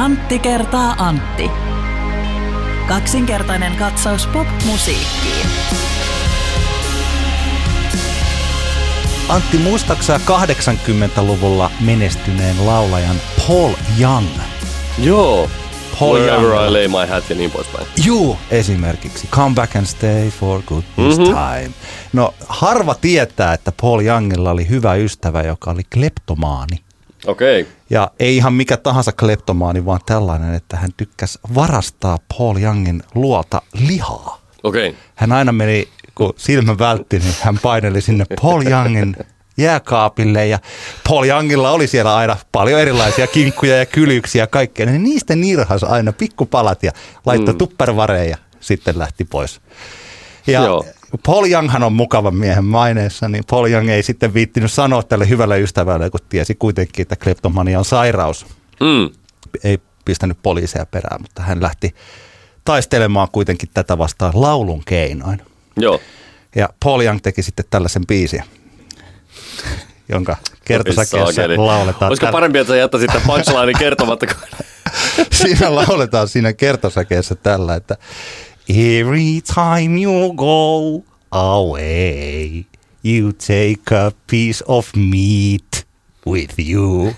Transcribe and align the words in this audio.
Antti 0.00 0.38
kertaa 0.38 0.94
Antti. 0.98 1.50
Kaksinkertainen 2.88 3.76
katsaus 3.76 4.26
pop-musiikkiin. 4.26 5.46
Antti, 9.28 9.58
muistaaksä 9.58 10.20
80-luvulla 10.26 11.70
menestyneen 11.80 12.66
laulajan 12.66 13.16
Paul 13.48 13.72
Young? 14.00 14.26
Joo. 14.98 15.50
Paul 16.00 16.14
Wherever 16.18 16.44
Young. 16.50 16.68
I 16.68 16.72
lay 16.72 16.88
my 16.88 17.10
hat 17.14 17.30
ja 17.30 17.36
niin 17.36 17.50
poispäin. 17.50 17.86
Juu, 18.04 18.38
esimerkiksi. 18.50 19.26
Come 19.30 19.54
back 19.54 19.76
and 19.76 19.86
stay 19.86 20.30
for 20.30 20.62
good 20.66 20.82
this 20.96 21.18
Mhm. 21.18 21.24
time. 21.26 21.70
No, 22.12 22.34
harva 22.48 22.94
tietää, 22.94 23.52
että 23.52 23.72
Paul 23.80 24.00
Youngilla 24.00 24.50
oli 24.50 24.68
hyvä 24.68 24.94
ystävä, 24.94 25.42
joka 25.42 25.70
oli 25.70 25.82
kleptomaani. 25.94 26.78
Okei. 27.26 27.60
Okay. 27.60 27.72
Ja 27.90 28.10
ei 28.20 28.36
ihan 28.36 28.54
mikä 28.54 28.76
tahansa 28.76 29.12
kleptomaani, 29.12 29.86
vaan 29.86 30.00
tällainen, 30.06 30.54
että 30.54 30.76
hän 30.76 30.90
tykkäsi 30.96 31.38
varastaa 31.54 32.18
Paul 32.38 32.56
Youngin 32.56 33.02
luota 33.14 33.62
lihaa. 33.72 34.40
Okei. 34.62 34.88
Okay. 34.88 35.00
Hän 35.14 35.32
aina 35.32 35.52
meni, 35.52 35.88
kun 36.14 36.34
silmä 36.36 36.78
vältti, 36.78 37.18
niin 37.18 37.34
hän 37.40 37.58
paineli 37.62 38.00
sinne 38.00 38.24
Paul 38.42 38.62
Youngin 38.66 39.16
jääkaapille 39.56 40.46
ja 40.46 40.58
Paul 41.08 41.24
Youngilla 41.24 41.70
oli 41.70 41.86
siellä 41.86 42.16
aina 42.16 42.36
paljon 42.52 42.80
erilaisia 42.80 43.26
kinkkuja 43.26 43.76
ja 43.76 43.86
kylyksiä 43.86 44.42
ja 44.42 44.46
kaikkea. 44.46 44.86
Niin 44.86 45.02
niistä 45.02 45.36
nirhas 45.36 45.84
aina 45.84 46.12
pikkupalat 46.12 46.82
ja 46.82 46.92
laittoi 47.26 47.54
mm. 47.54 47.58
tuppervareen 47.58 48.30
ja 48.30 48.36
sitten 48.60 48.98
lähti 48.98 49.24
pois. 49.24 49.60
Ja 50.46 50.64
Joo. 50.64 50.84
Paul 51.26 51.44
Younghan 51.46 51.82
on 51.82 51.92
mukavan 51.92 52.34
miehen 52.34 52.64
maineessa, 52.64 53.28
niin 53.28 53.44
Paul 53.50 53.66
Young 53.66 53.88
ei 53.88 54.02
sitten 54.02 54.34
viittinyt 54.34 54.72
sanoa 54.72 55.02
tälle 55.02 55.28
hyvälle 55.28 55.60
ystävälle, 55.60 56.10
kun 56.10 56.20
tiesi 56.28 56.54
kuitenkin, 56.54 57.02
että 57.02 57.16
kleptomania 57.16 57.78
on 57.78 57.84
sairaus 57.84 58.46
Mm. 58.80 59.10
ei 59.64 59.78
pistänyt 60.04 60.38
poliiseja 60.42 60.86
perään, 60.86 61.20
mutta 61.22 61.42
hän 61.42 61.62
lähti 61.62 61.94
taistelemaan 62.64 63.28
kuitenkin 63.32 63.68
tätä 63.74 63.98
vastaan 63.98 64.32
laulun 64.34 64.82
keinoin. 64.86 65.42
Joo. 65.76 66.00
Ja 66.56 66.68
Paul 66.84 67.00
Young 67.00 67.18
teki 67.22 67.42
sitten 67.42 67.64
tällaisen 67.70 68.06
biisin, 68.06 68.42
jonka 70.08 70.36
kertosäkeessä 70.64 71.42
lauletaan. 71.56 72.08
Olisiko 72.08 72.32
parempi, 72.32 72.58
että 72.58 72.72
sä 72.72 72.76
jättäisit 72.76 73.06
tämän 73.12 73.26
punchlinein 73.26 73.78
kertomatta? 73.78 74.26
kun- 74.26 74.36
siinä 75.32 75.74
lauletaan 75.74 76.28
siinä 76.28 76.52
kertosäkeessä 76.52 77.34
tällä, 77.34 77.74
että 77.74 77.96
Every 78.70 79.40
time 79.40 79.96
you 79.96 80.32
go 80.36 81.02
away, 81.32 82.66
you 83.02 83.32
take 83.32 83.90
a 83.90 84.12
piece 84.28 84.62
of 84.68 84.94
meat 84.94 85.86
with 86.26 86.54
you. 86.58 87.14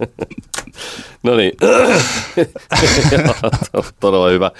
No 1.22 1.36
niin. 1.36 1.52
Todella 4.00 4.30
hyvä. 4.30 4.50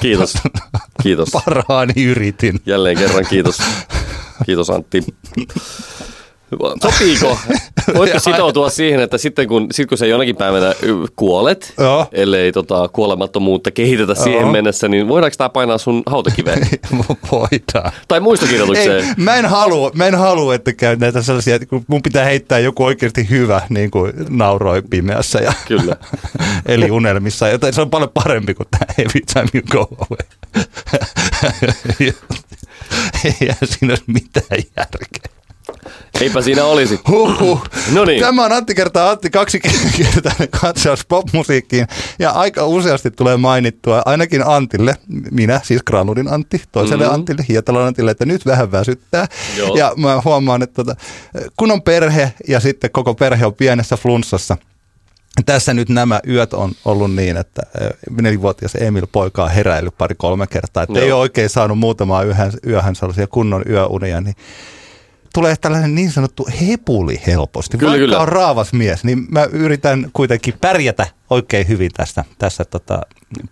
Kiitos. 0.00 0.34
Kiitos. 1.02 1.28
Parhaani 1.32 2.04
yritin. 2.04 2.60
Jälleen 2.66 2.98
kerran 2.98 3.26
kiitos. 3.30 3.58
Kiitos 4.46 4.70
Antti. 4.70 5.04
Sopiiko? 6.82 7.38
Voitko 7.98 8.18
sitoutua 8.18 8.70
siihen, 8.70 9.00
että 9.00 9.18
sitten 9.18 9.48
kun, 9.48 9.66
sit 9.72 9.88
kun 9.88 9.98
sä 9.98 10.06
jonakin 10.06 10.36
päivänä 10.36 10.74
kuolet, 11.16 11.74
Joo. 11.78 12.06
ellei 12.12 12.52
tota, 12.52 12.88
kuolemattomuutta 12.88 13.70
kehitetä 13.70 14.14
siihen 14.14 14.40
Joo. 14.40 14.52
mennessä, 14.52 14.88
niin 14.88 15.08
voidaanko 15.08 15.34
tämä 15.38 15.48
painaa 15.48 15.78
sun 15.78 16.02
hautakiveen? 16.06 16.68
Voidaan. 17.32 17.92
tai 18.08 18.20
muistokirjoitukseen? 18.20 19.04
Ei, 19.04 19.14
mä 19.16 19.36
en 19.36 19.46
halua, 19.46 19.90
mä 19.94 20.06
en 20.06 20.14
halua, 20.14 20.54
että 20.54 20.72
käy 20.72 20.96
näitä 20.96 21.22
sellaisia, 21.22 21.54
että 21.54 21.66
kun 21.66 21.84
mun 21.86 22.02
pitää 22.02 22.24
heittää 22.24 22.58
joku 22.58 22.84
oikeasti 22.84 23.30
hyvä, 23.30 23.60
niin 23.68 23.90
kuin 23.90 24.12
nauroi 24.28 24.82
pimeässä 24.90 25.38
ja 25.38 25.52
Kyllä. 25.68 25.96
eli 26.66 26.90
unelmissa. 26.90 27.48
Joten 27.48 27.72
se 27.72 27.80
on 27.80 27.90
paljon 27.90 28.10
parempi 28.14 28.54
kuin 28.54 28.66
tämä 28.70 28.86
Every 28.98 29.20
Time 29.32 29.48
You 29.54 29.62
Go 29.70 29.96
Away. 29.98 30.52
Ei 33.24 33.54
siinä 33.64 33.92
ole 33.92 34.02
mitään 34.06 34.62
järkeä. 34.76 35.39
Eipä 36.20 36.42
siinä 36.42 36.64
olisi. 36.64 37.00
Huhhuh. 37.08 37.62
No 37.92 38.04
niin. 38.04 38.20
Tämä 38.20 38.44
on 38.44 38.52
Antti 38.52 38.74
kertaa 38.74 39.10
Antti 39.10 39.30
kaksikertainen 39.30 40.48
katsaus 40.60 41.04
popmusiikkiin 41.04 41.86
ja 42.18 42.30
aika 42.30 42.66
useasti 42.66 43.10
tulee 43.10 43.36
mainittua 43.36 44.02
ainakin 44.04 44.46
Antille, 44.46 44.94
minä 45.30 45.60
siis 45.64 45.82
Granudin 45.82 46.28
Antti, 46.28 46.62
toiselle 46.72 47.04
mm-hmm. 47.04 47.14
Antille, 47.14 47.44
Hietalon 47.48 47.86
Antille, 47.86 48.10
että 48.10 48.26
nyt 48.26 48.46
vähän 48.46 48.72
väsyttää. 48.72 49.26
Joo. 49.56 49.76
Ja 49.76 49.92
mä 49.96 50.22
huomaan, 50.24 50.62
että 50.62 50.74
tota, 50.74 50.96
kun 51.56 51.70
on 51.70 51.82
perhe 51.82 52.32
ja 52.48 52.60
sitten 52.60 52.90
koko 52.90 53.14
perhe 53.14 53.46
on 53.46 53.54
pienessä 53.54 53.96
flunssassa, 53.96 54.56
tässä 55.46 55.74
nyt 55.74 55.88
nämä 55.88 56.20
yöt 56.28 56.54
on 56.54 56.72
ollut 56.84 57.14
niin, 57.14 57.36
että 57.36 57.62
nelivuotias 58.10 58.74
Emil 58.74 59.06
poika 59.12 59.44
on 59.44 59.50
heräillyt 59.50 59.98
pari-kolme 59.98 60.46
kertaa, 60.46 60.82
että 60.82 60.98
Joo. 60.98 61.04
ei 61.04 61.12
ole 61.12 61.20
oikein 61.20 61.48
saanut 61.48 61.78
muutamaa 61.78 62.24
yöhön, 62.24 62.52
yöhön 62.66 62.96
sellaisia 62.96 63.26
kunnon 63.26 63.62
yöunia, 63.68 64.20
niin 64.20 64.34
tulee 65.34 65.56
tällainen 65.56 65.94
niin 65.94 66.10
sanottu 66.10 66.48
hepuli 66.60 67.20
helposti. 67.26 67.78
Kyllä, 67.78 67.90
Vaikka 67.90 68.04
kyllä. 68.04 68.18
on 68.18 68.28
raavas 68.28 68.72
mies, 68.72 69.04
niin 69.04 69.26
mä 69.30 69.44
yritän 69.44 70.10
kuitenkin 70.12 70.54
pärjätä 70.60 71.06
oikein 71.30 71.68
hyvin 71.68 71.90
tässä, 71.96 72.24
tässä 72.38 72.64
tota 72.64 73.00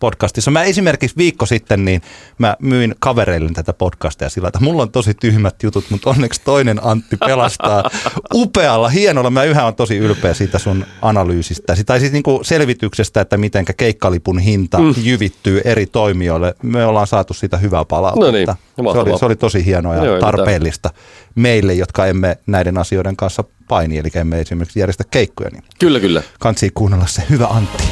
podcastissa. 0.00 0.50
Mä 0.50 0.62
esimerkiksi 0.62 1.16
viikko 1.16 1.47
sitten, 1.47 1.84
niin 1.84 2.03
mä 2.39 2.56
myin 2.61 2.94
kavereille 2.99 3.50
tätä 3.55 3.72
podcastia 3.72 4.28
sillä, 4.28 4.49
että 4.49 4.61
mulla 4.61 4.83
on 4.83 4.91
tosi 4.91 5.15
tyhmät 5.15 5.62
jutut, 5.62 5.84
mutta 5.91 6.11
onneksi 6.11 6.41
toinen 6.44 6.81
Antti 6.83 7.16
pelastaa 7.16 7.91
upealla, 8.34 8.89
hienolla. 8.89 9.31
Mä 9.31 9.44
yhä 9.44 9.66
on 9.66 9.75
tosi 9.75 9.97
ylpeä 9.97 10.34
siitä 10.34 10.59
sun 10.59 10.87
analyysistä, 11.03 11.75
tai 11.87 12.00
siis 12.00 12.12
niinku 12.12 12.41
selvityksestä, 12.43 13.21
että 13.21 13.37
miten 13.37 13.65
keikkalipun 13.77 14.39
hinta 14.39 14.78
mm. 14.78 14.95
jyvittyy 15.03 15.60
eri 15.65 15.87
toimijoille. 15.87 16.55
Me 16.62 16.84
ollaan 16.84 17.06
saatu 17.06 17.34
siitä 17.34 17.56
hyvää 17.56 17.84
palautetta. 17.84 18.56
No 18.77 18.84
niin, 18.84 18.93
se, 18.93 18.99
oli, 18.99 19.19
se 19.19 19.25
oli 19.25 19.37
tosi 19.37 19.65
hienoa 19.65 19.95
ja 19.95 20.05
Joo, 20.05 20.21
tarpeellista 20.21 20.91
meille, 21.34 21.75
jotka 21.75 22.06
emme 22.06 22.39
näiden 22.47 22.78
asioiden 22.78 23.16
kanssa 23.16 23.45
paini, 23.68 23.98
eli 23.98 24.08
emme 24.14 24.40
esimerkiksi 24.40 24.80
järjestä 24.80 25.04
keikkoja, 25.10 25.50
niin 25.50 25.62
Kyllä, 25.78 26.00
kyllä. 26.00 26.22
kansi 26.40 26.70
kuunnella 26.74 27.06
se 27.06 27.22
hyvä 27.30 27.46
Antti. 27.46 27.84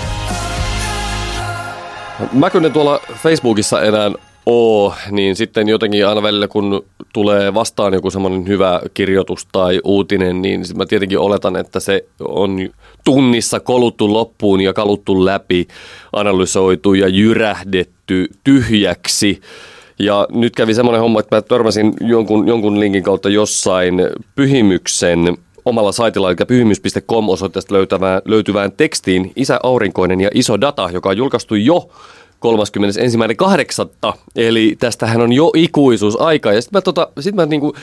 Mä 2.32 2.50
kun 2.50 2.64
en 2.64 2.72
tuolla 2.72 3.00
Facebookissa 3.22 3.82
enää 3.82 4.10
oo, 4.46 4.94
niin 5.10 5.36
sitten 5.36 5.68
jotenkin 5.68 6.06
aina 6.06 6.22
välillä 6.22 6.48
kun 6.48 6.84
tulee 7.12 7.54
vastaan 7.54 7.94
joku 7.94 8.10
semmoinen 8.10 8.46
hyvä 8.48 8.80
kirjoitus 8.94 9.46
tai 9.52 9.80
uutinen, 9.84 10.42
niin 10.42 10.64
mä 10.76 10.86
tietenkin 10.86 11.18
oletan, 11.18 11.56
että 11.56 11.80
se 11.80 12.04
on 12.20 12.68
tunnissa 13.04 13.60
koluttu 13.60 14.12
loppuun 14.12 14.60
ja 14.60 14.72
kaluttu 14.72 15.24
läpi, 15.24 15.68
analysoitu 16.12 16.94
ja 16.94 17.08
jyrähdetty 17.08 18.26
tyhjäksi. 18.44 19.40
Ja 19.98 20.26
nyt 20.30 20.54
kävi 20.56 20.74
semmoinen 20.74 21.00
homma, 21.00 21.20
että 21.20 21.36
mä 21.36 21.42
törmäsin 21.42 21.92
jonkun, 22.00 22.48
jonkun 22.48 22.80
linkin 22.80 23.02
kautta 23.02 23.28
jossain 23.28 23.94
pyhimyksen 24.34 25.36
omalla 25.66 25.92
saitilla, 25.92 26.28
eli 26.28 26.36
pyhimys.com 26.48 27.28
osoitteesta 27.28 27.74
löytävään, 27.74 28.22
löytyvään 28.24 28.72
tekstiin 28.72 29.32
Isä 29.36 29.60
Aurinkoinen 29.62 30.20
ja 30.20 30.30
Iso 30.34 30.60
Data, 30.60 30.88
joka 30.92 31.08
on 31.08 31.16
julkaistu 31.16 31.54
jo 31.54 31.88
31.8. 34.12 34.18
Eli 34.36 34.76
tästähän 34.78 35.20
on 35.20 35.32
jo 35.32 35.50
ikuisuusaika. 35.54 36.52
Ja 36.52 36.62
sitten 36.62 36.76
mä, 36.76 36.80
tota, 36.80 37.08
sit 37.20 37.34
mä 37.34 37.46
niinku, 37.46 37.74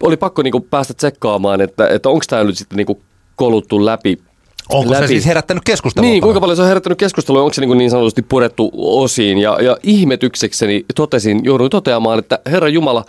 oli 0.00 0.16
pakko 0.16 0.42
niinku 0.42 0.60
päästä 0.60 0.94
tsekkaamaan, 0.94 1.60
että, 1.60 1.88
että 1.88 2.08
onko 2.08 2.24
tämä 2.28 2.44
nyt 2.44 2.58
sitten 2.58 2.76
niinku 2.76 3.00
koluttu 3.36 3.84
läpi. 3.84 4.18
Onko 4.68 4.90
läpi. 4.90 5.02
se 5.02 5.06
siis 5.06 5.26
herättänyt 5.26 5.64
keskustelua? 5.64 6.10
Niin, 6.10 6.22
kuinka 6.22 6.40
paljon 6.40 6.56
se 6.56 6.62
on 6.62 6.68
herättänyt 6.68 6.98
keskustelua, 6.98 7.42
onko 7.42 7.54
se 7.54 7.60
niin, 7.60 7.78
niin 7.78 7.90
sanotusti 7.90 8.22
purettu 8.22 8.70
osiin. 8.74 9.38
Ja, 9.38 9.58
ja 9.62 9.76
ihmetyksekseni 9.82 10.84
totesin, 10.94 11.44
jouduin 11.44 11.70
toteamaan, 11.70 12.18
että 12.18 12.38
Herra 12.46 12.68
Jumala, 12.68 13.04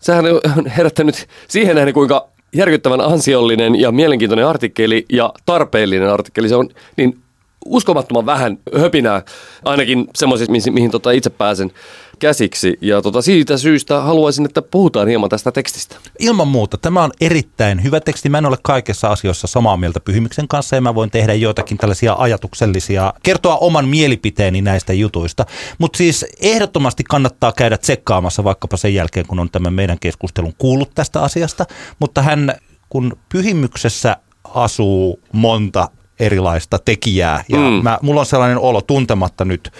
sehän 0.00 0.24
on 0.26 0.66
herättänyt 0.76 1.26
siihen 1.48 1.76
nähden, 1.76 1.94
kuinka 1.94 2.28
järkyttävän 2.54 3.00
ansiollinen 3.00 3.80
ja 3.80 3.92
mielenkiintoinen 3.92 4.46
artikkeli 4.46 5.06
ja 5.12 5.32
tarpeellinen 5.46 6.10
artikkeli. 6.10 6.48
Se 6.48 6.56
on, 6.56 6.68
niin 6.96 7.18
uskomattoman 7.64 8.26
vähän 8.26 8.58
höpinää, 8.78 9.22
ainakin 9.64 10.06
semmoisissa, 10.14 10.52
mihin, 10.52 10.74
mihin 10.74 10.90
tota 10.90 11.10
itse 11.10 11.30
pääsen 11.30 11.70
käsiksi. 12.18 12.78
Ja 12.80 13.02
tota, 13.02 13.22
siitä 13.22 13.56
syystä 13.58 14.00
haluaisin, 14.00 14.44
että 14.44 14.62
puhutaan 14.62 15.08
hieman 15.08 15.30
tästä 15.30 15.52
tekstistä. 15.52 15.96
Ilman 16.18 16.48
muuta. 16.48 16.78
Tämä 16.78 17.02
on 17.02 17.10
erittäin 17.20 17.82
hyvä 17.82 18.00
teksti. 18.00 18.28
Mä 18.28 18.38
en 18.38 18.46
ole 18.46 18.56
kaikessa 18.62 19.08
asioissa 19.08 19.46
samaa 19.46 19.76
mieltä 19.76 20.00
Pyhimyksen 20.00 20.48
kanssa 20.48 20.76
ja 20.76 20.80
mä 20.80 20.94
voin 20.94 21.10
tehdä 21.10 21.34
joitakin 21.34 21.78
tällaisia 21.78 22.16
ajatuksellisia, 22.18 23.12
kertoa 23.22 23.56
oman 23.56 23.88
mielipiteeni 23.88 24.62
näistä 24.62 24.92
jutuista. 24.92 25.46
Mutta 25.78 25.96
siis 25.96 26.26
ehdottomasti 26.40 27.04
kannattaa 27.04 27.52
käydä 27.52 27.78
tsekkaamassa 27.78 28.44
vaikkapa 28.44 28.76
sen 28.76 28.94
jälkeen, 28.94 29.26
kun 29.26 29.38
on 29.40 29.50
tämän 29.50 29.74
meidän 29.74 29.98
keskustelun 30.00 30.54
kuullut 30.58 30.90
tästä 30.94 31.22
asiasta. 31.22 31.66
Mutta 31.98 32.22
hän, 32.22 32.54
kun 32.88 33.16
Pyhimyksessä 33.28 34.16
asuu 34.54 35.20
monta 35.32 35.88
erilaista 36.20 36.78
tekijää 36.78 37.44
ja 37.48 37.58
Mm. 37.58 37.82
mä, 37.82 37.98
mulla 38.02 38.20
on 38.20 38.26
sellainen 38.26 38.58
olo 38.58 38.80
tuntematta 38.80 39.44
nyt 39.44 39.72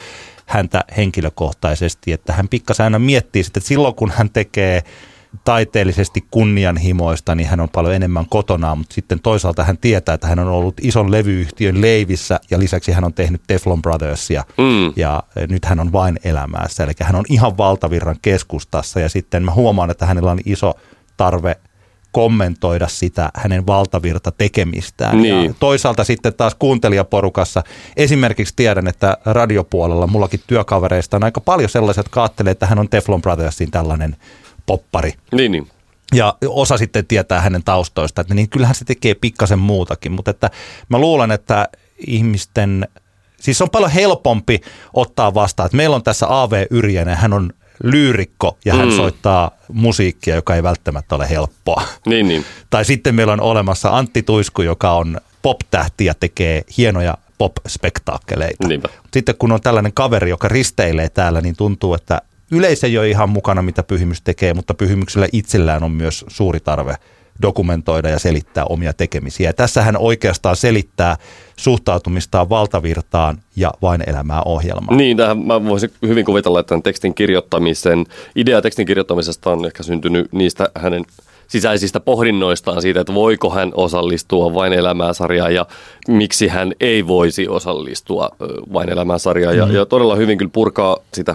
häntä 0.48 0.84
henkilökohtaisesti, 0.96 2.12
että 2.12 2.32
hän 2.32 2.48
pikkasen 2.48 2.84
aina 2.84 2.98
miettii 2.98 3.44
sitten, 3.44 3.60
että 3.60 3.68
silloin 3.68 3.94
kun 3.94 4.12
hän 4.16 4.30
tekee 4.30 4.82
taiteellisesti 5.44 6.24
kunnianhimoista, 6.30 7.34
niin 7.34 7.48
hän 7.48 7.60
on 7.60 7.68
paljon 7.68 7.94
enemmän 7.94 8.26
kotona, 8.28 8.74
mutta 8.74 8.94
sitten 8.94 9.20
toisaalta 9.20 9.64
hän 9.64 9.78
tietää, 9.78 10.14
että 10.14 10.26
hän 10.26 10.38
on 10.38 10.48
ollut 10.48 10.74
ison 10.80 11.10
levyyhtiön 11.10 11.80
leivissä 11.80 12.40
ja 12.50 12.58
lisäksi 12.58 12.92
hän 12.92 13.04
on 13.04 13.14
tehnyt 13.14 13.42
Teflon 13.46 13.82
Brothersia 13.82 14.44
mm. 14.58 14.92
ja 14.96 15.22
nyt 15.48 15.64
hän 15.64 15.80
on 15.80 15.92
vain 15.92 16.18
elämässä. 16.24 16.84
Eli 16.84 16.92
hän 17.00 17.16
on 17.16 17.24
ihan 17.28 17.58
valtavirran 17.58 18.16
keskustassa 18.22 19.00
ja 19.00 19.08
sitten 19.08 19.42
mä 19.42 19.52
huomaan, 19.52 19.90
että 19.90 20.06
hänellä 20.06 20.30
on 20.30 20.40
iso 20.44 20.74
tarve 21.16 21.56
kommentoida 22.18 22.88
sitä 22.88 23.30
hänen 23.34 23.66
valtavirta 23.66 24.32
tekemistään. 24.32 25.22
Niin. 25.22 25.44
Ja 25.44 25.54
toisaalta 25.60 26.04
sitten 26.04 26.34
taas 26.34 26.54
kuuntelijaporukassa, 26.58 27.62
esimerkiksi 27.96 28.54
tiedän, 28.56 28.88
että 28.88 29.16
radiopuolella 29.24 30.06
mullakin 30.06 30.40
työkavereista 30.46 31.16
on 31.16 31.24
aika 31.24 31.40
paljon 31.40 31.70
sellaiset, 31.70 32.04
jotka 32.04 32.22
ajattelee, 32.22 32.50
että 32.50 32.66
hän 32.66 32.78
on 32.78 32.88
Teflon 32.88 33.22
Brothersin 33.22 33.70
tällainen 33.70 34.16
poppari. 34.66 35.12
Niin, 35.32 35.52
niin. 35.52 35.68
Ja 36.14 36.34
osa 36.46 36.78
sitten 36.78 37.06
tietää 37.06 37.40
hänen 37.40 37.64
taustoista, 37.64 38.20
että 38.20 38.34
niin 38.34 38.48
kyllähän 38.48 38.74
se 38.74 38.84
tekee 38.84 39.14
pikkasen 39.14 39.58
muutakin, 39.58 40.12
mutta 40.12 40.30
että 40.30 40.50
mä 40.88 40.98
luulen, 40.98 41.30
että 41.30 41.68
ihmisten, 42.06 42.88
siis 43.40 43.62
on 43.62 43.70
paljon 43.70 43.90
helpompi 43.90 44.60
ottaa 44.94 45.34
vastaan, 45.34 45.66
että 45.66 45.76
meillä 45.76 45.96
on 45.96 46.02
tässä 46.02 46.26
AV 46.28 46.66
Yrjänen, 46.70 47.16
hän 47.16 47.32
on 47.32 47.52
lyyrikko 47.82 48.58
ja 48.64 48.74
hän 48.74 48.88
mm. 48.88 48.96
soittaa 48.96 49.50
musiikkia, 49.72 50.34
joka 50.34 50.54
ei 50.54 50.62
välttämättä 50.62 51.14
ole 51.14 51.30
helppoa. 51.30 51.82
Niin, 52.06 52.28
niin. 52.28 52.44
Tai 52.70 52.84
sitten 52.84 53.14
meillä 53.14 53.32
on 53.32 53.40
olemassa 53.40 53.88
Antti 53.90 54.22
Tuisku, 54.22 54.62
joka 54.62 54.92
on 54.92 55.20
pop-tähti 55.42 56.04
ja 56.04 56.14
tekee 56.14 56.62
hienoja 56.78 57.18
pop-spektaakkeleita. 57.38 58.68
Niinpä. 58.68 58.88
Sitten 59.12 59.34
kun 59.38 59.52
on 59.52 59.60
tällainen 59.60 59.92
kaveri, 59.92 60.30
joka 60.30 60.48
risteilee 60.48 61.08
täällä, 61.08 61.40
niin 61.40 61.56
tuntuu, 61.56 61.94
että 61.94 62.22
yleisö 62.50 62.86
ei 62.86 62.98
ole 62.98 63.08
ihan 63.08 63.28
mukana, 63.28 63.62
mitä 63.62 63.82
Pyhimys 63.82 64.22
tekee, 64.22 64.54
mutta 64.54 64.74
Pyhimyksellä 64.74 65.28
itsellään 65.32 65.82
on 65.82 65.90
myös 65.90 66.24
suuri 66.28 66.60
tarve 66.60 66.94
dokumentoida 67.42 68.08
ja 68.08 68.18
selittää 68.18 68.64
omia 68.64 68.92
tekemisiä. 68.92 69.48
Ja 69.48 69.52
tässä 69.52 69.82
hän 69.82 69.96
oikeastaan 69.96 70.56
selittää 70.56 71.16
suhtautumistaan 71.56 72.48
valtavirtaan 72.48 73.38
ja 73.56 73.72
vain 73.82 74.02
elämää 74.06 74.42
ohjelmaa. 74.44 74.96
Niin, 74.96 75.16
tähän 75.16 75.38
mä 75.38 75.64
voisin 75.64 75.90
hyvin 76.02 76.24
kuvitella, 76.24 76.60
että 76.60 76.68
tämän 76.68 76.82
tekstin 76.82 77.14
kirjoittamisen, 77.14 78.06
idea 78.36 78.62
tekstin 78.62 78.86
kirjoittamisesta 78.86 79.50
on 79.50 79.66
ehkä 79.66 79.82
syntynyt 79.82 80.32
niistä 80.32 80.68
hänen 80.74 81.04
sisäisistä 81.48 82.00
pohdinnoistaan 82.00 82.82
siitä, 82.82 83.00
että 83.00 83.14
voiko 83.14 83.50
hän 83.50 83.72
osallistua 83.74 84.54
vain 84.54 84.72
elämää 84.72 85.12
sarjaan 85.12 85.54
ja 85.54 85.66
miksi 86.08 86.48
hän 86.48 86.72
ei 86.80 87.06
voisi 87.06 87.48
osallistua 87.48 88.30
vain 88.72 88.88
elämää 88.88 89.18
sarjaan. 89.18 89.54
Mm. 89.54 89.60
Ja, 89.60 89.72
ja 89.72 89.86
todella 89.86 90.16
hyvin 90.16 90.38
kyllä 90.38 90.50
purkaa 90.54 90.96
sitä 91.14 91.34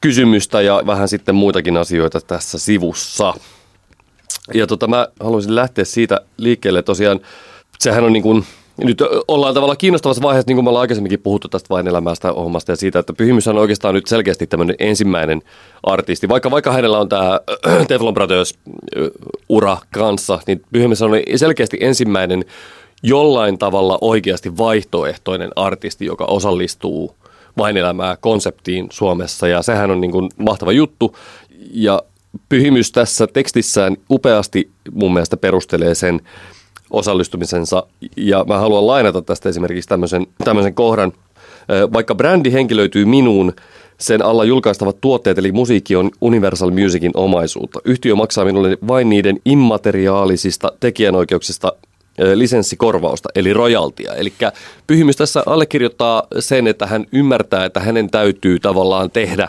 kysymystä 0.00 0.60
ja 0.60 0.82
vähän 0.86 1.08
sitten 1.08 1.34
muitakin 1.34 1.76
asioita 1.76 2.20
tässä 2.20 2.58
sivussa. 2.58 3.34
Ja 4.54 4.66
tota, 4.66 4.86
mä 4.86 5.08
haluaisin 5.20 5.54
lähteä 5.54 5.84
siitä 5.84 6.20
liikkeelle. 6.36 6.82
Tosiaan, 6.82 7.20
sehän 7.78 8.04
on 8.04 8.12
niin 8.12 8.22
kuin, 8.22 8.44
nyt 8.84 9.02
ollaan 9.28 9.54
tavallaan 9.54 9.78
kiinnostavassa 9.78 10.22
vaiheessa, 10.22 10.48
niin 10.48 10.56
kuin 10.56 10.64
me 10.64 10.68
ollaan 10.68 10.80
aikaisemminkin 10.80 11.20
puhuttu 11.20 11.48
tästä 11.48 11.68
vain 11.70 11.88
elämästä 11.88 12.32
hommasta 12.32 12.72
ja 12.72 12.76
siitä, 12.76 12.98
että 12.98 13.12
Pyhimys 13.12 13.48
on 13.48 13.58
oikeastaan 13.58 13.94
nyt 13.94 14.06
selkeästi 14.06 14.46
tämmöinen 14.46 14.76
ensimmäinen 14.78 15.42
artisti. 15.82 16.28
Vaikka, 16.28 16.50
vaikka 16.50 16.72
hänellä 16.72 16.98
on 16.98 17.08
tämä 17.08 17.40
Teflon 17.88 18.14
Brothers 18.14 18.54
ura 19.48 19.78
kanssa, 19.92 20.38
niin 20.46 20.62
Pyhimys 20.72 21.02
on 21.02 21.10
selkeästi 21.36 21.76
ensimmäinen 21.80 22.44
jollain 23.02 23.58
tavalla 23.58 23.98
oikeasti 24.00 24.56
vaihtoehtoinen 24.56 25.50
artisti, 25.56 26.04
joka 26.06 26.24
osallistuu 26.24 27.14
vain 27.56 27.76
elämää 27.76 28.16
konseptiin 28.16 28.86
Suomessa. 28.90 29.48
Ja 29.48 29.62
sehän 29.62 29.90
on 29.90 30.00
niin 30.00 30.12
kuin 30.12 30.28
mahtava 30.38 30.72
juttu. 30.72 31.16
Ja 31.72 32.02
Pyhimys 32.48 32.92
tässä 32.92 33.26
tekstissään 33.26 33.96
upeasti 34.10 34.70
mun 34.92 35.12
mielestä 35.12 35.36
perustelee 35.36 35.94
sen 35.94 36.20
osallistumisensa 36.90 37.86
ja 38.16 38.44
mä 38.48 38.58
haluan 38.58 38.86
lainata 38.86 39.22
tästä 39.22 39.48
esimerkiksi 39.48 39.88
tämmöisen, 39.88 40.26
tämmöisen 40.44 40.74
kohdan. 40.74 41.12
Vaikka 41.92 42.14
brändi 42.14 42.52
henkilöityy 42.52 43.04
minuun, 43.04 43.52
sen 43.98 44.24
alla 44.24 44.44
julkaistavat 44.44 45.00
tuotteet 45.00 45.38
eli 45.38 45.52
musiikki 45.52 45.96
on 45.96 46.10
Universal 46.20 46.70
Musicin 46.70 47.12
omaisuutta. 47.14 47.80
Yhtiö 47.84 48.14
maksaa 48.14 48.44
minulle 48.44 48.78
vain 48.88 49.08
niiden 49.08 49.40
immateriaalisista 49.44 50.72
tekijänoikeuksista 50.80 51.72
lisenssikorvausta, 52.34 53.28
eli 53.34 53.52
rojaltia. 53.52 54.14
Eli 54.14 54.32
Pyhimys 54.86 55.16
tässä 55.16 55.42
allekirjoittaa 55.46 56.22
sen, 56.38 56.66
että 56.66 56.86
hän 56.86 57.06
ymmärtää, 57.12 57.64
että 57.64 57.80
hänen 57.80 58.10
täytyy 58.10 58.58
tavallaan 58.58 59.10
tehdä 59.10 59.48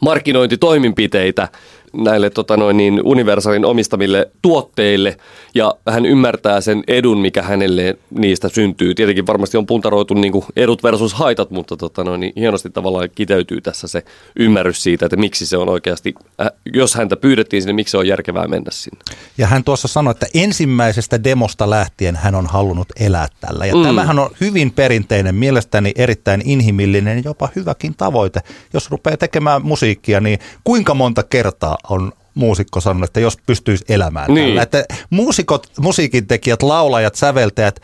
markkinointitoimenpiteitä 0.00 1.48
näille 1.96 2.30
tota 2.30 2.56
noin, 2.56 2.76
niin 2.76 3.00
Universalin 3.04 3.64
omistamille 3.64 4.30
tuotteille 4.42 5.16
ja 5.54 5.74
hän 5.88 6.06
ymmärtää 6.06 6.60
sen 6.60 6.84
edun, 6.88 7.18
mikä 7.18 7.42
hänelle 7.42 7.98
niistä 8.10 8.48
syntyy. 8.48 8.94
Tietenkin 8.94 9.26
varmasti 9.26 9.56
on 9.56 9.66
puntaroitu 9.66 10.14
niin 10.14 10.32
kuin 10.32 10.44
edut 10.56 10.82
versus 10.82 11.14
haitat, 11.14 11.50
mutta 11.50 11.76
tota 11.76 12.04
noin, 12.04 12.20
niin 12.20 12.32
hienosti 12.36 12.70
tavallaan 12.70 13.08
kiteytyy 13.14 13.60
tässä 13.60 13.88
se 13.88 14.02
ymmärrys 14.36 14.82
siitä, 14.82 15.06
että 15.06 15.16
miksi 15.16 15.46
se 15.46 15.56
on 15.56 15.68
oikeasti, 15.68 16.14
äh, 16.40 16.50
jos 16.74 16.94
häntä 16.94 17.16
pyydettiin 17.16 17.62
sinne, 17.62 17.72
miksi 17.72 17.90
se 17.90 17.98
on 17.98 18.08
järkevää 18.08 18.48
mennä 18.48 18.70
sinne. 18.70 18.98
Ja 19.38 19.46
hän 19.46 19.64
tuossa 19.64 19.88
sanoi, 19.88 20.10
että 20.10 20.26
ensimmäisestä 20.34 21.24
demosta 21.24 21.70
lähtien 21.70 22.16
hän 22.16 22.34
on 22.34 22.46
halunnut 22.46 22.88
elää 23.00 23.28
tällä. 23.40 23.66
Ja 23.66 23.74
mm. 23.74 23.82
tämähän 23.82 24.18
on 24.18 24.30
hyvin 24.40 24.72
perinteinen, 24.72 25.34
mielestäni 25.34 25.92
erittäin 25.96 26.42
inhimillinen, 26.44 27.24
jopa 27.24 27.48
hyväkin 27.56 27.94
tavoite. 27.96 28.40
Jos 28.72 28.90
rupeaa 28.90 29.16
tekemään 29.16 29.62
musiikkia, 29.62 30.20
niin 30.20 30.38
kuinka 30.64 30.94
monta 30.94 31.22
kertaa 31.22 31.78
on 31.90 32.12
muusikko 32.34 32.80
sanonut, 32.80 33.10
että 33.10 33.20
jos 33.20 33.38
pystyisi 33.46 33.84
elämään 33.88 34.34
niin. 34.34 34.46
tällä. 34.46 34.62
Että 34.62 34.84
muusikot, 35.10 35.66
musiikintekijät, 35.80 36.62
laulajat, 36.62 37.14
säveltäjät, 37.14 37.80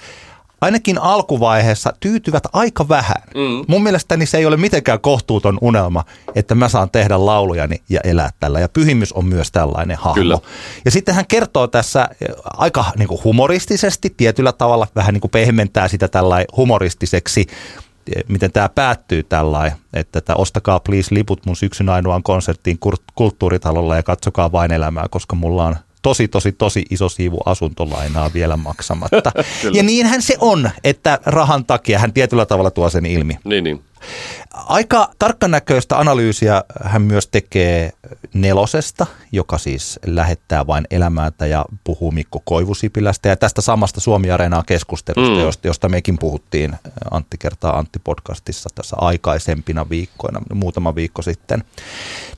ainakin 0.60 0.99
alkuvaiheessa 0.99 1.93
tyytyvät 2.00 2.43
aika 2.52 2.88
vähän. 2.88 3.22
Mm. 3.34 3.64
Mun 3.69 3.82
mielestäni 3.82 4.26
se 4.26 4.38
ei 4.38 4.46
ole 4.46 4.56
mitenkään 4.56 5.00
kohtuuton 5.00 5.58
unelma, 5.60 6.04
että 6.34 6.54
mä 6.54 6.69
saan 6.69 6.90
tehdä 6.90 7.26
laulujani 7.26 7.82
ja 7.88 8.00
elää 8.04 8.31
tällä. 8.40 8.60
Ja 8.60 8.69
Pyhimys 8.69 9.12
on 9.12 9.25
myös 9.25 9.52
tällainen 9.52 9.96
hahmo. 9.96 10.14
Kyllä. 10.14 10.38
Ja 10.84 10.90
sitten 10.90 11.14
hän 11.14 11.26
kertoo 11.26 11.66
tässä 11.66 12.08
aika 12.44 12.84
niin 12.99 13.08
kuin 13.08 13.25
humoristisesti, 13.25 14.14
tietyllä 14.16 14.52
tavalla 14.52 14.87
vähän 14.94 15.12
niin 15.12 15.20
kuin 15.20 15.31
pehmentää 15.31 15.88
sitä 15.88 16.08
tällainen 16.08 16.46
humoristiseksi 16.56 17.46
miten 18.28 18.52
tämä 18.52 18.69
päättyy 18.69 19.22
tällainen, 19.22 19.78
että, 19.93 20.19
että 20.19 20.34
ostakaa 20.34 20.81
please 20.81 21.14
liput 21.14 21.46
mun 21.46 21.56
syksyn 21.56 21.88
ainoaan 21.88 22.22
konserttiin 22.22 22.78
kulttuuritalolla 23.14 23.96
ja 23.96 24.02
katsokaa 24.02 24.52
vain 24.52 24.72
elämää, 24.72 25.06
koska 25.10 25.37
mulla 25.37 25.64
on 25.64 25.76
tosi, 26.02 26.28
tosi, 26.28 26.52
tosi 26.52 26.85
iso 26.90 27.09
siivu 27.09 27.40
asuntolainaa 27.47 28.30
vielä 28.35 28.56
maksamatta. 28.56 29.32
ja 29.76 29.82
niinhän 29.82 30.23
se 30.23 30.37
on, 30.40 30.71
että 30.85 31.18
rahan 31.26 31.64
takia 31.64 31.99
hän 31.99 32.12
tietyllä 32.12 32.47
tavalla 32.47 32.71
tuo 32.71 32.90
sen 32.90 33.06
ilmi. 33.06 33.38
Niin, 33.44 33.64
niin. 33.64 33.82
Aika 34.54 35.09
tarkkanäköistä 35.18 35.99
analyysiä 35.99 36.64
hän 36.85 37.02
myös 37.02 37.26
tekee 37.26 37.92
nelosesta, 38.35 39.06
joka 39.32 39.59
siis 39.59 40.00
lähettää 40.06 40.66
vain 40.66 40.85
elämäätä 40.90 41.47
ja 41.47 41.64
puhuu 41.85 42.11
Mikko 42.11 42.42
Koivusipilästä 42.44 43.28
ja 43.28 43.37
tästä 43.37 43.61
samasta 43.61 44.00
Suomi 44.00 44.30
Areenaa 44.30 44.62
keskustelusta, 44.66 45.35
mm. 45.35 45.40
josta, 45.40 45.66
josta 45.66 45.88
mekin 45.88 46.18
puhuttiin 46.18 46.76
Antti 47.11 47.38
kertaa 47.38 47.78
Antti 47.78 47.99
podcastissa 47.99 48.71
tässä 48.75 48.97
aikaisempina 49.00 49.88
viikkoina, 49.88 50.40
muutama 50.54 50.94
viikko 50.94 51.23
sitten. 51.23 51.64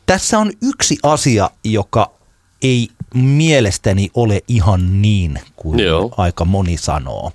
Tässä 0.06 0.38
on 0.38 0.52
yksi 0.62 0.99
asia, 1.02 1.50
joka 1.64 2.11
ei 2.62 2.88
mielestäni 3.14 4.11
ole 4.14 4.42
ihan 4.49 5.02
niin 5.02 5.38
kuin 5.56 5.80
Joo. 5.80 6.14
aika 6.16 6.44
moni 6.44 6.76
sanoo. 6.76 7.33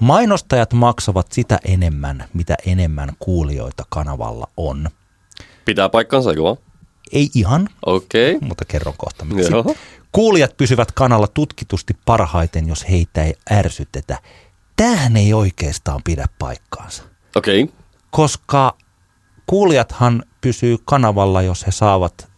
Mainostajat 0.00 0.72
maksavat 0.72 1.32
sitä 1.32 1.58
enemmän, 1.64 2.24
mitä 2.34 2.54
enemmän 2.66 3.12
kuulijoita 3.18 3.84
kanavalla 3.88 4.48
on. 4.56 4.88
Pitää 5.64 5.88
paikkansa, 5.88 6.32
joo. 6.32 6.58
Ei 7.12 7.30
ihan, 7.34 7.68
okay. 7.86 8.38
mutta 8.40 8.64
kerron 8.64 8.94
kohta 8.96 9.24
miksi. 9.24 9.52
Joo. 9.52 9.74
Kuulijat 10.12 10.56
pysyvät 10.56 10.92
kanalla 10.92 11.26
tutkitusti 11.26 11.96
parhaiten, 12.04 12.68
jos 12.68 12.88
heitä 12.90 13.24
ei 13.24 13.34
ärsytetä. 13.52 14.18
Tähän 14.76 15.16
ei 15.16 15.32
oikeastaan 15.32 16.00
pidä 16.04 16.26
paikkaansa. 16.38 17.02
Okei. 17.36 17.62
Okay. 17.62 17.74
Koska 18.10 18.76
kuulijathan 19.46 20.22
pysyy 20.40 20.76
kanavalla, 20.84 21.42
jos 21.42 21.66
he 21.66 21.70
saavat 21.70 22.28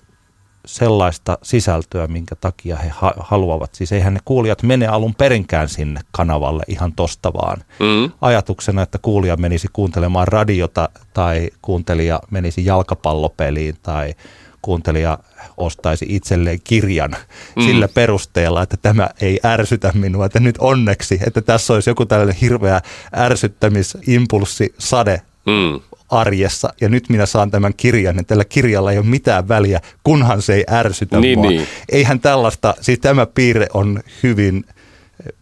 sellaista 0.67 1.39
sisältöä, 1.43 2.07
minkä 2.07 2.35
takia 2.35 2.77
he 2.77 2.89
ha- 2.89 3.15
haluavat. 3.19 3.75
Siis 3.75 3.93
eihän 3.93 4.15
ne 4.15 4.21
kuulijat 4.25 4.63
mene 4.63 4.87
alun 4.87 5.15
perinkään 5.15 5.69
sinne 5.69 6.01
kanavalle 6.13 6.63
ihan 6.69 6.93
tosta 6.93 7.33
vaan. 7.33 7.59
Mm. 7.79 8.13
Ajatuksena, 8.21 8.83
että 8.83 8.99
kuulija 8.99 9.37
menisi 9.37 9.69
kuuntelemaan 9.73 10.29
radiota 10.29 10.89
tai 11.15 11.51
kuuntelija 11.63 12.21
menisi 12.31 12.65
jalkapallopeliin 12.65 13.77
tai 13.83 14.15
kuuntelija 14.63 15.19
ostaisi 15.57 16.07
itselleen 16.09 16.59
kirjan 16.65 17.11
mm. 17.57 17.63
sillä 17.63 17.89
perusteella, 17.89 18.63
että 18.63 18.77
tämä 18.83 19.09
ei 19.21 19.41
ärsytä 19.45 19.93
minua, 19.95 20.27
että 20.27 20.41
nyt 20.41 20.59
onneksi, 20.59 21.21
että 21.27 21.41
tässä 21.41 21.75
olisi 21.75 21.91
joku 21.91 22.07
tällainen 22.07 22.37
hirveä 22.37 22.81
ärsyttämisimpulssi 23.17 24.75
sade 24.79 25.23
mm 25.47 25.81
arjessa 26.11 26.73
ja 26.81 26.89
nyt 26.89 27.09
minä 27.09 27.27
saan 27.27 27.51
tämän 27.51 27.75
kirjan 27.77 28.17
ja 28.17 28.25
tällä 28.25 28.45
kirjalla 28.45 28.93
ei 28.93 28.99
ole 28.99 29.07
mitään 29.07 29.49
väliä, 29.49 29.81
kunhan 30.05 30.43
se 30.43 30.55
ei 30.55 30.65
ärsytä 30.71 31.21
Niin, 31.21 31.39
mua. 31.39 31.51
niin. 31.51 31.67
Eihän 31.89 32.21
tällaista, 32.21 32.75
siis 32.81 32.99
tämä 32.99 33.27
piirre 33.27 33.67
on 33.75 34.01
hyvin 34.23 34.65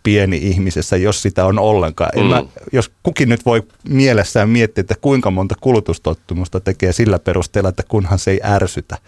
pieni 0.03 0.37
ihmisessä, 0.37 0.97
jos 0.97 1.23
sitä 1.23 1.45
on 1.47 1.59
ollenkaan. 1.59 2.11
En 2.17 2.23
Mm. 2.23 2.29
mä, 2.29 2.43
jos 2.73 2.91
kukin 3.03 3.29
nyt 3.29 3.45
voi 3.47 3.63
mielessään 3.89 4.49
miettiä, 4.49 4.81
että 4.81 4.95
kuinka 5.01 5.31
monta 5.31 5.55
kulutustottumusta 5.61 6.61
tekee 6.61 6.93
sillä 6.93 7.19
perusteella, 7.19 7.69
että 7.69 7.83
kunhan 7.89 8.19
se 8.19 8.31
ei 8.31 8.41
ärsytä. 8.45 8.99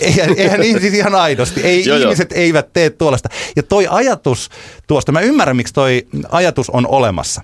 Eihän, 0.00 0.34
eihän 0.36 0.62
siis 0.80 0.94
ihan 0.94 1.14
aidosti. 1.14 1.60
Ei, 1.60 1.84
joo. 1.84 1.98
ihmiset 1.98 2.32
eivät 2.32 2.72
tee 2.72 2.90
tuollaista. 2.90 3.28
Ja 3.56 3.62
toi 3.62 3.86
ajatus 3.90 4.48
tuosta, 4.86 5.12
mä 5.12 5.20
ymmärrän, 5.20 5.56
miksi 5.56 5.74
toi 5.74 6.06
ajatus 6.30 6.70
on 6.70 6.86
olemassa. 6.86 7.42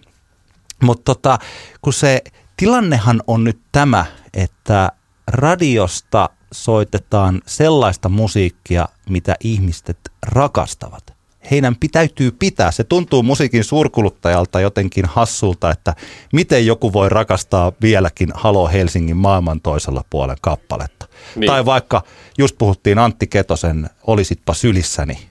Mutta 0.82 1.14
tota, 1.14 1.38
kun 1.82 1.92
se 1.92 2.22
tilannehan 2.56 3.22
on 3.26 3.44
nyt 3.44 3.60
tämä, 3.72 4.06
että 4.34 4.92
radiosta 5.26 6.28
soitetaan 6.52 7.42
sellaista 7.46 8.08
musiikkia, 8.08 8.88
mitä 9.08 9.36
ihmiset 9.44 9.98
rakastavat. 10.22 11.12
Heidän 11.50 11.76
pitäytyy 11.76 12.30
pitää. 12.30 12.70
Se 12.70 12.84
tuntuu 12.84 13.22
musiikin 13.22 13.64
suurkuluttajalta 13.64 14.60
jotenkin 14.60 15.04
hassulta, 15.04 15.70
että 15.70 15.94
miten 16.32 16.66
joku 16.66 16.92
voi 16.92 17.08
rakastaa 17.08 17.72
vieläkin 17.82 18.28
Halo 18.34 18.68
Helsingin 18.68 19.16
maailman 19.16 19.60
toisella 19.60 20.04
puolen 20.10 20.36
kappaletta. 20.40 21.06
Niin. 21.36 21.46
Tai 21.46 21.64
vaikka 21.64 22.02
just 22.38 22.58
puhuttiin 22.58 22.98
Antti 22.98 23.26
Ketosen 23.26 23.90
Olisitpa 24.06 24.54
sylissäni, 24.54 25.28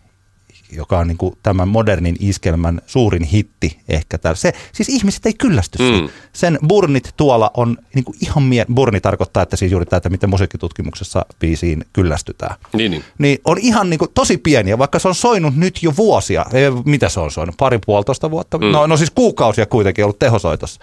joka 0.71 0.99
on 0.99 1.07
niin 1.07 1.17
kuin 1.17 1.37
tämän 1.43 1.67
modernin 1.67 2.15
iskelmän 2.19 2.81
suurin 2.85 3.23
hitti 3.23 3.79
ehkä. 3.89 4.17
Täällä. 4.17 4.35
Se, 4.35 4.53
siis 4.73 4.89
ihmiset 4.89 5.25
ei 5.25 5.33
kyllästy 5.33 5.77
Mm. 5.81 6.09
Sen 6.33 6.59
burnit 6.67 7.13
tuolla 7.17 7.51
on 7.57 7.77
niin 7.95 8.03
kuin 8.05 8.17
ihan 8.21 8.43
mie- 8.43 8.65
burni 8.73 9.01
tarkoittaa, 9.01 9.43
että 9.43 9.55
siis 9.55 9.71
juuri 9.71 9.85
tämä, 9.85 9.97
että 9.97 10.09
miten 10.09 10.29
musiikkitutkimuksessa 10.29 11.25
biisiin 11.39 11.85
kyllästytään. 11.93 12.55
Niin, 12.73 12.91
niin. 12.91 13.03
Niin 13.17 13.39
on 13.45 13.57
ihan 13.57 13.89
niin 13.89 13.97
kuin 13.97 14.11
tosi 14.13 14.37
pieniä, 14.37 14.77
vaikka 14.77 14.99
se 14.99 15.07
on 15.07 15.15
soinut 15.15 15.55
nyt 15.55 15.83
jo 15.83 15.93
vuosia. 15.97 16.45
Ei, 16.53 16.71
mitä 16.85 17.09
se 17.09 17.19
on 17.19 17.31
soinut? 17.31 17.57
Pari 17.57 17.79
puolitoista 17.85 18.31
vuotta? 18.31 18.57
Mm. 18.57 18.65
No, 18.65 18.87
no 18.87 18.97
siis 18.97 19.11
kuukausia 19.11 19.65
kuitenkin 19.65 20.05
ollut 20.05 20.19
tehosoitossa. 20.19 20.81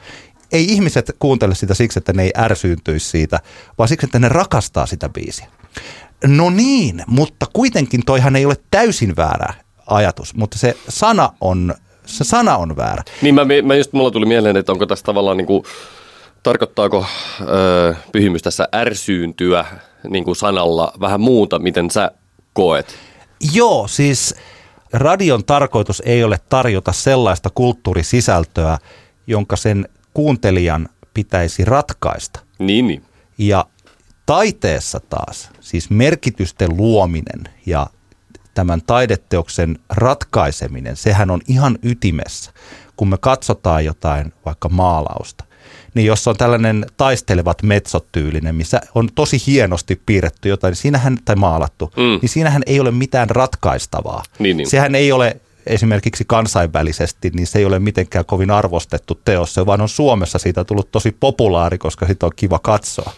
Ei 0.53 0.65
ihmiset 0.65 1.17
kuuntele 1.19 1.55
sitä 1.55 1.75
siksi, 1.75 1.99
että 1.99 2.13
ne 2.13 2.23
ei 2.23 2.33
ärsyyntyisi 2.39 3.09
siitä, 3.09 3.41
vaan 3.79 3.89
siksi, 3.89 4.07
että 4.07 4.19
ne 4.19 4.29
rakastaa 4.29 4.87
sitä 4.87 5.09
biisiä. 5.09 5.47
No 6.27 6.51
niin, 6.51 7.05
mutta 7.07 7.47
kuitenkin 7.53 8.05
toihan 8.07 8.37
ei 8.37 8.47
ole 8.47 8.57
täysin 8.71 9.17
väärä 9.17 9.55
ajatus, 9.89 10.35
mutta 10.35 10.59
se 10.59 10.77
sana 10.89 11.33
on, 11.41 11.75
se 12.07 12.25
sana 12.25 12.57
on 12.57 12.77
väärä. 12.77 13.03
Niin 13.23 13.35
mä, 13.35 13.43
mä 13.65 13.75
just, 13.75 13.93
mulla 13.93 14.11
tuli 14.11 14.27
mieleen, 14.27 14.57
että 14.57 14.73
onko 14.73 14.87
tässä 14.87 15.05
tavallaan 15.05 15.37
niin 15.37 15.47
kuin, 15.47 15.65
tarkoittaako 16.43 17.07
öö, 17.41 17.95
pyhimys 18.13 18.43
tässä 18.43 18.69
ärsyyntyä 18.75 19.65
niin 20.09 20.25
kuin 20.25 20.37
sanalla 20.37 20.93
vähän 21.01 21.21
muuta, 21.21 21.59
miten 21.59 21.91
sä 21.91 22.11
koet? 22.53 22.95
Joo, 23.53 23.89
siis 23.89 24.35
radion 24.93 25.45
tarkoitus 25.45 26.03
ei 26.07 26.25
ole 26.25 26.41
tarjota 26.49 26.93
sellaista 26.93 27.51
kulttuurisisältöä, 27.55 28.79
jonka 29.27 29.57
sen 29.57 29.89
kuuntelijan 30.15 30.89
pitäisi 31.15 31.65
ratkaista. 31.65 32.41
Niin, 32.59 32.87
niin. 32.87 33.03
Ja 33.39 33.67
taiteessa 34.27 35.01
taas, 35.01 35.51
siis 35.61 35.91
merkitysten 35.91 36.77
luominen 36.77 37.45
ja 37.67 37.87
tämän 38.59 38.83
taideteoksen 38.87 39.79
ratkaiseminen, 39.91 40.97
sehän 40.97 41.31
on 41.31 41.41
ihan 41.49 41.79
ytimessä. 41.83 42.51
Kun 42.97 43.09
me 43.09 43.17
katsotaan 43.21 43.85
jotain 43.85 44.33
vaikka 44.45 44.69
maalausta, 44.69 45.45
niin 45.95 46.07
jos 46.07 46.29
on 46.29 46.37
tällainen 46.37 46.87
taistelevat 46.97 47.63
metsotyylinen, 47.63 48.55
missä 48.55 48.81
on 48.95 49.09
tosi 49.15 49.43
hienosti 49.47 50.01
piirretty 50.07 50.49
jotain, 50.49 50.71
niin 50.71 50.77
siinähän, 50.77 51.19
tai 51.25 51.37
maalattu, 51.37 51.93
Mm. 51.97 52.03
mm. 52.03 52.19
niin 52.23 52.29
siinähän 52.29 52.63
ei 52.67 52.81
ole 52.81 52.91
mitään 52.91 53.31
ratkaistavaa. 53.31 54.23
Niin, 54.39 54.57
niin. 54.57 54.71
Sehän 54.71 54.95
ei 54.95 55.13
ole 55.13 55.37
esimerkiksi 55.67 56.25
kansainvälisesti, 56.27 57.31
niin 57.35 57.47
se 57.47 57.59
ei 57.59 57.65
ole 57.65 57.79
mitenkään 57.79 58.25
kovin 58.25 58.51
arvostettu 58.51 59.21
teos, 59.25 59.55
se 59.55 59.67
vaan 59.67 59.81
on 59.81 59.89
Suomessa 59.89 60.39
siitä 60.39 60.65
tullut 60.65 60.91
tosi 60.91 61.17
populaari, 61.21 61.79
koska 61.79 62.07
sitä 62.07 62.27
on 62.27 62.33
kiva 62.37 62.59
katsoa. 62.59 63.13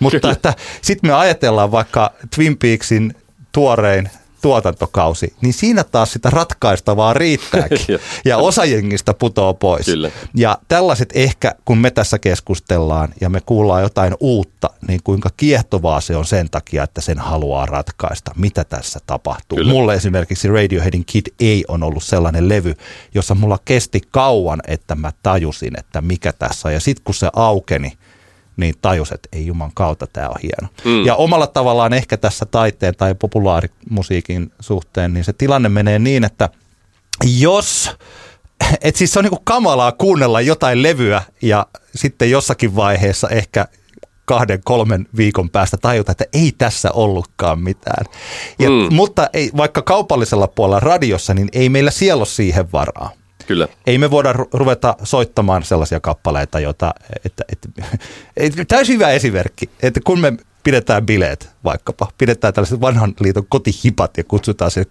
Mutta 0.00 0.20
Kyllä. 0.20 0.32
että 0.32 0.54
sitten 0.82 1.10
me 1.10 1.14
ajatellaan 1.14 1.72
vaikka 1.72 2.12
Twin 2.34 2.58
Peaksin 2.58 3.14
tuorein 3.52 4.10
tuotantokausi, 4.42 5.34
niin 5.40 5.52
siinä 5.52 5.84
taas 5.84 6.12
sitä 6.12 6.30
ratkaistavaa 6.30 7.14
riittääkin. 7.14 7.98
Ja 8.24 8.38
osa 8.38 8.64
jengistä 8.64 9.14
putoo 9.14 9.54
pois. 9.54 9.86
Kyllä. 9.86 10.10
Ja 10.34 10.58
tällaiset 10.68 11.08
ehkä, 11.14 11.54
kun 11.64 11.78
me 11.78 11.90
tässä 11.90 12.18
keskustellaan 12.18 13.08
ja 13.20 13.28
me 13.28 13.40
kuullaan 13.46 13.82
jotain 13.82 14.14
uutta, 14.20 14.70
niin 14.88 15.00
kuinka 15.04 15.30
kiehtovaa 15.36 16.00
se 16.00 16.16
on 16.16 16.24
sen 16.24 16.50
takia, 16.50 16.82
että 16.82 17.00
sen 17.00 17.18
haluaa 17.18 17.66
ratkaista, 17.66 18.32
mitä 18.36 18.64
tässä 18.64 18.98
tapahtuu. 19.06 19.56
Kyllä. 19.58 19.72
Mulle 19.72 19.94
esimerkiksi 19.94 20.48
Radioheadin 20.48 21.04
Kid 21.04 21.26
ei 21.40 21.64
on 21.68 21.82
ollut 21.82 22.02
sellainen 22.02 22.48
levy, 22.48 22.74
jossa 23.14 23.34
mulla 23.34 23.58
kesti 23.64 24.00
kauan, 24.10 24.60
että 24.66 24.94
mä 24.94 25.12
tajusin, 25.22 25.78
että 25.78 26.00
mikä 26.00 26.32
tässä 26.32 26.68
on. 26.68 26.74
Ja 26.74 26.80
sitten 26.80 27.04
kun 27.04 27.14
se 27.14 27.28
aukeni, 27.32 27.92
niin 28.56 28.74
tajus, 28.82 29.12
että 29.12 29.28
ei 29.32 29.46
juman 29.46 29.70
kautta 29.74 30.06
tämä 30.06 30.28
on 30.28 30.40
hieno. 30.42 30.68
Mm. 30.84 31.06
Ja 31.06 31.14
omalla 31.14 31.46
tavallaan 31.46 31.92
ehkä 31.92 32.16
tässä 32.16 32.46
taiteen 32.46 32.96
tai 32.96 33.14
populaarimusiikin 33.14 34.52
suhteen, 34.60 35.14
niin 35.14 35.24
se 35.24 35.32
tilanne 35.32 35.68
menee 35.68 35.98
niin, 35.98 36.24
että 36.24 36.48
jos, 37.38 37.90
et 38.80 38.96
siis 38.96 39.12
se 39.12 39.18
on 39.18 39.24
niinku 39.24 39.42
kamalaa 39.44 39.92
kuunnella 39.92 40.40
jotain 40.40 40.82
levyä 40.82 41.22
ja 41.42 41.66
sitten 41.94 42.30
jossakin 42.30 42.76
vaiheessa 42.76 43.28
ehkä 43.28 43.66
kahden, 44.24 44.60
kolmen 44.64 45.08
viikon 45.16 45.50
päästä 45.50 45.76
tajuta, 45.76 46.12
että 46.12 46.24
ei 46.32 46.52
tässä 46.58 46.90
ollutkaan 46.92 47.60
mitään. 47.60 48.04
Ja, 48.58 48.70
mm. 48.70 48.94
Mutta 48.94 49.30
ei, 49.32 49.50
vaikka 49.56 49.82
kaupallisella 49.82 50.46
puolella 50.46 50.80
radiossa, 50.80 51.34
niin 51.34 51.48
ei 51.52 51.68
meillä 51.68 51.90
siellä 51.90 52.20
ole 52.20 52.26
siihen 52.26 52.72
varaa 52.72 53.10
Kyllä. 53.46 53.68
ei 53.86 53.98
me 53.98 54.10
voida 54.10 54.32
ru- 54.32 54.48
ruveta 54.52 54.96
soittamaan 55.02 55.62
sellaisia 55.62 56.00
kappaleita, 56.00 56.60
joita, 56.60 56.94
että, 57.24 57.44
että, 57.52 57.68
että 58.36 58.64
täysin 58.64 58.94
hyvä 58.94 59.10
esimerkki, 59.10 59.70
että 59.82 60.00
kun 60.04 60.20
me 60.20 60.32
pidetään 60.64 61.06
bileet 61.06 61.50
vaikkapa, 61.64 62.08
pidetään 62.18 62.54
tällaiset 62.54 62.80
vanhan 62.80 63.14
liiton 63.20 63.46
kotihipat 63.48 64.16
ja 64.16 64.24
kutsutaan 64.24 64.70
sinne 64.70 64.86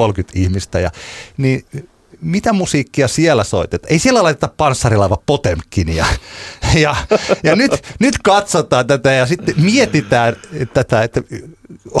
20-30 0.00 0.30
ihmistä, 0.34 0.80
ja, 0.80 0.90
niin 1.36 1.64
mitä 2.20 2.52
musiikkia 2.52 3.08
siellä 3.08 3.44
soitetaan? 3.44 3.92
Ei 3.92 3.98
siellä 3.98 4.22
laiteta 4.22 4.48
panssarilaiva 4.56 5.22
Potemkinia. 5.26 6.06
Ja, 6.74 6.96
ja 7.42 7.56
nyt, 7.56 7.72
nyt 7.98 8.18
katsotaan 8.18 8.86
tätä 8.86 9.12
ja 9.12 9.26
sitten 9.26 9.54
mietitään 9.58 10.36
tätä, 10.74 11.02
että 11.02 11.22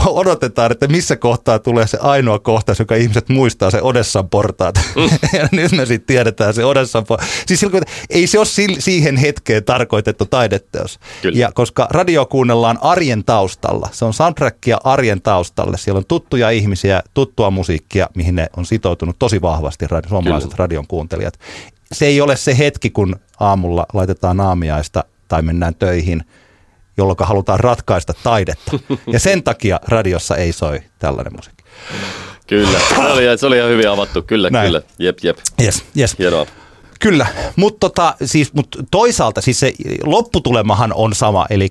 odotetaan, 0.06 0.72
että 0.72 0.88
missä 0.88 1.16
kohtaa 1.16 1.58
tulee 1.58 1.86
se 1.86 1.98
ainoa 2.00 2.38
kohtaus, 2.38 2.78
joka 2.78 2.94
ihmiset 2.94 3.28
muistaa, 3.28 3.70
se 3.70 3.82
Odessan 3.82 4.28
portaat. 4.28 4.74
ja 5.38 5.48
nyt 5.52 5.72
me 5.72 5.86
sitten 5.86 6.06
tiedetään 6.06 6.54
se 6.54 6.64
Odessan 6.64 7.04
portaat. 7.04 7.30
Siis 7.46 7.60
silloin, 7.60 7.82
ei 8.10 8.26
se 8.26 8.38
ole 8.38 8.46
siihen 8.78 9.16
hetkeen 9.16 9.64
tarkoitettu 9.64 10.24
taideteos. 10.24 10.98
Kyllä. 11.22 11.38
Ja 11.38 11.52
koska 11.54 11.86
radio 11.90 12.26
kuunnellaan 12.26 12.78
arjen 12.80 13.24
taustalla, 13.24 13.88
se 13.92 14.04
on 14.04 14.14
soundtrackia 14.14 14.78
arjen 14.84 15.22
taustalle. 15.22 15.78
Siellä 15.78 15.98
on 15.98 16.06
tuttuja 16.08 16.50
ihmisiä, 16.50 17.02
tuttua 17.14 17.50
musiikkia, 17.50 18.08
mihin 18.14 18.34
ne 18.34 18.46
on 18.56 18.66
sitoutunut 18.66 19.16
tosi 19.18 19.42
vahvasti 19.42 19.86
radio, 19.86 20.08
suomalaiset 20.08 20.50
Kyllä. 20.50 20.62
radion 20.62 20.86
kuuntelijat. 20.86 21.34
Se 21.92 22.06
ei 22.06 22.20
ole 22.20 22.36
se 22.36 22.58
hetki, 22.58 22.90
kun 22.90 23.16
aamulla 23.40 23.86
laitetaan 23.92 24.40
aamiaista 24.40 25.04
tai 25.28 25.42
mennään 25.42 25.74
töihin, 25.74 26.22
jolloin 26.96 27.16
halutaan 27.20 27.60
ratkaista 27.60 28.14
taidetta. 28.22 28.78
Ja 29.12 29.20
sen 29.20 29.42
takia 29.42 29.80
radiossa 29.88 30.36
ei 30.36 30.52
soi 30.52 30.80
tällainen 30.98 31.32
musiikki. 31.36 31.64
Kyllä. 32.46 32.78
Se 32.78 33.00
oli, 33.00 33.38
se 33.38 33.46
oli 33.46 33.56
ihan 33.56 33.70
hyvin 33.70 33.90
avattu. 33.90 34.22
Kyllä, 34.22 34.50
Näin. 34.50 34.66
kyllä. 34.66 34.82
Jep, 34.98 35.18
jep. 35.22 35.38
Yes, 35.62 35.84
yes. 35.98 36.18
Hienoa. 36.18 36.46
Kyllä, 37.00 37.26
mutta 37.56 37.78
tota, 37.80 38.14
siis, 38.24 38.52
mut 38.54 38.76
toisaalta 38.90 39.40
siis 39.40 39.60
se 39.60 39.72
lopputulemahan 40.04 40.92
on 40.94 41.14
sama, 41.14 41.46
eli 41.50 41.68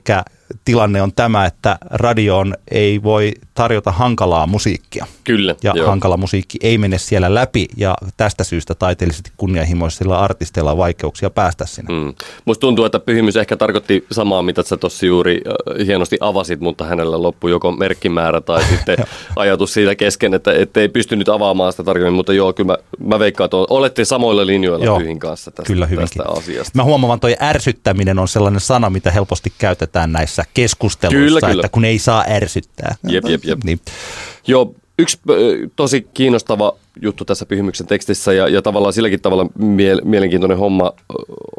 tilanne 0.66 1.02
on 1.02 1.12
tämä, 1.16 1.46
että 1.46 1.78
radioon 1.92 2.54
ei 2.72 3.04
voi 3.04 3.32
tarjota 3.54 3.92
hankalaa 3.92 4.48
musiikkia. 4.48 5.06
Kyllä. 5.24 5.56
Ja 5.64 5.74
joo. 5.76 5.88
hankala 5.88 6.18
musiikki 6.18 6.58
ei 6.62 6.78
mene 6.78 6.98
siellä 6.98 7.34
läpi 7.34 7.68
ja 7.78 7.96
tästä 8.18 8.44
syystä 8.44 8.76
taiteellisesti 8.76 9.32
kunnianhimoisilla 9.38 10.20
artisteilla 10.20 10.72
on 10.72 10.78
vaikeuksia 10.78 11.30
päästä 11.30 11.66
sinne. 11.66 11.94
Mm. 11.94 12.14
Musta 12.46 12.62
tuntuu, 12.62 12.86
että 12.86 13.00
pyhimys 13.00 13.36
ehkä 13.36 13.58
tarkoitti 13.58 14.06
samaa, 14.12 14.42
mitä 14.42 14.64
sä 14.64 14.78
tuossa 14.78 15.06
juuri 15.06 15.42
äh, 15.48 15.88
hienosti 15.88 16.18
avasit, 16.20 16.60
mutta 16.60 16.86
hänellä 16.86 17.22
loppui 17.22 17.52
joko 17.52 17.72
merkkimäärä 17.72 18.42
tai 18.42 18.64
sitten 18.76 18.98
ajatus 19.36 19.74
siitä 19.74 19.96
kesken, 19.96 20.34
että, 20.34 20.54
että 20.54 20.80
ei 20.80 20.90
pystynyt 20.90 21.30
avaamaan 21.30 21.74
sitä 21.74 21.84
tarkemmin, 21.84 22.14
mutta 22.14 22.34
joo, 22.34 22.54
kyllä 22.54 22.68
mä, 22.68 22.78
mä 23.00 23.20
veikkaan, 23.20 23.46
että 23.46 23.58
olette 23.58 24.06
samoilla 24.06 24.46
linjoilla 24.46 24.86
Joo, 24.86 25.00
pyhin 25.00 25.20
kanssa 25.20 25.52
tästä, 25.52 25.68
Kyllä 25.68 25.86
hyvinkin. 25.86 26.18
tästä 26.18 26.32
asiasta. 26.40 26.72
Mä 26.76 26.84
huomaan, 26.84 27.16
että 27.16 27.22
toi 27.22 27.36
ärsyttäminen 27.42 28.20
on 28.20 28.28
sellainen 28.28 28.62
sana, 28.62 28.90
mitä 28.90 29.12
helposti 29.12 29.54
käytetään 29.58 30.12
näissä 30.12 30.45
keskusteluissa, 30.54 31.26
Kyllä, 31.26 31.40
kyllä. 31.40 31.62
että 31.62 31.74
kun 31.74 31.86
ei 31.86 32.00
saa 32.00 32.26
ärsyttää. 32.30 32.96
Jep, 33.08 33.26
jep, 33.26 33.46
jep. 33.46 33.64
Niin. 33.64 33.80
Joo, 34.48 34.76
Yksi 35.00 35.20
tosi 35.76 36.08
kiinnostava 36.14 36.76
juttu 37.02 37.26
tässä 37.26 37.46
Pyhimyksen 37.46 37.88
tekstissä 37.88 38.34
ja, 38.34 38.48
ja 38.48 38.62
tavallaan 38.62 38.94
silläkin 38.94 39.22
tavalla 39.22 39.46
mie- 39.58 40.02
mielenkiintoinen 40.04 40.58
homma 40.58 40.92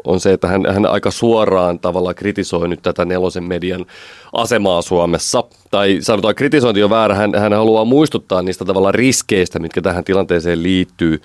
on 0.03 0.19
se, 0.19 0.33
että 0.33 0.47
hän, 0.47 0.65
hän 0.73 0.85
aika 0.85 1.11
suoraan 1.11 1.79
tavallaan 1.79 2.15
kritisoi 2.15 2.67
nyt 2.67 2.81
tätä 2.81 3.05
nelosen 3.05 3.43
median 3.43 3.85
asemaa 4.33 4.81
Suomessa. 4.81 5.43
Tai 5.71 5.97
sanotaan 6.01 6.35
kritisointi 6.35 6.83
on 6.83 6.89
väärä, 6.89 7.15
hän, 7.15 7.35
hän 7.35 7.53
haluaa 7.53 7.85
muistuttaa 7.85 8.41
niistä 8.41 8.65
tavallaan 8.65 8.95
riskeistä, 8.95 9.59
mitkä 9.59 9.81
tähän 9.81 10.03
tilanteeseen 10.03 10.63
liittyy. 10.63 11.21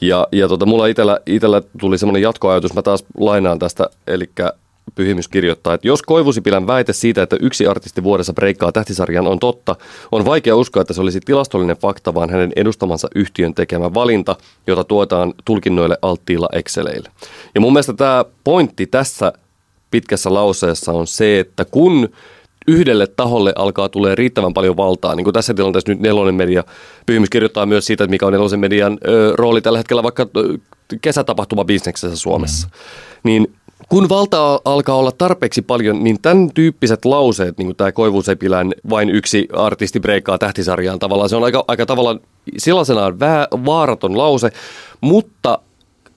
Ja, 0.00 0.26
ja 0.32 0.48
tota, 0.48 0.66
mulla 0.66 0.86
itellä, 0.86 1.20
itellä 1.26 1.62
tuli 1.80 1.98
semmoinen 1.98 2.22
jatkoajatus, 2.22 2.74
mä 2.74 2.82
taas 2.82 3.04
lainaan 3.16 3.58
tästä, 3.58 3.90
eli 4.06 4.30
Pyhimys 4.98 5.28
kirjoittaa, 5.28 5.74
että 5.74 5.88
jos 5.88 6.02
Koivusipilän 6.02 6.66
väite 6.66 6.92
siitä, 6.92 7.22
että 7.22 7.36
yksi 7.40 7.66
artisti 7.66 8.02
vuodessa 8.02 8.32
breikkaa 8.32 8.72
tähtisarjan 8.72 9.26
on 9.26 9.38
totta, 9.38 9.76
on 10.12 10.24
vaikea 10.24 10.56
uskoa, 10.56 10.80
että 10.80 10.94
se 10.94 11.00
olisi 11.00 11.20
tilastollinen 11.20 11.76
fakta, 11.76 12.14
vaan 12.14 12.30
hänen 12.30 12.52
edustamansa 12.56 13.08
yhtiön 13.14 13.54
tekemä 13.54 13.94
valinta, 13.94 14.36
jota 14.66 14.84
tuotaan 14.84 15.34
tulkinnoille 15.44 15.98
alttiilla 16.02 16.48
Exceleille. 16.52 17.10
Ja 17.54 17.60
mun 17.60 17.72
mielestä 17.72 17.92
tämä 17.92 18.24
pointti 18.44 18.86
tässä 18.86 19.32
pitkässä 19.90 20.34
lauseessa 20.34 20.92
on 20.92 21.06
se, 21.06 21.40
että 21.40 21.64
kun 21.64 22.08
yhdelle 22.68 23.06
taholle 23.06 23.52
alkaa 23.56 23.88
tulee 23.88 24.14
riittävän 24.14 24.54
paljon 24.54 24.76
valtaa, 24.76 25.14
niin 25.14 25.24
kuin 25.24 25.34
tässä 25.34 25.54
tilanteessa 25.54 25.92
nyt 25.92 26.00
Nelonen 26.00 26.34
media, 26.34 26.64
Pyhimys 27.06 27.30
kirjoittaa 27.30 27.66
myös 27.66 27.86
siitä, 27.86 28.04
että 28.04 28.10
mikä 28.10 28.26
on 28.26 28.32
Nelosen 28.32 28.60
median 28.60 28.98
ö, 29.08 29.32
rooli 29.34 29.60
tällä 29.60 29.78
hetkellä 29.78 30.02
vaikka 30.02 30.26
kesätapahtuma 31.00 31.64
bisneksessä 31.64 32.16
Suomessa, 32.16 32.66
mm. 32.66 32.72
niin 33.24 33.57
kun 33.88 34.08
valta 34.08 34.60
alkaa 34.64 34.96
olla 34.96 35.12
tarpeeksi 35.12 35.62
paljon, 35.62 36.04
niin 36.04 36.18
tämän 36.22 36.50
tyyppiset 36.54 37.04
lauseet, 37.04 37.58
niin 37.58 37.66
kuin 37.66 37.76
tämä 37.76 37.92
Koivusepilän 37.92 38.72
vain 38.90 39.10
yksi 39.10 39.48
artisti 39.52 40.00
breikkaa 40.00 40.38
tähtisarjaan 40.38 40.98
tavallaan, 40.98 41.28
se 41.28 41.36
on 41.36 41.44
aika, 41.44 41.64
aika 41.68 41.86
tavallaan 41.86 42.20
sellaisenaan 42.58 43.20
vää, 43.20 43.48
vaaraton 43.52 44.18
lause, 44.18 44.50
mutta 45.00 45.58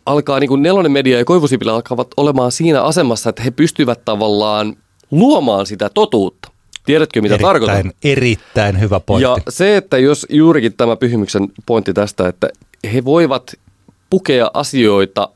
alkaa 0.06 0.40
niin 0.40 0.48
kuin 0.48 0.62
Nelonen 0.62 0.92
Media 0.92 1.18
ja 1.18 1.26
Koivusipilä 1.26 1.74
alkavat 1.74 2.08
olemaan 2.18 2.52
siinä 2.52 2.82
asemassa, 2.82 3.30
että 3.30 3.44
he 3.44 3.52
pystyvät 3.52 4.06
tavallaan 4.06 4.76
luomaan 5.12 5.66
sitä 5.66 5.90
totuutta. 5.94 6.52
Tiedätkö, 6.86 7.22
mitä 7.22 7.36
erittäin, 7.36 7.54
tarkoitan? 7.54 7.92
Erittäin 8.04 8.80
hyvä 8.80 9.00
pointti. 9.00 9.24
Ja 9.24 9.38
se, 9.50 9.78
että 9.78 9.98
jos 9.98 10.26
juurikin 10.30 10.74
tämä 10.74 10.96
Pyhimyksen 10.96 11.48
pointti 11.66 11.94
tästä, 11.94 12.28
että 12.28 12.50
he 12.94 13.06
voivat 13.06 13.54
pukea 14.10 14.52
asioita 14.54 15.30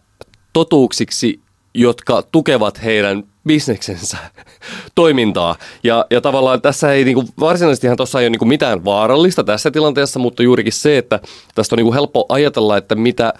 totuuksiksi 0.53 1.39
jotka 1.75 2.23
tukevat 2.31 2.83
heidän 2.83 3.23
bisneksensä 3.47 4.17
toimintaa. 4.95 5.55
Ja, 5.83 6.05
ja 6.11 6.21
tavallaan 6.21 6.61
tässä 6.61 6.93
ei 6.93 7.05
niinku, 7.05 7.23
varsinaisestihan 7.39 7.97
tuossa 7.97 8.19
ei 8.19 8.25
ole 8.25 8.29
niinku 8.29 8.45
mitään 8.45 8.85
vaarallista 8.85 9.43
tässä 9.43 9.71
tilanteessa, 9.71 10.19
mutta 10.19 10.43
juurikin 10.43 10.73
se, 10.73 10.97
että 10.97 11.19
tästä 11.55 11.75
on 11.75 11.77
niinku 11.77 11.93
helppo 11.93 12.25
ajatella, 12.29 12.77
että 12.77 12.95
mitä 12.95 13.33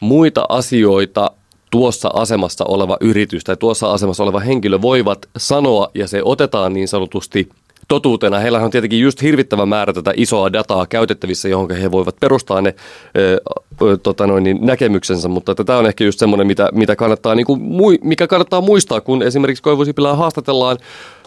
muita 0.00 0.46
asioita 0.48 1.30
tuossa 1.70 2.10
asemassa 2.14 2.64
oleva 2.64 2.96
yritys 3.00 3.44
tai 3.44 3.56
tuossa 3.56 3.92
asemassa 3.92 4.22
oleva 4.22 4.40
henkilö 4.40 4.80
voivat 4.82 5.18
sanoa 5.36 5.90
ja 5.94 6.08
se 6.08 6.22
otetaan 6.24 6.72
niin 6.72 6.88
sanotusti 6.88 7.48
totuutena. 7.88 8.38
Heillä 8.38 8.58
on 8.58 8.70
tietenkin 8.70 9.00
just 9.00 9.22
hirvittävä 9.22 9.66
määrä 9.66 9.92
tätä 9.92 10.12
isoa 10.16 10.52
dataa 10.52 10.86
käytettävissä, 10.86 11.48
johon 11.48 11.70
he 11.70 11.90
voivat 11.90 12.16
perustaa 12.20 12.60
ne 12.60 12.74
ö, 13.16 13.40
ö, 13.82 13.96
tota 13.96 14.26
noin, 14.26 14.44
niin 14.44 14.58
näkemyksensä, 14.60 15.28
mutta 15.28 15.54
tämä 15.54 15.78
on 15.78 15.86
ehkä 15.86 16.04
just 16.04 16.18
semmoinen, 16.18 16.46
mitä, 16.46 16.68
mitä 16.72 16.96
kannattaa, 16.96 17.34
niin 17.34 17.46
kuin, 17.46 17.60
mikä 18.02 18.26
kannattaa 18.26 18.60
muistaa, 18.60 19.00
kun 19.00 19.22
esimerkiksi 19.22 19.62
Koivusipilää 19.62 20.14
haastatellaan 20.14 20.78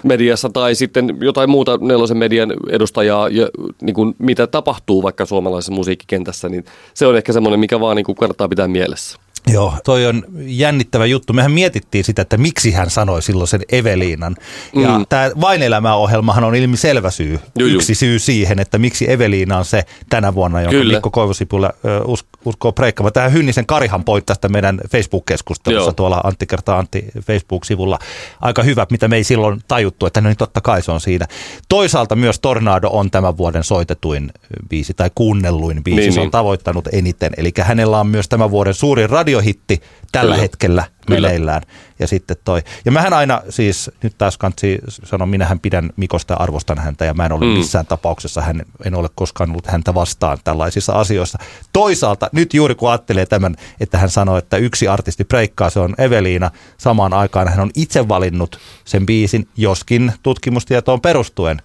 mediassa 0.03 0.49
tai 0.49 0.75
sitten 0.75 1.17
jotain 1.21 1.49
muuta 1.49 1.77
nelosen 1.81 2.17
median 2.17 2.53
edustajaa, 2.69 3.29
ja, 3.29 3.49
niin 3.81 3.93
kuin, 3.93 4.15
mitä 4.17 4.47
tapahtuu 4.47 5.03
vaikka 5.03 5.25
suomalaisessa 5.25 5.73
musiikkikentässä, 5.73 6.49
niin 6.49 6.65
se 6.93 7.07
on 7.07 7.17
ehkä 7.17 7.33
semmoinen, 7.33 7.59
mikä 7.59 7.79
vaan 7.79 7.95
niin 7.95 8.05
kuin 8.05 8.15
kannattaa 8.15 8.49
pitää 8.49 8.67
mielessä. 8.67 9.19
Joo, 9.47 9.73
toi 9.83 10.05
on 10.05 10.23
jännittävä 10.39 11.05
juttu. 11.05 11.33
Mehän 11.33 11.51
mietittiin 11.51 12.03
sitä, 12.03 12.21
että 12.21 12.37
miksi 12.37 12.71
hän 12.71 12.89
sanoi 12.89 13.21
silloin 13.21 13.47
sen 13.47 13.61
Eveliinan. 13.71 14.35
Ja 14.73 14.97
mm. 14.97 15.05
tämä 15.09 15.31
Vain 15.41 15.61
elämäohjelmahan 15.61 16.43
on 16.43 16.55
ilmi 16.55 16.77
selvä 16.77 17.11
syy. 17.11 17.39
Juju. 17.59 17.75
Yksi 17.75 17.95
syy 17.95 18.19
siihen, 18.19 18.59
että 18.59 18.77
miksi 18.77 19.11
Eveliina 19.11 19.57
on 19.57 19.65
se 19.65 19.83
tänä 20.09 20.33
vuonna, 20.35 20.61
jonka 20.61 20.77
Kyllä. 20.77 20.93
Mikko 20.93 21.09
Koivusipula 21.09 21.73
us, 22.05 22.25
uskoo 22.45 22.71
preikkava. 22.71 23.11
Tähän 23.11 23.33
Hynnisen 23.33 23.65
Karihan 23.65 24.03
poit 24.03 24.25
tästä 24.25 24.49
meidän 24.49 24.81
Facebook-keskustelussa 24.91 25.87
Joo. 25.87 25.93
tuolla 25.93 26.21
Antti 26.23 26.47
kertaa 26.47 26.77
Antti 26.79 27.05
Facebook-sivulla. 27.21 27.99
Aika 28.41 28.63
hyvä, 28.63 28.87
mitä 28.91 29.07
me 29.07 29.15
ei 29.15 29.23
silloin 29.23 29.61
tajuttu, 29.67 30.05
että 30.05 30.21
no 30.21 30.29
niin 30.29 30.37
totta 30.37 30.61
kai 30.61 30.81
se 30.81 30.91
on 30.91 31.01
siinä. 31.01 31.27
Toisaalta 31.69 32.15
myös 32.15 32.39
Tornado 32.39 32.89
on 32.89 33.11
tämän 33.11 33.37
vuoden 33.37 33.63
soitetuin 33.63 34.31
biisi 34.69 34.93
tai 34.93 35.11
kuunnelluin 35.15 35.83
biisi. 35.83 36.01
Niin, 36.01 36.13
se 36.13 36.19
on 36.19 36.23
niin. 36.23 36.31
tavoittanut 36.31 36.87
eniten. 36.91 37.31
Eli 37.37 37.51
hänellä 37.61 37.99
on 37.99 38.07
myös 38.07 38.29
tämän 38.29 38.51
vuoden 38.51 38.73
suurin 38.73 39.09
radio 39.09 39.30
radiohitti 39.31 39.81
tällä 40.11 40.33
Kyllä. 40.33 40.41
hetkellä 40.41 40.83
meneillään. 41.09 41.61
Ja 41.99 42.07
sitten 42.07 42.37
toi. 42.43 42.61
Ja 42.85 42.91
mähän 42.91 43.13
aina 43.13 43.41
siis, 43.49 43.91
nyt 44.03 44.13
taas 44.17 44.37
kansi 44.37 44.79
sanoa, 45.03 45.25
minähän 45.25 45.59
pidän 45.59 45.89
Mikosta 45.95 46.33
ja 46.33 46.37
arvostan 46.37 46.79
häntä 46.79 47.05
ja 47.05 47.13
mä 47.13 47.25
en 47.25 47.31
ole 47.31 47.45
mm. 47.45 47.51
missään 47.51 47.85
tapauksessa, 47.85 48.41
hän, 48.41 48.61
en 48.85 48.95
ole 48.95 49.09
koskaan 49.15 49.49
ollut 49.49 49.67
häntä 49.67 49.93
vastaan 49.93 50.37
tällaisissa 50.43 50.93
asioissa. 50.93 51.39
Toisaalta 51.73 52.29
nyt 52.31 52.53
juuri 52.53 52.75
kun 52.75 52.89
ajattelee 52.89 53.25
tämän, 53.25 53.55
että 53.79 53.97
hän 53.97 54.09
sanoi, 54.09 54.39
että 54.39 54.57
yksi 54.57 54.87
artisti 54.87 55.25
breikkaa, 55.25 55.69
se 55.69 55.79
on 55.79 55.95
Eveliina, 55.97 56.51
samaan 56.77 57.13
aikaan 57.13 57.47
hän 57.47 57.59
on 57.59 57.71
itse 57.75 58.07
valinnut 58.07 58.59
sen 58.85 59.05
biisin, 59.05 59.47
joskin 59.57 60.13
tutkimustietoon 60.23 61.01
perustuen 61.01 61.61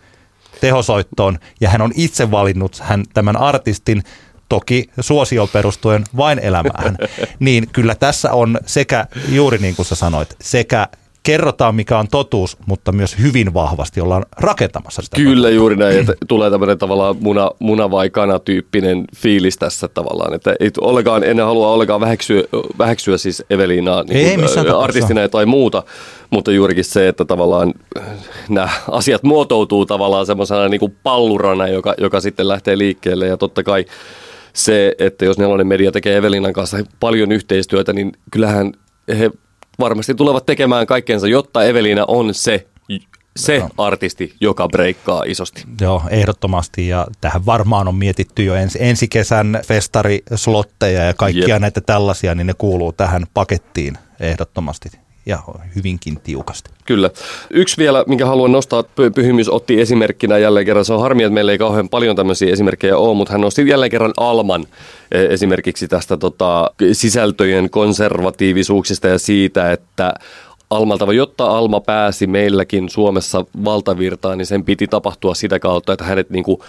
tehosoittoon, 0.61 1.39
ja 1.61 1.69
hän 1.69 1.83
on 1.83 1.93
itse 1.95 2.31
valinnut 2.31 2.79
hän, 2.81 3.05
tämän 3.15 3.37
artistin 3.37 4.03
toki 4.49 4.91
suosio 5.01 5.47
perustuen 5.47 6.05
vain 6.17 6.39
elämään, 6.39 6.97
niin 7.41 7.69
kyllä 7.73 7.95
tässä 7.95 8.33
on 8.33 8.59
sekä, 8.67 9.07
juuri 9.29 9.59
niin 9.59 9.77
kuin 9.77 9.87
sä 9.87 9.95
sanoit, 9.95 10.37
sekä 10.41 10.89
kerrotaan, 11.27 11.75
mikä 11.75 11.99
on 11.99 12.09
totuus, 12.09 12.57
mutta 12.67 12.93
myös 12.93 13.19
hyvin 13.19 13.55
vahvasti 13.55 14.01
ollaan 14.01 14.27
rakentamassa 14.37 15.03
sitä. 15.03 15.17
Kyllä 15.17 15.35
totuutta. 15.35 15.51
juuri 15.51 15.77
näin, 15.77 15.99
että 16.01 16.15
tulee 16.29 16.51
tämmöinen 16.51 16.79
tavallaan 16.79 17.17
muna, 17.21 17.51
muna 17.59 17.91
vai 17.91 18.11
kana 18.11 18.39
tyyppinen 18.39 19.05
fiilis 19.17 19.57
tässä 19.57 19.89
tavallaan, 19.89 20.35
että 20.35 20.55
ei 20.61 20.71
ollenkaan, 20.81 21.25
en 21.25 21.41
halua 21.41 21.69
ollenkaan 21.69 22.01
väheksyä, 22.01 22.43
väheksyä 22.79 23.17
siis 23.17 23.45
Eveliinaa 23.51 24.03
niin 24.03 24.17
ei, 24.17 24.73
artistina 24.79 25.29
tai 25.29 25.47
muuta, 25.47 25.83
mutta 26.31 26.53
juurikin 26.53 26.85
se, 26.85 27.09
että 27.09 27.25
tavallaan 27.25 27.75
nämä 28.49 28.69
asiat 28.91 29.23
muotoutuu 29.23 29.87
tavallaan 29.87 30.27
semmoisena 30.27 30.69
niin 30.69 30.81
kuin 30.81 30.97
pallurana, 31.03 31.69
joka, 31.69 31.95
joka 31.99 32.21
sitten 32.21 32.49
lähtee 32.49 32.79
liikkeelle 32.79 33.27
ja 33.27 33.37
totta 33.37 33.63
kai 33.63 33.85
se, 34.57 34.95
että 34.99 35.25
jos 35.25 35.39
Nelonen 35.39 35.67
Media 35.67 35.93
tekee 35.93 36.17
Evelinan 36.17 36.53
kanssa 36.53 36.77
paljon 37.01 37.33
yhteistyötä, 37.33 37.93
niin 37.93 38.13
kyllähän 38.31 38.73
he 39.19 39.31
varmasti 39.79 40.15
tulevat 40.15 40.47
tekemään 40.47 40.87
kaikkeensa, 40.87 41.29
jotta 41.29 41.65
Evelina 41.65 42.05
on 42.09 42.35
se 42.35 42.67
se 43.37 43.59
no. 43.59 43.69
artisti, 43.79 44.35
joka 44.41 44.69
breikkaa 44.69 45.23
isosti. 45.27 45.65
Joo, 45.81 46.03
ehdottomasti. 46.11 46.89
Ja 46.89 47.07
tähän 47.21 47.47
varmaan 47.47 47.89
on 47.89 47.95
mietitty 47.95 48.45
jo 48.45 48.55
ensi, 48.55 48.79
ensi 48.83 49.09
kesän 49.09 49.61
festarislotteja 49.67 51.05
ja 51.05 51.15
kaikkia 51.15 51.55
Jep. 51.55 51.61
näitä 51.61 51.81
tällaisia, 51.81 52.35
niin 52.35 52.47
ne 52.47 52.55
kuuluu 52.59 52.93
tähän 52.93 53.27
pakettiin 53.35 53.99
ehdottomasti 54.21 54.89
ja 55.27 55.39
hyvinkin 55.77 56.21
tiukasti. 56.21 56.71
Kyllä. 56.87 57.11
Yksi 57.51 57.77
vielä, 57.77 58.05
minkä 58.09 58.27
haluan 58.27 58.53
nostaa, 58.53 58.83
Pyhimys 59.15 59.49
otti 59.49 59.81
esimerkkinä 59.81 60.39
jälleen 60.39 60.67
kerran. 60.67 60.85
Se 60.85 60.93
on 60.93 61.01
harmi, 61.01 61.23
että 61.23 61.35
meillä 61.35 61.53
ei 61.53 61.59
kauhean 61.59 61.89
paljon 61.89 62.17
tämmöisiä 62.17 62.53
esimerkkejä 62.53 62.97
ole, 62.97 63.17
mutta 63.17 63.33
hän 63.33 63.41
nosti 63.41 63.69
jälleen 63.69 63.91
kerran 63.91 64.13
Alman 64.17 64.65
e, 65.13 65.25
esimerkiksi 65.25 65.89
tästä 65.89 66.17
tota, 66.17 66.71
sisältöjen 66.93 67.71
konservatiivisuuksista 67.71 69.09
ja 69.09 69.19
siitä, 69.19 69.73
että 69.73 70.15
Almalta, 70.71 71.13
jotta 71.13 71.45
Alma 71.45 71.81
pääsi 71.81 72.27
meilläkin 72.27 72.89
Suomessa 72.89 73.45
valtavirtaan, 73.65 74.39
niin 74.39 74.47
sen 74.47 74.65
piti 74.65 74.87
tapahtua 74.87 75.35
sitä 75.35 75.59
kautta, 75.59 75.93
että 75.93 76.05
hänet 76.05 76.31
niin 76.31 76.45
kuin 76.45 76.61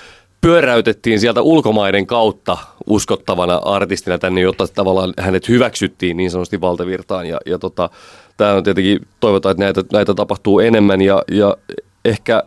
pyöräytettiin 0.47 1.19
sieltä 1.19 1.41
ulkomaiden 1.41 2.07
kautta 2.07 2.57
uskottavana 2.85 3.55
artistina 3.55 4.17
tänne, 4.17 4.41
jotta 4.41 4.67
tavallaan 4.67 5.13
hänet 5.19 5.49
hyväksyttiin 5.49 6.17
niin 6.17 6.31
sanotusti 6.31 6.61
valtavirtaan. 6.61 7.25
Ja, 7.25 7.39
ja 7.45 7.59
tota, 7.59 7.89
tämä 8.37 8.53
on 8.53 8.63
tietenkin, 8.63 8.99
toivotaan, 9.19 9.51
että 9.51 9.63
näitä, 9.63 9.83
näitä 9.93 10.13
tapahtuu 10.13 10.59
enemmän 10.59 11.01
ja, 11.01 11.23
ja 11.31 11.57
ehkä 12.05 12.43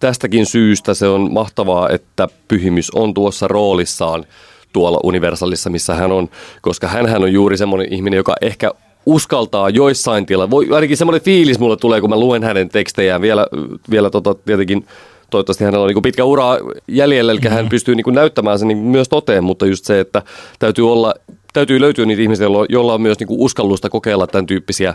tästäkin 0.00 0.46
syystä 0.46 0.94
se 0.94 1.08
on 1.08 1.32
mahtavaa, 1.32 1.88
että 1.88 2.28
Pyhimys 2.48 2.90
on 2.90 3.14
tuossa 3.14 3.48
roolissaan 3.48 4.24
tuolla 4.72 5.00
Universalissa, 5.02 5.70
missä 5.70 5.94
hän 5.94 6.12
on, 6.12 6.28
koska 6.62 6.88
hän 6.88 7.22
on 7.22 7.32
juuri 7.32 7.56
semmoinen 7.56 7.92
ihminen, 7.92 8.16
joka 8.16 8.34
ehkä 8.40 8.70
uskaltaa 9.06 9.70
joissain 9.70 10.26
tila. 10.26 10.50
Voi, 10.50 10.66
ainakin 10.70 10.96
semmoinen 10.96 11.22
fiilis 11.22 11.58
mulle 11.58 11.76
tulee, 11.76 12.00
kun 12.00 12.10
mä 12.10 12.20
luen 12.20 12.42
hänen 12.42 12.68
tekstejään 12.68 13.20
vielä, 13.20 13.46
vielä 13.90 14.10
tota, 14.10 14.34
tietenkin 14.34 14.86
toivottavasti 15.30 15.64
hänellä 15.64 15.84
on 15.84 15.90
niin 15.94 16.02
pitkä 16.02 16.24
ura 16.24 16.44
jäljellä, 16.88 17.32
eli 17.32 17.40
hän 17.44 17.52
mm-hmm. 17.52 17.68
pystyy 17.68 17.94
niin 17.94 18.14
näyttämään 18.14 18.58
sen 18.58 18.68
niin 18.68 18.78
myös 18.78 19.08
toteen, 19.08 19.44
mutta 19.44 19.66
just 19.66 19.84
se, 19.84 20.00
että 20.00 20.22
täytyy, 20.58 20.92
olla, 20.92 21.14
täytyy 21.52 21.80
löytyä 21.80 22.06
niitä 22.06 22.22
ihmisiä, 22.22 22.46
joilla 22.68 22.94
on 22.94 23.02
myös 23.02 23.18
niin 23.18 23.28
uskallusta 23.30 23.90
kokeilla 23.90 24.26
tämän 24.26 24.46
tyyppisiä 24.46 24.94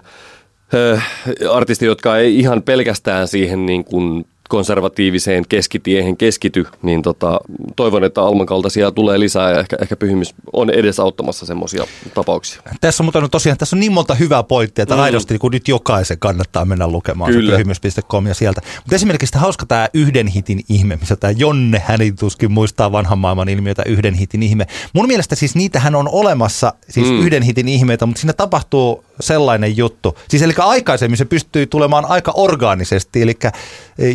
artisteja, 1.52 1.92
jotka 1.92 2.18
ei 2.18 2.40
ihan 2.40 2.62
pelkästään 2.62 3.28
siihen 3.28 3.66
niin 3.66 3.86
kuin 3.86 4.26
konservatiiviseen 4.50 5.44
keskitiehen 5.50 6.18
keskity, 6.18 6.66
niin 6.82 7.02
tota, 7.02 7.40
toivon, 7.76 8.04
että 8.04 8.22
Alman 8.22 8.46
kaltaisia 8.46 8.92
tulee 8.92 9.20
lisää 9.20 9.52
ja 9.52 9.60
ehkä, 9.60 9.78
ehkä 9.82 9.96
pyhimys 9.96 10.36
on 10.54 10.70
edesauttamassa 10.70 11.46
semmoisia 11.46 11.84
tapauksia. 12.14 12.62
Tässä 12.82 13.04
on 13.04 13.06
mutta 13.06 13.30
tosiaan 13.30 13.58
tässä 13.58 13.76
on 13.76 13.80
niin 13.80 13.92
monta 13.92 14.16
hyvää 14.16 14.44
pointtia, 14.44 14.84
että 14.84 14.96
mm. 14.96 15.02
aidosti 15.02 15.40
kun 15.40 15.52
nyt 15.52 15.68
jokaisen 15.68 16.20
kannattaa 16.20 16.66
mennä 16.66 16.88
lukemaan 16.88 17.32
Kyllä. 17.32 17.52
se 17.52 17.56
pyhimys.com 17.56 18.28
ja 18.28 18.34
sieltä. 18.34 18.62
Mutta 18.78 18.96
esimerkiksi 18.96 19.32
tämä 19.32 19.42
hauska 19.42 19.66
tämä 19.66 19.88
yhden 19.94 20.28
hitin 20.28 20.62
ihme, 20.70 20.96
missä 20.96 21.16
tämä 21.16 21.32
Jonne 21.38 21.82
hänin 21.86 22.16
tuskin 22.16 22.52
muistaa 22.52 22.92
vanhan 22.92 23.20
maailman 23.20 23.50
ilmiötä 23.50 23.84
yhden 23.86 24.14
hitin 24.14 24.44
ihme. 24.44 24.68
Mun 24.94 25.08
mielestä 25.08 25.36
siis 25.36 25.56
niitähän 25.56 25.96
on 25.96 26.10
olemassa, 26.12 26.74
siis 26.90 27.08
mm. 27.08 27.20
yhden 27.20 27.44
hitin 27.44 27.68
ihmeitä, 27.68 28.06
mutta 28.06 28.20
siinä 28.20 28.34
tapahtuu 28.34 29.05
sellainen 29.20 29.78
juttu. 29.78 30.18
Siis 30.30 30.42
eli 30.42 30.54
aikaisemmin 30.58 31.18
se 31.18 31.26
pystyy 31.26 31.66
tulemaan 31.66 32.06
aika 32.06 32.32
orgaanisesti, 32.36 33.22
eli 33.22 33.34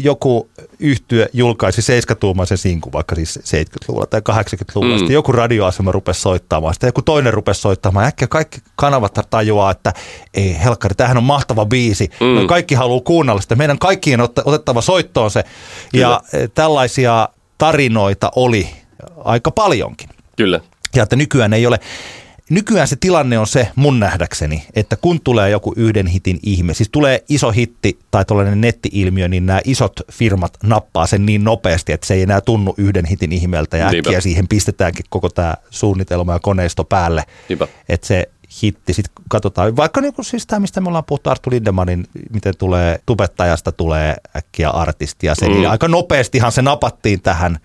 joku 0.03 0.49
yhtyö 0.79 1.29
julkaisi 1.33 1.83
seiskatuumaisen 1.83 2.59
sinkun 2.59 2.93
vaikka 2.93 3.15
siis 3.15 3.39
70-luvulla 3.39 4.07
tai 4.07 4.21
80-luvulla. 4.21 4.95
Mm. 4.95 4.99
Sitten 4.99 5.15
joku 5.15 5.33
radioasema 5.33 5.93
rupesi 5.93 6.21
soittamaan, 6.21 6.75
sitten 6.75 6.89
joku 6.89 7.03
toinen 7.03 7.35
rupesi 7.35 7.61
soittamaan. 7.61 8.07
Äkkiä 8.07 8.29
kaikki 8.29 8.59
kanavat 8.77 9.19
tajuaa, 9.31 9.71
että 9.71 9.93
ei 10.35 10.57
helkkari, 10.65 10.95
tämähän 10.95 11.17
on 11.17 11.25
mahtava 11.25 11.67
biisi. 11.67 12.11
Mm. 12.21 12.27
Me 12.27 12.47
kaikki 12.47 12.75
haluaa 12.75 13.01
kuunnella 13.01 13.41
sitä. 13.41 13.57
Meidän 13.57 13.79
kaikkien 13.79 14.21
otettava 14.45 14.81
soittoon 14.81 15.31
se. 15.31 15.45
Kyllä. 15.93 16.07
Ja 16.07 16.21
eh, 16.33 16.51
tällaisia 16.55 17.29
tarinoita 17.59 18.33
oli 18.37 18.69
aika 19.25 19.51
paljonkin. 19.51 20.09
Kyllä. 20.37 20.61
Ja 20.95 21.03
että 21.03 21.17
nykyään 21.17 21.53
ei 21.53 21.67
ole 21.67 21.81
nykyään 22.51 22.89
se 22.89 22.97
tilanne 23.01 23.39
on 23.39 23.47
se 23.47 23.69
mun 23.77 24.01
nähdäkseni, 24.01 24.65
että 24.75 24.97
kun 24.97 25.21
tulee 25.21 25.51
joku 25.51 25.75
yhden 25.77 26.07
hitin 26.07 26.39
ihme, 26.43 26.75
siis 26.75 26.89
tulee 26.93 27.25
iso 27.29 27.51
hitti 27.51 27.99
tai 28.11 28.25
tällainen 28.25 28.61
netti-ilmiö, 28.61 29.29
niin 29.29 29.47
nämä 29.47 29.61
isot 29.65 30.01
firmat 30.13 30.53
nappaa 30.63 31.07
sen 31.07 31.27
niin 31.27 31.45
nopeasti, 31.45 31.93
että 31.93 32.07
se 32.07 32.15
ei 32.15 32.23
enää 32.23 32.41
tunnu 32.41 32.75
yhden 32.77 33.05
hitin 33.05 33.33
ihmeeltä 33.33 33.77
ja 33.77 33.91
Niinpä. 33.91 34.09
äkkiä 34.09 34.21
siihen 34.21 34.49
pistetäänkin 34.49 35.05
koko 35.09 35.29
tämä 35.29 35.55
suunnitelma 35.71 36.33
ja 36.33 36.39
koneisto 36.39 36.85
päälle. 36.85 37.25
Niinpä. 37.49 37.69
Että 37.89 38.07
se 38.07 38.29
hitti, 38.63 38.93
sitten 38.93 39.25
katsotaan, 39.29 39.77
vaikka 39.77 40.01
niin 40.01 40.15
kuin 40.15 40.25
siis 40.25 40.47
tämä, 40.47 40.61
mistä 40.61 40.81
me 40.81 40.89
ollaan 40.89 41.05
puhuttu 41.05 41.31
Arttu 41.31 41.51
Lindemanin, 41.51 42.07
miten 42.31 42.55
tulee 42.59 43.01
tubettajasta 43.07 43.73
tulee 43.73 44.17
äkkiä 44.37 44.71
artisti 44.71 45.27
ja 45.27 45.35
se, 45.35 45.49
mm. 45.49 45.55
niin 45.55 45.71
aika 45.71 45.89
nopeastihan 45.89 46.53
se 46.53 46.63
napattiin 46.63 47.23
tähän 47.23 47.59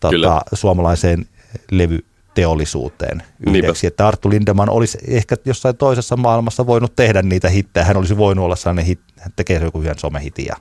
tota, 0.00 0.40
suomalaiseen 0.52 1.26
levy 1.70 2.04
teollisuuteen 2.34 3.22
yhdeksi. 3.46 3.86
Että 3.86 4.06
Arttu 4.08 4.30
Lindeman 4.30 4.70
olisi 4.70 4.98
ehkä 5.08 5.36
jossain 5.44 5.76
toisessa 5.76 6.16
maailmassa 6.16 6.66
voinut 6.66 6.96
tehdä 6.96 7.22
niitä 7.22 7.48
hittejä. 7.48 7.84
Hän 7.84 7.96
olisi 7.96 8.16
voinut 8.16 8.44
olla 8.44 8.56
sellainen 8.56 8.84
hit, 8.84 9.00
hän 9.18 9.32
tekee 9.36 9.60
joku 9.64 9.80
yhden 9.80 9.98
somehitin 9.98 10.46
ja 10.46 10.56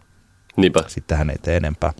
Niinpä. 0.57 0.83
sitten 0.87 1.17
hän 1.17 1.29
ei 1.29 1.37
tee 1.41 1.57
enempää. 1.57 1.93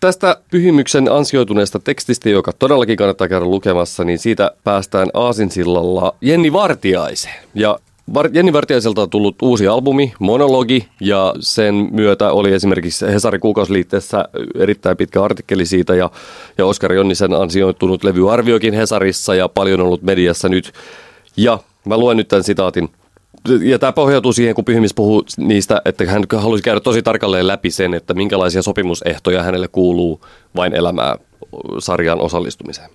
Tästä 0.00 0.36
pyhimyksen 0.50 1.12
ansioituneesta 1.12 1.78
tekstistä, 1.78 2.28
joka 2.28 2.52
todellakin 2.52 2.96
kannattaa 2.96 3.28
käydä 3.28 3.44
lukemassa, 3.44 4.04
niin 4.04 4.18
siitä 4.18 4.50
päästään 4.64 5.08
Aasinsillalla 5.14 6.16
Jenni 6.20 6.52
Vartiaiseen. 6.52 7.44
Ja 7.54 7.78
Jenni 8.32 8.52
Vartiaiselta 8.52 9.02
on 9.02 9.10
tullut 9.10 9.42
uusi 9.42 9.66
albumi, 9.68 10.12
Monologi, 10.18 10.88
ja 11.00 11.34
sen 11.40 11.88
myötä 11.92 12.32
oli 12.32 12.52
esimerkiksi 12.52 13.06
Hesari 13.06 13.38
kuukausiliitteessä 13.38 14.24
erittäin 14.58 14.96
pitkä 14.96 15.22
artikkeli 15.22 15.66
siitä, 15.66 15.94
ja, 15.94 16.10
ja 16.58 16.66
Oskar 16.66 16.92
Jonnisen 16.92 17.32
ansioitunut 17.34 18.04
levyarviokin 18.04 18.74
Hesarissa, 18.74 19.34
ja 19.34 19.48
paljon 19.48 19.80
ollut 19.80 20.02
mediassa 20.02 20.48
nyt. 20.48 20.72
Ja 21.36 21.58
mä 21.84 21.96
luen 21.96 22.16
nyt 22.16 22.28
tämän 22.28 22.44
sitaatin. 22.44 22.88
Ja 23.62 23.78
tämä 23.78 23.92
pohjautuu 23.92 24.32
siihen, 24.32 24.54
kun 24.54 24.64
Pyhimis 24.64 24.94
puhuu 24.94 25.24
niistä, 25.36 25.82
että 25.84 26.04
hän 26.06 26.24
halusi 26.36 26.62
käydä 26.62 26.80
tosi 26.80 27.02
tarkalleen 27.02 27.46
läpi 27.46 27.70
sen, 27.70 27.94
että 27.94 28.14
minkälaisia 28.14 28.62
sopimusehtoja 28.62 29.42
hänelle 29.42 29.68
kuuluu 29.68 30.20
vain 30.56 30.74
elämää 30.74 31.16
sarjaan 31.78 32.20
osallistumiseen. 32.20 32.90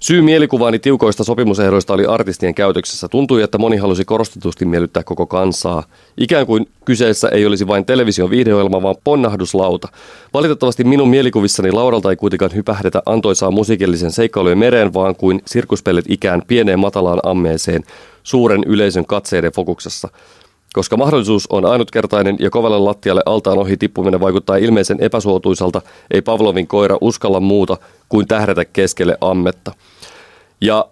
Syy 0.00 0.22
mielikuvaani 0.22 0.78
tiukoista 0.78 1.24
sopimusehdoista 1.24 1.92
oli 1.94 2.06
artistien 2.06 2.54
käytöksessä. 2.54 3.08
Tuntui, 3.08 3.42
että 3.42 3.58
moni 3.58 3.76
halusi 3.76 4.04
korostetusti 4.04 4.64
miellyttää 4.64 5.02
koko 5.02 5.26
kansaa. 5.26 5.82
Ikään 6.18 6.46
kuin 6.46 6.68
kyseessä 6.84 7.28
ei 7.28 7.46
olisi 7.46 7.66
vain 7.66 7.84
television 7.84 8.30
videoilma, 8.30 8.82
vaan 8.82 8.94
ponnahduslauta. 9.04 9.88
Valitettavasti 10.34 10.84
minun 10.84 11.08
mielikuvissani 11.08 11.72
Lauralta 11.72 12.10
ei 12.10 12.16
kuitenkaan 12.16 12.54
hypähdetä 12.54 13.02
antoisaa 13.06 13.50
musiikillisen 13.50 14.10
seikkailujen 14.10 14.58
mereen, 14.58 14.94
vaan 14.94 15.16
kuin 15.16 15.42
sirkuspellet 15.46 16.04
ikään 16.08 16.42
pieneen 16.46 16.78
matalaan 16.78 17.20
ammeeseen, 17.22 17.82
suuren 18.22 18.64
yleisön 18.66 19.06
katseiden 19.06 19.52
fokuksessa. 19.52 20.08
Koska 20.72 20.96
mahdollisuus 20.96 21.46
on 21.50 21.64
ainutkertainen 21.64 22.36
ja 22.40 22.50
kovalle 22.50 22.78
lattialle 22.78 23.22
altaan 23.26 23.58
ohi 23.58 23.76
tippuminen 23.76 24.20
vaikuttaa 24.20 24.56
ilmeisen 24.56 25.00
epäsuotuisalta, 25.00 25.82
ei 26.10 26.22
Pavlovin 26.22 26.66
koira 26.66 26.98
uskalla 27.00 27.40
muuta 27.40 27.76
kuin 28.08 28.28
tähdätä 28.28 28.64
keskelle 28.64 29.18
ammetta. 29.20 29.74
Ja 30.60 30.86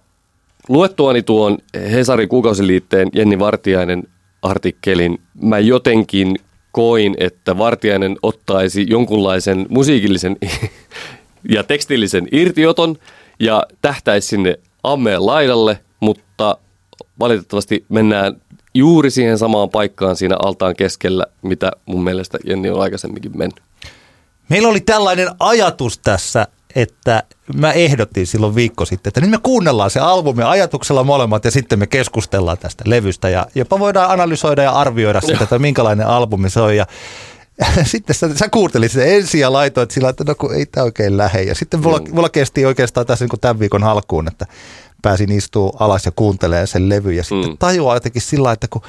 luettuani 0.69 1.23
tuon 1.23 1.59
Hesarin 1.75 2.29
kuukausiliitteen 2.29 3.09
Jenni 3.13 3.39
Vartiainen 3.39 4.05
artikkelin, 4.43 5.21
mä 5.41 5.59
jotenkin 5.59 6.37
koin, 6.73 7.15
että 7.19 7.59
Vartiainen 7.59 8.17
ottaisi 8.23 8.87
jonkunlaisen 8.91 9.67
musiikillisen 9.69 10.37
ja 11.55 11.65
tekstillisen 11.65 12.29
irtioton 12.33 12.97
ja 13.41 13.63
tähtäisi 13.83 14.29
sinne 14.29 14.59
ammeen 14.83 15.27
laidalle, 15.27 15.79
mutta 16.01 16.57
valitettavasti 17.21 17.85
mennään 17.89 18.41
juuri 18.79 19.11
siihen 19.11 19.39
samaan 19.39 19.71
paikkaan 19.71 20.17
siinä 20.17 20.37
altaan 20.43 20.77
keskellä, 20.77 21.27
mitä 21.43 21.73
mun 21.87 22.05
mielestä 22.05 22.39
Jenni 22.45 22.71
on 22.71 22.81
aikaisemminkin 22.81 23.39
mennyt. 23.39 23.63
Meillä 24.49 24.69
oli 24.69 24.81
tällainen 24.81 25.29
ajatus 25.41 25.99
tässä, 25.99 26.47
että 26.75 27.23
mä 27.55 27.73
ehdottiin 27.73 28.27
silloin 28.27 28.55
viikko 28.55 28.85
sitten, 28.85 29.11
että 29.11 29.21
nyt 29.21 29.31
me 29.31 29.39
kuunnellaan 29.43 29.91
se 29.91 30.01
albumi 30.01 30.43
ajatuksella 30.43 31.05
molemmat 31.05 31.45
ja 31.45 31.51
sitten 31.51 31.79
me 31.79 31.87
keskustellaan 31.87 32.59
tästä 32.59 32.85
levystä 32.87 33.29
ja 33.29 33.47
jopa 33.55 33.79
voidaan 33.79 34.11
analysoida 34.11 34.63
ja 34.63 34.73
arvioida 34.73 35.21
sitä, 35.21 35.45
että 35.45 35.59
minkälainen 35.59 36.07
albumi 36.07 36.51
se 36.51 36.61
on 36.61 36.77
ja 36.77 36.87
sitten 37.85 38.17
sä, 38.17 38.29
sä 38.35 38.49
kuuntelit 38.49 38.93
sitä 38.93 39.05
ensin 39.05 39.41
ja 39.41 39.53
laitoit 39.53 39.91
sillä, 39.91 40.09
että 40.09 40.25
no 40.25 40.35
kun 40.35 40.55
ei 40.55 40.67
tämä 40.67 40.85
oikein 40.85 41.17
lähe. 41.17 41.43
Ja 41.43 41.55
sitten 41.55 41.81
mulla, 41.81 41.99
mm. 41.99 42.15
mulla 42.15 42.29
kesti 42.29 42.67
oikeastaan 42.67 43.07
tässä 43.07 43.25
niin 43.25 43.31
kuin 43.31 43.41
tämän 43.41 43.59
viikon 43.59 43.85
alkuun, 43.85 44.29
että 44.29 44.47
pääsin 45.03 45.33
istua 45.33 45.77
alas 45.79 46.07
ja 46.07 46.13
kuuntelee 46.17 46.67
sen 46.67 46.89
levy 46.89 47.13
ja 47.13 47.25
sitten 47.25 47.51
mm. 47.51 47.59
tajuaa 47.59 47.97
jotenkin 47.97 48.23
sillä 48.23 48.53
että 48.53 48.67
kun, 48.71 48.83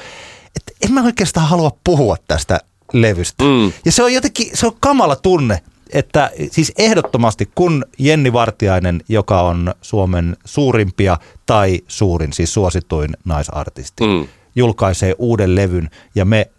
että 0.56 0.72
en 0.86 0.93
mä 0.93 1.04
oikeastaan 1.04 1.48
halua 1.48 1.72
puhua 1.84 2.15
tästä 2.28 2.60
levystä. 2.93 3.43
Mm. 3.43 3.74
Ja 3.86 3.91
se 3.91 4.04
on 4.04 4.13
jotenkin, 4.13 4.58
se 4.58 4.67
on 4.67 4.76
kamala 4.80 5.15
tunne, 5.15 5.62
että 5.93 6.32
siis 6.52 6.74
ehdottomasti 6.78 7.50
kun 7.56 7.86
Jenni 7.98 8.34
Vartiainen, 8.34 9.02
joka 9.10 9.41
on 9.41 9.74
Suomen 9.82 10.38
suurimpia 10.45 11.17
tai 11.45 11.80
suurin, 11.88 12.34
siis 12.34 12.54
suosituin 12.54 13.17
naisartisti, 13.26 14.04
mm. 14.04 14.28
julkaisee 14.56 15.15
uuden 15.17 15.56
levyn 15.56 15.89
ja 16.15 16.26
me 16.26 16.50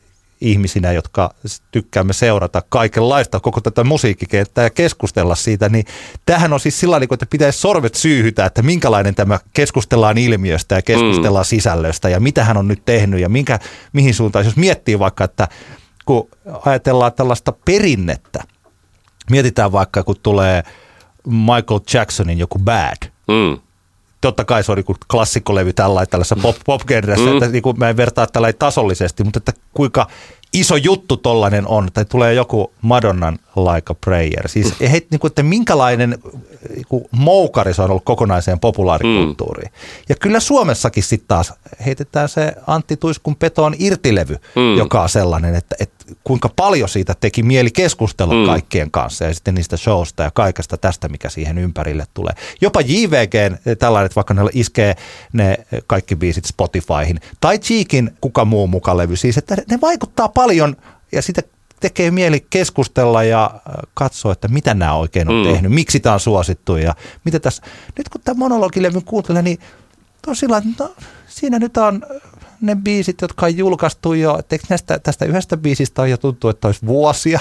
ihmisinä, 0.40 0.92
jotka 0.92 1.34
tykkäämme 1.70 2.12
seurata 2.12 2.62
kaikenlaista 2.68 3.40
koko 3.40 3.60
tätä 3.60 3.84
musiikkikenttää 3.84 4.64
ja 4.64 4.70
keskustella 4.70 5.34
siitä, 5.34 5.68
niin 5.68 5.84
tähän 6.26 6.52
on 6.52 6.60
siis 6.60 6.80
sillä 6.80 6.96
tavalla, 6.96 7.14
että 7.14 7.26
pitäisi 7.30 7.58
sorvet 7.58 7.94
syyhytä, 7.94 8.46
että 8.46 8.62
minkälainen 8.62 9.14
tämä 9.14 9.38
keskustellaan 9.52 10.18
ilmiöstä 10.18 10.74
ja 10.74 10.82
keskustellaan 10.82 11.44
mm. 11.44 11.48
sisällöstä 11.48 12.08
ja 12.08 12.20
mitä 12.20 12.44
hän 12.44 12.56
on 12.56 12.68
nyt 12.68 12.82
tehnyt 12.84 13.20
ja 13.20 13.28
minkä, 13.28 13.58
mihin 13.92 14.14
suuntaan. 14.14 14.44
Jos 14.44 14.56
miettii 14.56 14.98
vaikka, 14.98 15.24
että 15.24 15.48
kun 16.04 16.28
ajatellaan 16.66 17.12
tällaista 17.12 17.52
perinnettä, 17.52 18.44
mietitään 19.30 19.72
vaikka, 19.72 20.02
kun 20.02 20.16
tulee 20.22 20.62
Michael 21.26 21.80
Jacksonin 21.94 22.38
joku 22.38 22.58
Bad, 22.58 23.10
mm 23.28 23.69
totta 24.20 24.44
kai 24.44 24.64
se 24.64 24.72
on 24.72 24.76
niin 24.76 24.96
klassikkolevy 25.10 25.72
tällä 25.72 26.06
tällaisessa 26.06 26.36
pop, 26.42 26.56
pop 26.66 26.82
mm. 26.88 27.32
että 27.32 27.48
niin 27.48 27.62
kuin 27.62 27.78
mä 27.78 27.88
en 27.88 27.96
vertaa 27.96 28.26
tällä 28.26 28.52
tasollisesti, 28.52 29.24
mutta 29.24 29.38
että 29.38 29.52
kuinka 29.74 30.06
iso 30.52 30.76
juttu 30.76 31.16
tollainen 31.16 31.66
on, 31.66 31.88
tai 31.94 32.04
tulee 32.04 32.34
joku 32.34 32.72
Madonnan 32.82 33.38
Like 33.56 33.92
a 33.92 33.94
Prayer. 33.94 34.48
Siis 34.48 34.74
he, 34.80 35.02
niin 35.10 35.20
kuin, 35.20 35.28
että 35.28 35.42
minkälainen 35.42 36.18
niin 36.74 36.86
kuin, 36.88 37.04
moukari 37.10 37.74
se 37.74 37.82
on 37.82 37.90
ollut 37.90 38.04
kokonaiseen 38.04 38.60
populaarikulttuuriin. 38.60 39.70
Mm. 39.72 40.04
Ja 40.08 40.14
kyllä 40.14 40.40
Suomessakin 40.40 41.02
sitten 41.02 41.28
taas 41.28 41.52
heitetään 41.86 42.28
se 42.28 42.52
Antti 42.66 42.96
Tuiskun 42.96 43.36
Petoon 43.36 43.74
irtilevy, 43.78 44.36
mm. 44.56 44.76
joka 44.76 45.02
on 45.02 45.08
sellainen, 45.08 45.54
että, 45.54 45.76
että 45.80 46.04
kuinka 46.24 46.50
paljon 46.56 46.88
siitä 46.88 47.14
teki 47.20 47.42
mieli 47.42 47.70
keskustella 47.70 48.34
mm. 48.34 48.46
kaikkien 48.46 48.90
kanssa 48.90 49.24
ja 49.24 49.34
sitten 49.34 49.54
niistä 49.54 49.76
showsta 49.76 50.22
ja 50.22 50.30
kaikesta 50.30 50.76
tästä, 50.76 51.08
mikä 51.08 51.28
siihen 51.28 51.58
ympärille 51.58 52.06
tulee. 52.14 52.32
Jopa 52.60 52.80
JVG 52.80 53.34
tällainen, 53.78 54.06
että 54.06 54.16
vaikka 54.16 54.34
ne 54.34 54.42
iskee 54.52 54.96
ne 55.32 55.58
kaikki 55.86 56.16
biisit 56.16 56.44
Spotifyhin, 56.44 57.20
tai 57.40 57.58
Cheekin 57.58 58.10
kuka 58.20 58.44
muu 58.44 58.66
mukaan 58.66 58.96
levy, 58.96 59.16
siis 59.16 59.38
että 59.38 59.56
ne 59.70 59.78
vaikuttaa 59.80 60.28
paljon 60.28 60.76
ja 61.12 61.22
sitä 61.22 61.42
tekee 61.80 62.10
mieli 62.10 62.46
keskustella 62.50 63.22
ja 63.22 63.50
äh, 63.54 63.60
katsoa, 63.94 64.32
että 64.32 64.48
mitä 64.48 64.74
nämä 64.74 64.94
oikein 64.94 65.28
on 65.28 65.46
mm. 65.46 65.52
tehnyt, 65.52 65.72
miksi 65.72 66.00
tämä 66.00 66.12
on 66.12 66.20
suosittu 66.20 66.76
ja 66.76 66.94
mitä 67.24 67.40
tässä. 67.40 67.62
Nyt 67.98 68.08
kun 68.08 68.20
tämä 68.24 68.38
monologilevyn 68.38 69.04
kuuntelee, 69.04 69.42
niin 69.42 69.58
tosiaan, 70.26 70.62
no, 70.78 70.94
siinä 71.26 71.58
nyt 71.58 71.76
on 71.76 72.02
ne 72.60 72.76
biisit, 72.76 73.20
jotka 73.20 73.46
on 73.46 73.56
julkaistu 73.56 74.12
jo, 74.12 74.40
näistä, 74.68 74.98
tästä 74.98 75.24
yhdestä 75.24 75.56
biisistä 75.56 76.02
on 76.02 76.10
jo 76.10 76.16
tuntuu, 76.16 76.50
että 76.50 76.68
olisi 76.68 76.86
vuosia. 76.86 77.40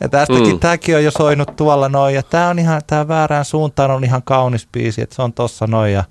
Ja 0.00 0.08
tästäkin, 0.08 0.52
mm. 0.52 0.60
tämäkin 0.60 0.96
on 0.96 1.04
jo 1.04 1.10
soinut 1.10 1.56
tuolla 1.56 1.88
noin, 1.88 2.14
ja 2.14 2.22
tämä 2.22 2.48
on 2.48 2.58
ihan, 2.58 2.82
tämä 2.86 3.08
väärään 3.08 3.44
suuntaan 3.44 3.90
on 3.90 4.04
ihan 4.04 4.22
kaunis 4.22 4.68
biisi, 4.72 5.02
että 5.02 5.16
se 5.16 5.22
on 5.22 5.32
tossa 5.32 5.66
noin, 5.66 5.92
ja 5.92 6.04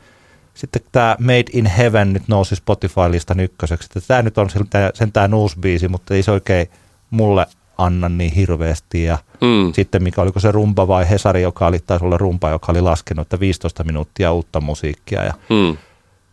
sitten 0.53 0.81
tämä 0.91 1.15
Made 1.19 1.43
in 1.53 1.65
Heaven 1.65 2.13
nyt 2.13 2.23
nousi 2.27 2.55
Spotify-listan 2.55 3.39
ykköseksi, 3.39 3.85
että 3.85 4.07
tämä 4.07 4.21
nyt 4.21 4.37
on 4.37 4.49
sentään 4.93 5.33
uusi 5.33 5.59
biisi, 5.59 5.87
mutta 5.87 6.13
ei 6.13 6.23
se 6.23 6.31
oikein 6.31 6.67
mulle 7.09 7.45
anna 7.77 8.09
niin 8.09 8.33
hirveästi. 8.33 9.03
Ja 9.03 9.17
mm. 9.41 9.73
sitten 9.73 10.03
mikä 10.03 10.21
oliko 10.21 10.39
se 10.39 10.51
rumba 10.51 10.87
vai 10.87 11.09
Hesari, 11.09 11.41
joka 11.41 11.67
oli, 11.67 11.79
taisi 11.79 12.05
olla 12.05 12.17
rumba, 12.17 12.49
joka 12.49 12.71
oli 12.71 12.81
laskenut, 12.81 13.25
että 13.25 13.39
15 13.39 13.83
minuuttia 13.83 14.33
uutta 14.33 14.61
musiikkia. 14.61 15.23
Ja 15.23 15.33
mm. 15.49 15.77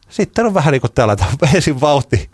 Sitten 0.09 0.47
on 0.47 0.55
vähän 0.55 0.73
niin 0.73 0.81
kuin 0.81 0.93
täällä, 0.95 1.17
ensin 1.55 1.81
vauhti 1.81 2.31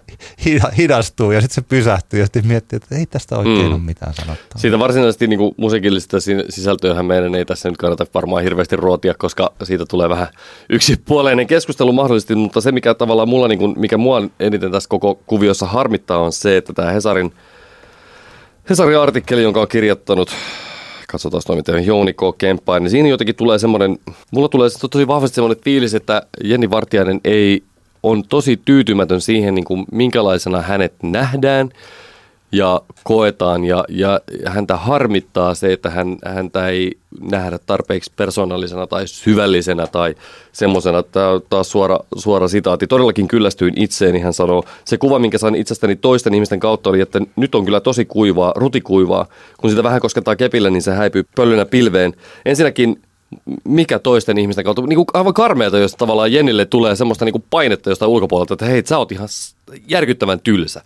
hidastuu 0.78 1.30
ja 1.30 1.40
sitten 1.40 1.54
se 1.54 1.68
pysähtyy 1.68 2.20
ja 2.20 2.26
sitten 2.26 2.46
miettii, 2.46 2.76
että 2.76 2.96
ei 2.96 3.06
tästä 3.06 3.38
oikein 3.38 3.66
mm. 3.66 3.72
ole 3.72 3.78
mitään 3.78 4.14
sanottua. 4.14 4.56
Siitä 4.60 4.78
varsinaisesti 4.78 5.26
niin 5.26 5.38
kuin 5.38 5.54
musiikillista 5.56 6.16
sisältöähän 6.48 7.06
meidän 7.06 7.34
ei 7.34 7.44
tässä 7.44 7.68
nyt 7.68 7.76
kannata 7.78 8.06
varmaan 8.14 8.42
hirveästi 8.42 8.76
ruotia, 8.76 9.14
koska 9.14 9.52
siitä 9.62 9.86
tulee 9.86 10.08
vähän 10.08 10.28
yksipuoleinen 10.70 11.46
keskustelu 11.46 11.92
mahdollisesti, 11.92 12.34
mutta 12.34 12.60
se 12.60 12.72
mikä 12.72 12.94
tavallaan 12.94 13.28
mulla, 13.28 13.48
niin 13.48 13.58
kuin, 13.58 13.80
mikä 13.80 13.98
mua 13.98 14.22
eniten 14.40 14.72
tässä 14.72 14.88
koko 14.88 15.14
kuviossa 15.14 15.66
harmittaa 15.66 16.18
on 16.18 16.32
se, 16.32 16.56
että 16.56 16.72
tämä 16.72 16.90
Hesarin– 16.90 17.32
Hesarin 18.70 18.98
artikkeli, 18.98 19.42
jonka 19.42 19.60
on 19.60 19.68
kirjoittanut 19.68 20.30
katsotaan 21.08 21.42
toimittaja 21.46 21.80
Jouni 21.80 22.12
K. 22.12 22.20
Kemppain, 22.38 22.82
niin 22.82 22.90
siinä 22.90 23.08
jotenkin 23.08 23.34
tulee 23.34 23.58
semmoinen, 23.58 23.98
mulla 24.30 24.48
tulee 24.48 24.68
tosi 24.90 25.06
vahvasti 25.06 25.34
semmoinen 25.34 25.64
fiilis, 25.64 25.94
että 25.94 26.22
Jenni 26.44 26.70
Vartiainen 26.70 27.20
ei, 27.24 27.62
on 28.02 28.22
tosi 28.28 28.60
tyytymätön 28.64 29.20
siihen, 29.20 29.54
niin 29.54 29.64
kuin 29.64 29.84
minkälaisena 29.92 30.60
hänet 30.60 30.94
nähdään 31.02 31.70
ja 32.52 32.80
koetaan 33.04 33.64
ja, 33.64 33.84
ja 33.88 34.20
häntä 34.46 34.76
harmittaa 34.76 35.54
se, 35.54 35.72
että 35.72 35.90
hän, 35.90 36.16
häntä 36.24 36.68
ei 36.68 36.98
nähdä 37.20 37.58
tarpeeksi 37.66 38.12
persoonallisena 38.16 38.86
tai 38.86 39.06
syvällisenä 39.06 39.86
tai 39.86 40.14
semmoisena, 40.52 41.02
tämä 41.02 41.28
on 41.28 41.42
taas 41.50 41.70
suora, 41.70 41.98
suora 42.16 42.48
sitaatti. 42.48 42.86
Todellakin 42.86 43.28
kyllästyin 43.28 43.74
itseeni, 43.76 44.20
hän 44.20 44.32
sanoo. 44.32 44.64
Se 44.84 44.98
kuva, 44.98 45.18
minkä 45.18 45.38
sain 45.38 45.54
itsestäni 45.54 45.96
toisten 45.96 46.34
ihmisten 46.34 46.60
kautta 46.60 46.90
oli, 46.90 47.00
että 47.00 47.20
nyt 47.36 47.54
on 47.54 47.64
kyllä 47.64 47.80
tosi 47.80 48.04
kuivaa, 48.04 48.52
rutikuivaa. 48.56 49.26
Kun 49.56 49.70
sitä 49.70 49.82
vähän 49.82 50.00
koskettaa 50.00 50.36
kepillä, 50.36 50.70
niin 50.70 50.82
se 50.82 50.92
häipyy 50.92 51.24
pöllynä 51.36 51.64
pilveen. 51.64 52.12
Ensinnäkin 52.44 53.02
mikä 53.64 53.98
toisten 53.98 54.38
ihmisten 54.38 54.64
kautta, 54.64 54.82
niin 54.82 54.96
kuin 54.96 55.06
aivan 55.14 55.34
karmeelta, 55.34 55.78
jos 55.78 55.92
tavallaan 55.92 56.32
Jennille 56.32 56.64
tulee 56.64 56.96
semmoista 56.96 57.24
niin 57.24 57.32
kuin 57.32 57.44
painetta 57.50 57.90
jostain 57.90 58.10
ulkopuolelta, 58.10 58.54
että 58.54 58.66
hei, 58.66 58.82
sä 58.86 58.98
oot 58.98 59.12
ihan 59.12 59.28
järkyttävän 59.88 60.40
tylsä 60.40 60.82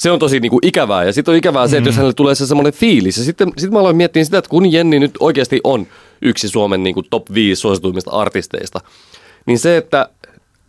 se 0.00 0.10
on 0.10 0.18
tosi 0.18 0.40
niin 0.40 0.50
kuin 0.50 0.66
ikävää. 0.66 1.04
Ja 1.04 1.12
sitten 1.12 1.32
on 1.32 1.38
ikävää 1.38 1.68
se, 1.68 1.76
että 1.76 1.88
jos 1.88 1.94
mm. 1.94 1.96
hänelle 1.96 2.14
tulee 2.14 2.34
se 2.34 2.46
semmoinen 2.46 2.72
fiilis. 2.72 3.18
Ja 3.18 3.24
sitten 3.24 3.52
sit 3.58 3.70
mä 3.70 3.78
aloin 3.78 3.96
miettiä 3.96 4.24
sitä, 4.24 4.38
että 4.38 4.48
kun 4.48 4.72
Jenni 4.72 4.98
nyt 4.98 5.14
oikeasti 5.20 5.60
on 5.64 5.86
yksi 6.22 6.48
Suomen 6.48 6.82
niin 6.82 6.94
kuin 6.94 7.06
top 7.10 7.34
5 7.34 7.60
suosituimmista 7.60 8.10
artisteista, 8.10 8.80
niin 9.46 9.58
se, 9.58 9.76
että 9.76 10.08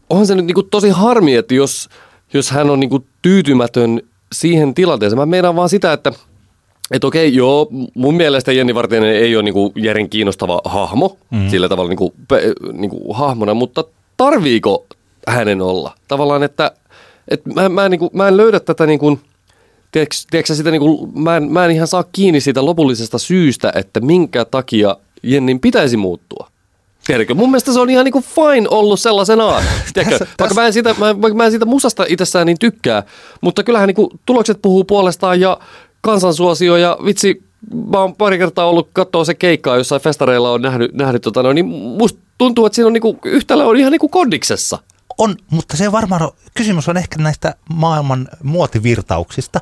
onhan 0.10 0.28
se 0.28 0.36
nyt 0.36 0.46
niin 0.46 0.56
kuin 0.56 0.68
tosi 0.72 0.90
harmi, 0.90 1.36
että 1.36 1.54
jos, 1.54 1.90
jos 2.34 2.52
hän 2.52 2.70
on 2.70 2.80
niin 2.80 2.90
kuin 2.90 3.06
tyytymätön 3.22 4.02
siihen 4.34 4.74
tilanteeseen. 4.74 5.20
Mä 5.20 5.26
meinaan 5.26 5.56
vaan 5.56 5.70
sitä, 5.70 5.94
että 5.94 6.12
että 6.92 7.08
okei, 7.08 7.36
joo, 7.36 7.68
mun 7.94 8.16
mielestä 8.16 8.52
Jenni 8.52 8.76
Vartijainen 8.76 9.16
ei 9.16 9.36
ole 9.36 9.44
niinku 9.44 9.72
Järin 9.76 10.10
kiinnostava 10.10 10.62
hahmo, 10.66 11.18
mm. 11.32 11.50
sillä 11.50 11.70
tavalla 11.70 11.90
niinku, 11.90 12.14
pe, 12.28 12.54
niinku 12.74 13.14
hahmona, 13.14 13.54
mutta 13.54 13.84
tarviiko 14.18 14.86
hänen 15.28 15.62
olla? 15.62 15.96
Tavallaan, 16.08 16.44
että 16.44 16.72
et 17.32 17.46
mä, 17.46 17.70
mä, 17.70 17.86
en, 17.86 17.92
niin 17.92 18.00
kuin, 18.00 18.10
mä 18.14 18.28
en 18.28 18.38
löydä 18.38 18.60
tätä 18.60 18.86
niin 18.86 19.00
kuin, 19.00 19.20
tiedätkö, 19.92 20.16
tiedätkö 20.30 20.56
sitä 20.56 20.72
niin 20.72 20.82
kuin, 20.82 21.12
mä, 21.16 21.38
en, 21.38 21.52
mä 21.52 21.66
en 21.66 21.72
ihan 21.72 21.88
saa 21.88 22.04
kiinni 22.12 22.42
siitä 22.42 22.66
lopullisesta 22.66 23.18
syystä, 23.18 23.72
että 23.76 24.00
minkä 24.00 24.46
takia 24.46 24.98
Jennin 25.24 25.60
pitäisi 25.60 25.98
muuttua. 25.98 26.48
Tiedätkö? 27.08 27.34
Mun 27.34 27.50
mielestä 27.50 27.74
se 27.74 27.80
on 27.80 27.90
ihan 27.90 28.06
niinku 28.06 28.22
fine 28.22 28.68
ollut 28.70 29.00
sellaisenaan. 29.00 29.64
Tiedätkö? 29.94 30.26
Vaikka 30.40 30.56
mä 30.56 30.66
en 30.66 30.74
siitä, 30.74 30.96
mä, 30.98 31.22
vaikka 31.22 31.38
mä 31.38 31.46
en 31.46 31.52
siitä 31.52 31.66
musasta 31.66 32.06
itsessään 32.08 32.48
niin 32.48 32.60
tykkää, 32.60 33.04
mutta 33.42 33.64
kyllähän 33.64 33.88
niinku 33.88 34.12
tulokset 34.26 34.62
puhuu 34.62 34.84
puolestaan 34.84 35.40
ja 35.40 35.60
kansansuosio 36.02 36.78
ja 36.78 36.98
vitsi, 37.06 37.44
mä 37.92 38.00
oon 38.00 38.16
pari 38.16 38.38
kertaa 38.38 38.70
ollut 38.70 38.90
katsoa 38.94 39.26
se 39.26 39.34
keikkaa, 39.34 39.78
jossain 39.78 40.02
festareilla 40.02 40.52
on 40.52 40.62
nähnyt, 40.62 40.94
nähnyt 40.94 41.22
tota, 41.22 41.44
no, 41.44 41.54
niin 41.54 41.66
musta 41.66 42.20
tuntuu, 42.38 42.66
että 42.66 42.76
siinä 42.76 42.88
on 42.88 42.94
niinku, 42.94 43.20
yhtälö 43.26 43.64
on 43.64 43.78
ihan 43.78 43.92
niinku 43.92 44.10
kondiksessa. 44.10 44.80
On, 45.22 45.36
mutta 45.50 45.78
se 45.78 45.92
varmaan 45.92 46.22
on, 46.22 46.32
kysymys 46.54 46.90
on 46.90 46.98
ehkä 46.98 47.18
näistä 47.18 47.56
maailman 47.74 48.28
muotivirtauksista, 48.44 49.62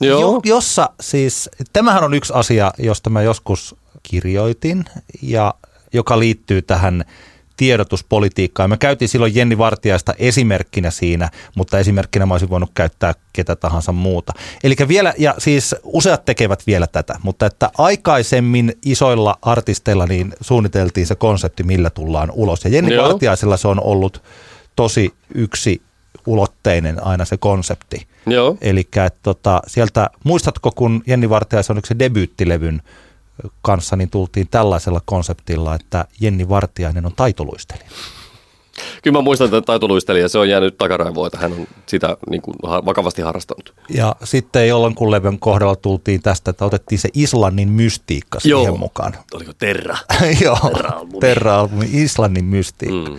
jo, 0.00 0.40
jossa 0.44 0.90
siis, 1.00 1.50
tämähän 1.72 2.04
on 2.04 2.14
yksi 2.14 2.32
asia, 2.36 2.72
josta 2.78 3.10
mä 3.10 3.22
joskus 3.22 3.76
kirjoitin 4.02 4.84
ja 5.22 5.54
joka 5.92 6.18
liittyy 6.18 6.62
tähän 6.62 7.04
tiedotuspolitiikkaan. 7.56 8.70
Me 8.70 8.76
käytiin 8.76 9.08
silloin 9.08 9.34
Jenni 9.34 9.58
Vartiaista 9.58 10.14
esimerkkinä 10.18 10.90
siinä, 10.90 11.30
mutta 11.54 11.78
esimerkkinä 11.78 12.26
mä 12.26 12.34
olisin 12.34 12.50
voinut 12.50 12.70
käyttää 12.74 13.14
ketä 13.32 13.56
tahansa 13.56 13.92
muuta. 13.92 14.32
Eli 14.64 14.76
vielä, 14.88 15.14
ja 15.18 15.34
siis 15.38 15.76
useat 15.84 16.24
tekevät 16.24 16.66
vielä 16.66 16.86
tätä, 16.86 17.14
mutta 17.22 17.46
että 17.46 17.70
aikaisemmin 17.78 18.72
isoilla 18.84 19.38
artisteilla 19.42 20.06
niin 20.06 20.32
suunniteltiin 20.40 21.06
se 21.06 21.14
konsepti, 21.14 21.62
millä 21.62 21.90
tullaan 21.90 22.30
ulos. 22.30 22.64
Ja 22.64 22.70
Jenni 22.70 22.94
Joo. 22.94 23.08
Vartiaisella 23.08 23.56
se 23.56 23.68
on 23.68 23.82
ollut 23.84 24.22
tosi 24.76 25.14
yksi 25.34 25.82
ulotteinen 26.26 27.06
aina 27.06 27.24
se 27.24 27.36
konsepti. 27.36 28.06
Joo. 28.26 28.56
Eli 28.60 28.88
tota, 29.22 29.62
sieltä, 29.66 30.10
muistatko 30.24 30.72
kun 30.72 31.02
Jenni 31.06 31.30
Vartiaisen 31.30 31.76
on 31.76 31.82
se 31.84 31.98
debyyttilevyn 31.98 32.82
kanssa, 33.62 33.96
niin 33.96 34.10
tultiin 34.10 34.48
tällaisella 34.48 35.00
konseptilla, 35.04 35.74
että 35.74 36.04
Jenni 36.20 36.48
Vartiainen 36.48 37.06
on 37.06 37.12
taitoluistelija. 37.16 37.90
Kyllä 39.02 39.18
mä 39.18 39.22
muistan, 39.22 39.44
että 39.44 39.60
taitoluistelija, 39.60 40.28
se 40.28 40.38
on 40.38 40.48
jäänyt 40.48 40.78
takaraivoon, 40.78 41.26
että 41.26 41.38
hän 41.38 41.52
on 41.52 41.66
sitä 41.86 42.16
niin 42.30 42.42
kuin, 42.42 42.54
vakavasti 42.62 43.22
harrastanut. 43.22 43.74
Ja 43.88 44.16
sitten 44.24 44.68
jollankun 44.68 45.10
levyn 45.10 45.38
kohdalla 45.38 45.76
tultiin 45.76 46.22
tästä, 46.22 46.50
että 46.50 46.64
otettiin 46.64 46.98
se 46.98 47.08
Islannin 47.14 47.68
mystiikka 47.68 48.38
Joo. 48.44 48.60
siihen 48.60 48.80
mukaan. 48.80 49.14
Oliko 49.34 49.52
Terra? 49.58 49.96
Joo, 50.44 50.58
Terra-albumi, 51.20 51.88
Islannin 51.92 52.44
mystiikka. 52.44 53.10
Mm. 53.10 53.18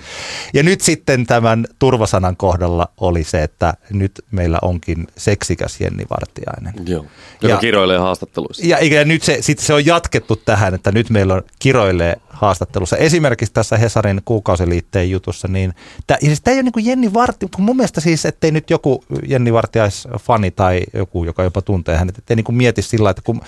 Ja 0.54 0.64
nyt 0.64 0.82
sitten 0.82 1.26
tämän 1.26 1.68
turvasanan 1.80 2.38
kohdalla 2.38 2.88
oli 2.98 3.24
se, 3.24 3.44
että 3.44 3.74
nyt 3.90 4.12
meillä 4.32 4.60
onkin 4.62 5.08
seksikäs 5.18 5.82
Jenni 5.82 6.04
Vartiainen. 6.10 6.88
Joo, 6.88 7.06
joka 7.42 7.54
ja, 7.54 7.58
kiroilee 7.58 7.98
haastatteluissa. 7.98 8.66
Ja, 8.66 8.78
ja 8.86 9.06
nyt 9.06 9.24
se, 9.24 9.38
sit 9.42 9.60
se 9.60 9.74
on 9.74 9.86
jatkettu 9.86 10.36
tähän, 10.36 10.74
että 10.74 10.92
nyt 10.92 11.10
meillä 11.10 11.34
on 11.34 11.44
kiroilee 11.60 12.16
haastattelussa. 12.30 12.98
Esimerkiksi 12.98 13.54
tässä 13.54 13.78
Hesarin 13.78 14.22
kuukausiliitteen 14.26 15.12
jutussa, 15.12 15.48
niin 15.48 15.71
tämä, 16.08 16.18
siis 16.20 16.42
tämä 16.42 16.54
ei 16.54 16.58
ole 16.58 16.64
niin 16.64 16.74
kuin 16.74 16.86
Jenni 16.86 17.14
Varti, 17.14 17.48
kun 17.56 17.66
mun 17.66 17.76
mielestä 17.76 18.02
siis, 18.02 18.26
ettei 18.26 18.52
nyt 18.52 18.70
joku 18.70 19.04
Jenni 19.28 19.54
Vartiais 19.54 20.08
fani 20.20 20.52
tai 20.52 20.82
joku, 20.94 21.24
joka 21.24 21.44
jopa 21.44 21.62
tuntee 21.62 21.98
hänet, 21.98 22.18
ettei 22.18 22.36
niin 22.36 22.44
kuin 22.44 22.56
mieti 22.56 22.82
sillä 22.82 23.10
että 23.10 23.22
kun 23.22 23.42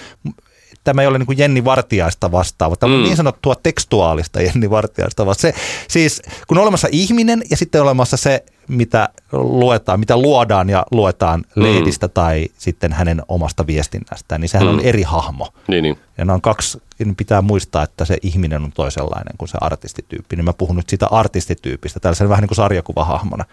tämä 0.83 1.01
ei 1.01 1.07
ole 1.07 1.17
niin 1.17 1.25
kuin 1.25 1.37
Jenni 1.37 1.65
Vartiaista 1.65 2.31
vastaava, 2.31 2.75
tämä 2.75 2.93
on 2.93 2.99
mm. 2.99 3.03
niin 3.03 3.17
sanottua 3.17 3.55
tekstuaalista 3.63 4.41
Jenni 4.41 4.69
Vartiaista 4.69 5.25
vastaava. 5.25 5.53
Se, 5.55 5.61
siis 5.87 6.21
kun 6.47 6.57
on 6.57 6.61
olemassa 6.61 6.87
ihminen 6.91 7.43
ja 7.49 7.57
sitten 7.57 7.81
on 7.81 7.87
olemassa 7.87 8.17
se 8.17 8.43
mitä 8.67 9.09
luetaan, 9.31 9.99
mitä 9.99 10.17
luodaan 10.17 10.69
ja 10.69 10.85
luetaan 10.91 11.43
mm. 11.55 11.63
lehdistä 11.63 12.07
tai 12.07 12.47
sitten 12.57 12.93
hänen 12.93 13.21
omasta 13.27 13.67
viestinnästään, 13.67 14.41
niin 14.41 14.49
sehän 14.49 14.67
mm. 14.67 14.73
on 14.73 14.79
eri 14.79 15.03
hahmo. 15.03 15.47
Niin, 15.67 15.83
niin. 15.83 15.97
Ja 16.17 16.25
nämä 16.25 16.35
on 16.35 16.41
kaksi, 16.41 16.81
niin 16.99 17.15
pitää 17.15 17.41
muistaa, 17.41 17.83
että 17.83 18.05
se 18.05 18.17
ihminen 18.21 18.63
on 18.63 18.71
toisenlainen 18.71 19.37
kuin 19.37 19.49
se 19.49 19.57
artistityyppi. 19.61 20.35
Niin 20.35 20.45
mä 20.45 20.53
puhun 20.53 20.75
nyt 20.75 20.89
siitä 20.89 21.07
artistityypistä, 21.07 21.99
tällaisen 21.99 22.29
vähän 22.29 22.41
niin 22.41 22.47
kuin 22.47 22.55
sarjakuvahahmona. 22.55 23.45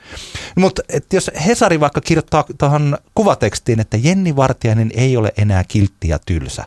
Mutta 0.56 0.82
jos 1.12 1.30
Hesari 1.46 1.80
vaikka 1.80 2.00
kirjoittaa 2.00 2.44
tuohon 2.58 2.98
kuvatekstiin, 3.14 3.80
että 3.80 3.96
Jenni 3.96 4.36
Vartiainen 4.36 4.90
ei 4.94 5.16
ole 5.16 5.32
enää 5.36 5.64
kiltti 5.64 6.08
ja 6.08 6.18
tylsä, 6.26 6.64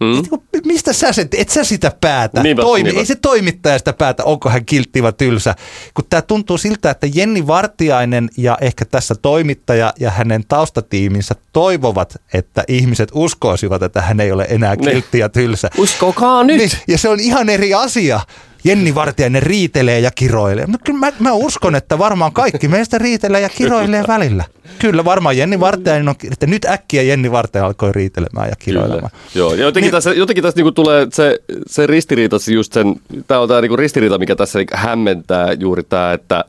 Mm. 0.00 0.06
Niinku, 0.06 0.44
mistä 0.64 0.92
sä 0.92 1.12
sen, 1.12 1.28
et 1.36 1.48
sä 1.48 1.64
sitä 1.64 1.92
päätä. 2.00 2.42
Niinpä, 2.42 2.62
Toimi, 2.62 2.82
niinpä. 2.82 3.00
Ei 3.00 3.06
se 3.06 3.14
toimittaja 3.14 3.78
sitä 3.78 3.92
päätä, 3.92 4.24
onko 4.24 4.48
hän 4.48 4.64
kiltti 4.64 5.02
vai 5.02 5.12
tylsä. 5.12 5.54
Kun 5.94 6.04
tämä 6.10 6.22
tuntuu 6.22 6.58
siltä, 6.58 6.90
että 6.90 7.06
Jenni 7.14 7.46
Vartiainen 7.46 8.30
ja 8.36 8.58
ehkä 8.60 8.84
tässä 8.84 9.14
toimittaja 9.14 9.92
ja 10.00 10.10
hänen 10.10 10.44
taustatiiminsä 10.48 11.34
toivovat, 11.52 12.16
että 12.34 12.64
ihmiset 12.68 13.08
uskoisivat, 13.14 13.82
että 13.82 14.02
hän 14.02 14.20
ei 14.20 14.32
ole 14.32 14.46
enää 14.48 14.76
niin. 14.76 14.90
kiltti 14.90 15.18
ja 15.18 15.28
tylsä. 15.28 15.70
Uskokaa 15.78 16.44
nyt. 16.44 16.56
Niin, 16.56 16.70
ja 16.88 16.98
se 16.98 17.08
on 17.08 17.20
ihan 17.20 17.48
eri 17.48 17.74
asia 17.74 18.20
Jenni 18.64 18.94
Vartiainen 18.94 19.42
riitelee 19.42 20.00
ja 20.00 20.10
kiroilee. 20.10 20.66
No 20.66 20.78
kyllä 20.84 20.98
mä, 20.98 21.12
mä 21.18 21.32
uskon, 21.32 21.74
että 21.74 21.98
varmaan 21.98 22.32
kaikki 22.32 22.68
meistä 22.68 22.98
riitelee 22.98 23.40
ja 23.40 23.48
kiroilee 23.48 24.04
välillä. 24.08 24.44
Kyllä 24.78 25.04
varmaan 25.04 25.36
Jenni 25.36 25.60
Vartiainen 25.60 26.08
on, 26.08 26.14
että 26.32 26.46
nyt 26.46 26.64
äkkiä 26.64 27.02
Jenni 27.02 27.32
Vartiainen 27.32 27.66
alkoi 27.66 27.92
riitelemään 27.92 28.48
ja 28.48 28.56
kiroilemaan. 28.58 29.10
Kyllä. 29.10 29.24
Joo, 29.34 29.54
ja 29.54 29.62
jotenkin 29.62 29.86
niin, 29.86 29.92
tässä, 29.92 30.12
jotenkin 30.12 30.42
tässä 30.42 30.56
niinku 30.56 30.72
tulee 30.72 31.06
se, 31.12 31.38
se 31.66 31.86
ristiriita, 31.86 32.36
just 32.52 32.72
sen, 32.72 32.94
tämä 33.26 33.40
on 33.40 33.48
tämä 33.48 33.60
niinku 33.60 33.76
ristiriita, 33.76 34.18
mikä 34.18 34.36
tässä 34.36 34.58
niinku 34.58 34.74
hämmentää 34.76 35.52
juuri 35.52 35.82
tämä, 35.82 36.12
että 36.12 36.44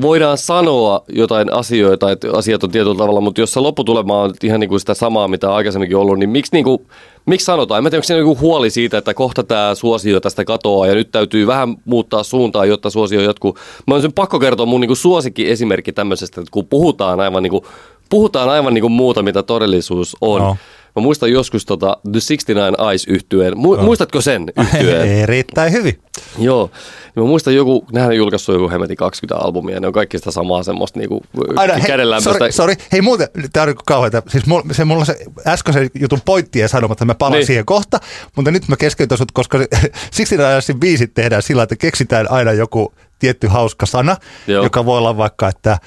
voidaan 0.00 0.38
sanoa 0.38 1.04
jotain 1.08 1.52
asioita, 1.52 2.10
että 2.10 2.28
asiat 2.32 2.64
on 2.64 2.70
tietyllä 2.70 2.96
tavalla, 2.96 3.20
mutta 3.20 3.40
jos 3.40 3.52
se 3.52 3.60
lopputulema 3.60 4.22
on 4.22 4.34
ihan 4.42 4.60
niin 4.60 4.68
kuin 4.68 4.80
sitä 4.80 4.94
samaa, 4.94 5.28
mitä 5.28 5.54
aikaisemminkin 5.54 5.96
ollut, 5.96 6.18
niin 6.18 6.30
miksi, 6.30 6.52
niin 6.52 6.64
kuin, 6.64 6.86
miksi 7.26 7.44
sanotaan? 7.44 7.78
En 7.78 7.84
tiedä, 7.84 7.96
onko 7.96 8.04
siinä 8.04 8.18
joku 8.18 8.38
huoli 8.40 8.70
siitä, 8.70 8.98
että 8.98 9.14
kohta 9.14 9.42
tämä 9.42 9.74
suosio 9.74 10.20
tästä 10.20 10.44
katoaa 10.44 10.86
ja 10.86 10.94
nyt 10.94 11.10
täytyy 11.12 11.46
vähän 11.46 11.76
muuttaa 11.84 12.22
suuntaa, 12.22 12.64
jotta 12.64 12.90
suosio 12.90 13.20
jatkuu. 13.20 13.58
Mä 13.86 13.94
olisin 13.94 14.12
pakko 14.12 14.38
kertoa 14.38 14.66
mun 14.66 14.80
niin 14.80 14.96
suosikki 14.96 15.50
esimerkki 15.50 15.92
tämmöisestä, 15.92 16.40
että 16.40 16.50
kun 16.50 16.66
puhutaan 16.66 17.20
aivan, 17.20 17.42
niin 17.42 17.50
kuin, 17.50 17.64
puhutaan 18.10 18.48
aivan 18.48 18.74
niin 18.74 18.82
kuin 18.82 18.92
muuta, 18.92 19.22
mitä 19.22 19.42
todellisuus 19.42 20.16
on. 20.20 20.40
No. 20.40 20.56
Mä 20.96 21.02
muistan 21.02 21.32
joskus 21.32 21.66
tota 21.66 21.96
The 22.02 22.20
69 22.20 22.88
Eyes 22.90 23.06
yhtyeen. 23.06 23.52
Mu- 23.52 23.76
no. 23.76 23.82
Muistatko 23.82 24.20
sen 24.20 24.44
yhtyeen? 24.62 25.08
Erittäin 25.08 25.72
hyvin. 25.72 25.98
Joo. 26.38 26.70
Mä 27.16 27.22
muistan 27.22 27.54
joku, 27.54 27.86
nehän 27.92 28.08
on 28.08 28.16
julkaissut 28.16 28.54
joku 28.54 28.70
hemmetin 28.70 28.96
20 28.96 29.44
albumia, 29.44 29.80
ne 29.80 29.86
on 29.86 29.92
kaikki 29.92 30.18
sitä 30.18 30.30
samaa 30.30 30.62
semmoista 30.62 30.98
niinku 30.98 31.22
Aina, 31.56 31.74
kädenlämpöistä. 31.86 32.38
Sorry, 32.38 32.52
sorry, 32.52 32.74
hei 32.92 33.02
muuten, 33.02 33.28
tää 33.52 33.62
on 33.62 33.68
niinku 33.68 33.82
kauheata. 33.86 34.22
Siis 34.28 34.46
mulla, 34.46 34.64
se, 34.72 34.84
mulla 34.84 35.04
se 35.04 35.16
äskeisen 35.46 35.90
jutun 35.94 36.20
pointti 36.24 36.58
ja 36.58 36.68
sanomatta, 36.68 37.04
mä 37.04 37.14
palaan 37.14 37.38
niin. 37.38 37.46
siihen 37.46 37.64
kohta, 37.64 38.00
mutta 38.36 38.50
nyt 38.50 38.68
mä 38.68 38.76
keskeytän 38.76 39.18
sut, 39.18 39.32
koska 39.32 39.58
siksi 40.10 40.36
näissä 40.36 40.74
biisit 40.74 41.14
tehdään 41.14 41.42
sillä, 41.42 41.62
että 41.62 41.76
keksitään 41.76 42.30
aina 42.30 42.52
joku 42.52 42.94
tietty 43.18 43.46
hauska 43.46 43.86
sana, 43.86 44.16
Joo. 44.46 44.64
joka 44.64 44.84
voi 44.84 44.98
olla 44.98 45.16
vaikka, 45.16 45.48
että 45.48 45.78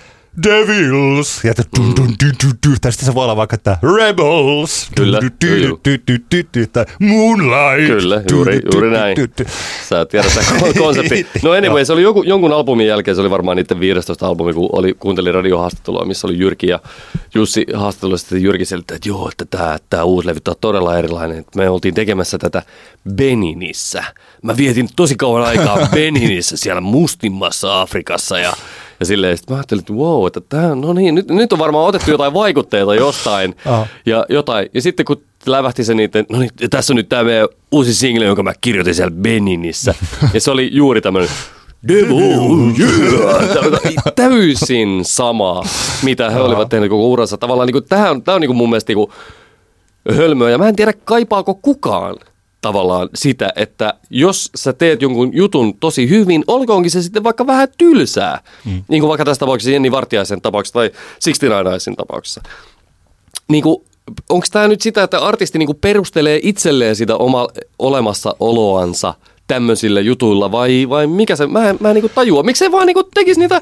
Devils. 0.43 1.43
Ja 1.43 1.53
dun, 1.77 1.95
dun, 1.95 2.07
dun, 2.23 2.33
dun, 2.43 2.53
dun, 2.67 2.75
tai 2.81 2.91
sitten 2.91 3.05
se 3.05 3.13
voi 3.15 3.23
olla 3.23 3.35
vaikka, 3.35 3.55
että 3.55 3.77
Rebels. 3.97 4.89
Kyllä. 4.95 5.19
Tai 5.21 5.29
Moonlight. 6.99 7.87
Kyllä, 7.87 8.21
juuri, 8.31 8.61
juuri 8.73 8.91
näin. 8.91 9.17
Sä 9.89 10.05
tiedät 10.05 10.33
tämä 10.33 10.73
konsepti. 10.83 11.27
No 11.43 11.51
anyway, 11.51 11.85
se 11.85 11.93
oli 11.93 12.01
joku, 12.01 12.23
jonkun 12.23 12.53
albumin 12.53 12.87
jälkeen, 12.87 13.15
se 13.15 13.21
oli 13.21 13.29
varmaan 13.29 13.57
niiden 13.57 13.79
15 13.79 14.27
albumi, 14.27 14.53
kun 14.53 14.69
oli, 14.71 14.93
kuuntelin 14.99 15.33
radiohaastattelua, 15.33 16.05
missä 16.05 16.27
oli 16.27 16.39
Jyrki 16.39 16.67
ja 16.67 16.79
Jussi 17.35 17.65
haastattelussa, 17.73 18.25
sitten 18.25 18.43
Jyrki 18.43 18.65
selitti, 18.65 18.93
että 18.93 19.09
joo, 19.09 19.29
että 19.29 19.45
tämä, 19.45 19.77
tämä 19.89 20.03
uusi 20.03 20.27
levy 20.27 20.39
on 20.47 20.55
todella 20.61 20.97
erilainen. 20.97 21.45
Me 21.55 21.69
oltiin 21.69 21.93
tekemässä 21.93 22.37
tätä 22.37 22.63
Beninissä. 23.15 24.03
Mä 24.43 24.57
vietin 24.57 24.89
tosi 24.95 25.15
kauan 25.15 25.43
aikaa 25.43 25.87
Beninissä 25.95 26.57
siellä 26.57 26.81
mustimmassa 26.81 27.81
Afrikassa 27.81 28.39
ja 28.39 28.53
ja 28.99 29.05
silleen, 29.05 29.37
sit 29.37 29.49
mä 29.49 29.55
ajattelin, 29.55 29.79
että 29.79 29.93
wow, 29.93 30.27
että 30.27 30.41
tämä, 30.41 30.75
no 30.75 30.93
niin, 30.93 31.15
nyt, 31.15 31.27
nyt 31.27 31.53
on 31.53 31.59
varmaan 31.59 31.85
otettu 31.85 32.11
jotain 32.11 32.33
vaikutteita 32.33 32.95
jostain. 32.95 33.55
Ja, 34.05 34.25
jotain. 34.29 34.69
ja 34.73 34.81
sitten 34.81 35.05
kun 35.05 35.21
lävähti 35.45 35.83
se 35.83 35.93
niiden, 35.93 36.25
no 36.29 36.39
niin, 36.39 36.49
tässä 36.69 36.93
on 36.93 36.95
nyt 36.95 37.09
tämä 37.09 37.23
meidän 37.23 37.47
uusi 37.71 37.93
single, 37.93 38.25
jonka 38.25 38.43
mä 38.43 38.53
kirjoitin 38.61 38.95
siellä 38.95 39.15
Beninissä. 39.21 39.95
ja 40.33 40.41
se 40.41 40.51
oli 40.51 40.69
juuri 40.71 41.01
tämmöinen 41.01 41.29
Devil, 41.87 42.73
yeah. 42.79 44.03
Täysin 44.15 44.99
sama, 45.05 45.63
mitä 46.03 46.29
he 46.29 46.39
olivat 46.39 46.69
tehneet 46.69 46.89
koko 46.89 47.07
uransa. 47.07 47.37
Tavallaan 47.37 47.67
niin 47.67 47.73
kuin, 47.73 47.85
tämä 47.89 48.11
on, 48.11 48.23
tämä 48.23 48.35
on 48.35 48.41
niin 48.41 48.49
kuin 48.49 48.57
mun 48.57 48.69
mielestä 48.69 48.89
niin 48.89 48.97
kuin 48.97 49.11
hölmöä. 50.15 50.49
Ja 50.49 50.57
mä 50.57 50.67
en 50.67 50.75
tiedä, 50.75 50.93
kaipaako 51.05 51.55
kukaan 51.55 52.15
tavallaan 52.61 53.09
sitä, 53.15 53.49
että 53.55 53.93
jos 54.09 54.51
sä 54.55 54.73
teet 54.73 55.01
jonkun 55.01 55.31
jutun 55.33 55.77
tosi 55.79 56.09
hyvin, 56.09 56.43
olkoonkin 56.47 56.91
se 56.91 57.01
sitten 57.01 57.23
vaikka 57.23 57.47
vähän 57.47 57.67
tylsää, 57.77 58.41
mm. 58.65 58.83
niin 58.87 59.01
kuin 59.01 59.07
vaikka 59.09 59.25
tässä 59.25 59.39
tapauksessa 59.39 59.71
Jenni 59.71 59.91
Vartiaisen 59.91 60.41
tapauksessa 60.41 60.79
tai 60.79 60.91
Sixty 61.19 61.49
Nine 61.49 61.95
tapauksessa. 61.97 62.41
Niin 63.47 63.63
kuin, 63.63 63.83
onko 64.29 64.45
tämä 64.51 64.67
nyt 64.67 64.81
sitä, 64.81 65.03
että 65.03 65.19
artisti 65.19 65.57
niin 65.57 65.67
kuin 65.67 65.77
perustelee 65.81 66.39
itselleen 66.43 66.95
sitä 66.95 67.15
oma 67.15 67.47
olemassaoloansa 67.79 69.13
tämmöisillä 69.47 70.01
jutuilla 70.01 70.51
vai, 70.51 70.89
vai 70.89 71.07
mikä 71.07 71.35
se, 71.35 71.47
mä 71.47 71.69
en, 71.69 71.77
mä 71.79 71.89
en 71.89 71.95
niin 71.95 72.11
tajua. 72.15 72.43
Miksei 72.43 72.71
vaan 72.71 72.87
niin 72.87 72.97
tekisi 73.13 73.39
niitä 73.39 73.61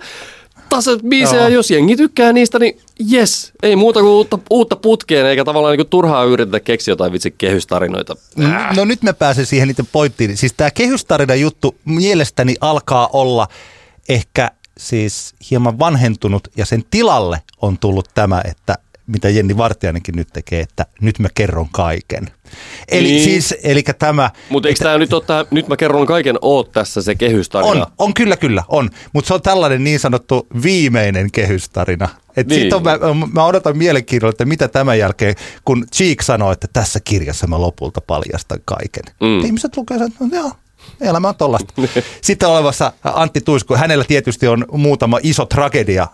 biisejä, 1.10 1.41
Joo. 1.41 1.49
jos 1.49 1.71
jengi 1.71 1.97
tykkää 1.97 2.34
niistä, 2.34 2.60
niin 2.60 2.80
yes, 3.13 3.54
ei 3.63 3.75
muuta 3.75 3.99
kuin 3.99 4.12
uutta, 4.12 4.39
uutta 4.49 4.75
putkeen, 4.75 5.25
eikä 5.25 5.43
tavallaan 5.45 5.78
niin 5.78 5.88
turhaa 5.88 6.23
yritetä 6.23 6.60
keksiä 6.60 6.91
jotain 6.91 7.12
vitsi 7.12 7.36
kehystarinoita. 7.38 8.15
Äh. 8.43 8.75
No 8.75 8.86
nyt 8.86 9.04
mä 9.04 9.13
pääsen 9.13 9.45
siihen 9.45 9.67
niiden 9.67 9.88
pointtiin. 9.91 10.38
Siis 10.38 10.54
tämä 10.58 10.71
kehystarina 10.71 11.36
juttu 11.36 11.75
mielestäni 11.86 12.56
alkaa 12.62 13.10
olla 13.13 13.47
ehkä 14.10 14.51
siis 14.78 15.36
hieman 15.51 15.80
vanhentunut 15.80 16.47
ja 16.58 16.65
sen 16.65 16.84
tilalle 16.91 17.41
on 17.62 17.78
tullut 17.80 18.10
tämä, 18.13 18.41
että 18.45 18.75
mitä 19.08 19.30
Jenni 19.30 19.58
Vartiainenkin 19.58 20.15
nyt 20.15 20.28
tekee, 20.34 20.62
että 20.62 20.86
nyt 21.02 21.20
mä 21.20 21.28
kerron 21.36 21.68
kaiken. 21.72 22.32
Eli 22.89 23.08
niin. 23.08 23.24
siis, 23.24 23.56
eli 23.63 23.84
tämä... 24.00 24.32
Mutta 24.50 24.70
eikö 24.70 24.84
tämä 24.84 24.98
nyt 24.98 25.13
ottaa, 25.13 25.46
nyt 25.52 25.68
mä 25.68 25.78
kerron 25.78 26.08
kaiken, 26.08 26.36
oot 26.41 26.72
tässä 26.72 27.02
se 27.02 27.15
kehystarina? 27.15 27.86
On, 27.86 27.91
on 27.98 28.13
kyllä, 28.13 28.38
kyllä, 28.38 28.63
on. 28.68 28.89
Mutta 29.13 29.28
se 29.28 29.34
on 29.34 29.41
tällainen 29.41 29.84
niin 29.84 30.00
sanottu 30.00 30.48
viimeinen 30.63 31.32
kehystarina. 31.32 32.10
Et 32.38 32.48
niin. 32.48 32.62
sit 32.62 32.74
on, 32.74 32.84
mä, 32.84 32.98
mä 33.34 33.46
odotan 33.46 33.78
mielenkiinnolla, 33.78 34.30
että 34.30 34.46
mitä 34.46 34.68
tämän 34.68 35.00
jälkeen, 35.00 35.36
kun 35.65 35.86
Cheek 35.96 36.22
sanoo, 36.22 36.52
että 36.52 36.68
tässä 36.74 37.00
kirjassa 37.00 37.48
mä 37.48 37.62
lopulta 37.62 38.02
paljastan 38.02 38.60
kaiken. 38.65 39.04
Mm. 39.22 39.46
Ihmiset 39.46 39.78
lukee 39.78 39.98
että 39.98 40.26
no, 40.26 40.30
joo, 40.38 40.52
elämä 41.02 41.30
on 41.30 41.36
tollasta. 41.36 41.74
Sitten 42.22 42.50
olevassa 42.50 42.94
Antti 43.04 43.41
Tuisku, 43.41 43.76
hänellä 43.76 44.04
tietysti 44.04 44.48
on 44.48 44.65
muutama 44.72 45.20
iso 45.24 45.46
tragedia 45.46 46.08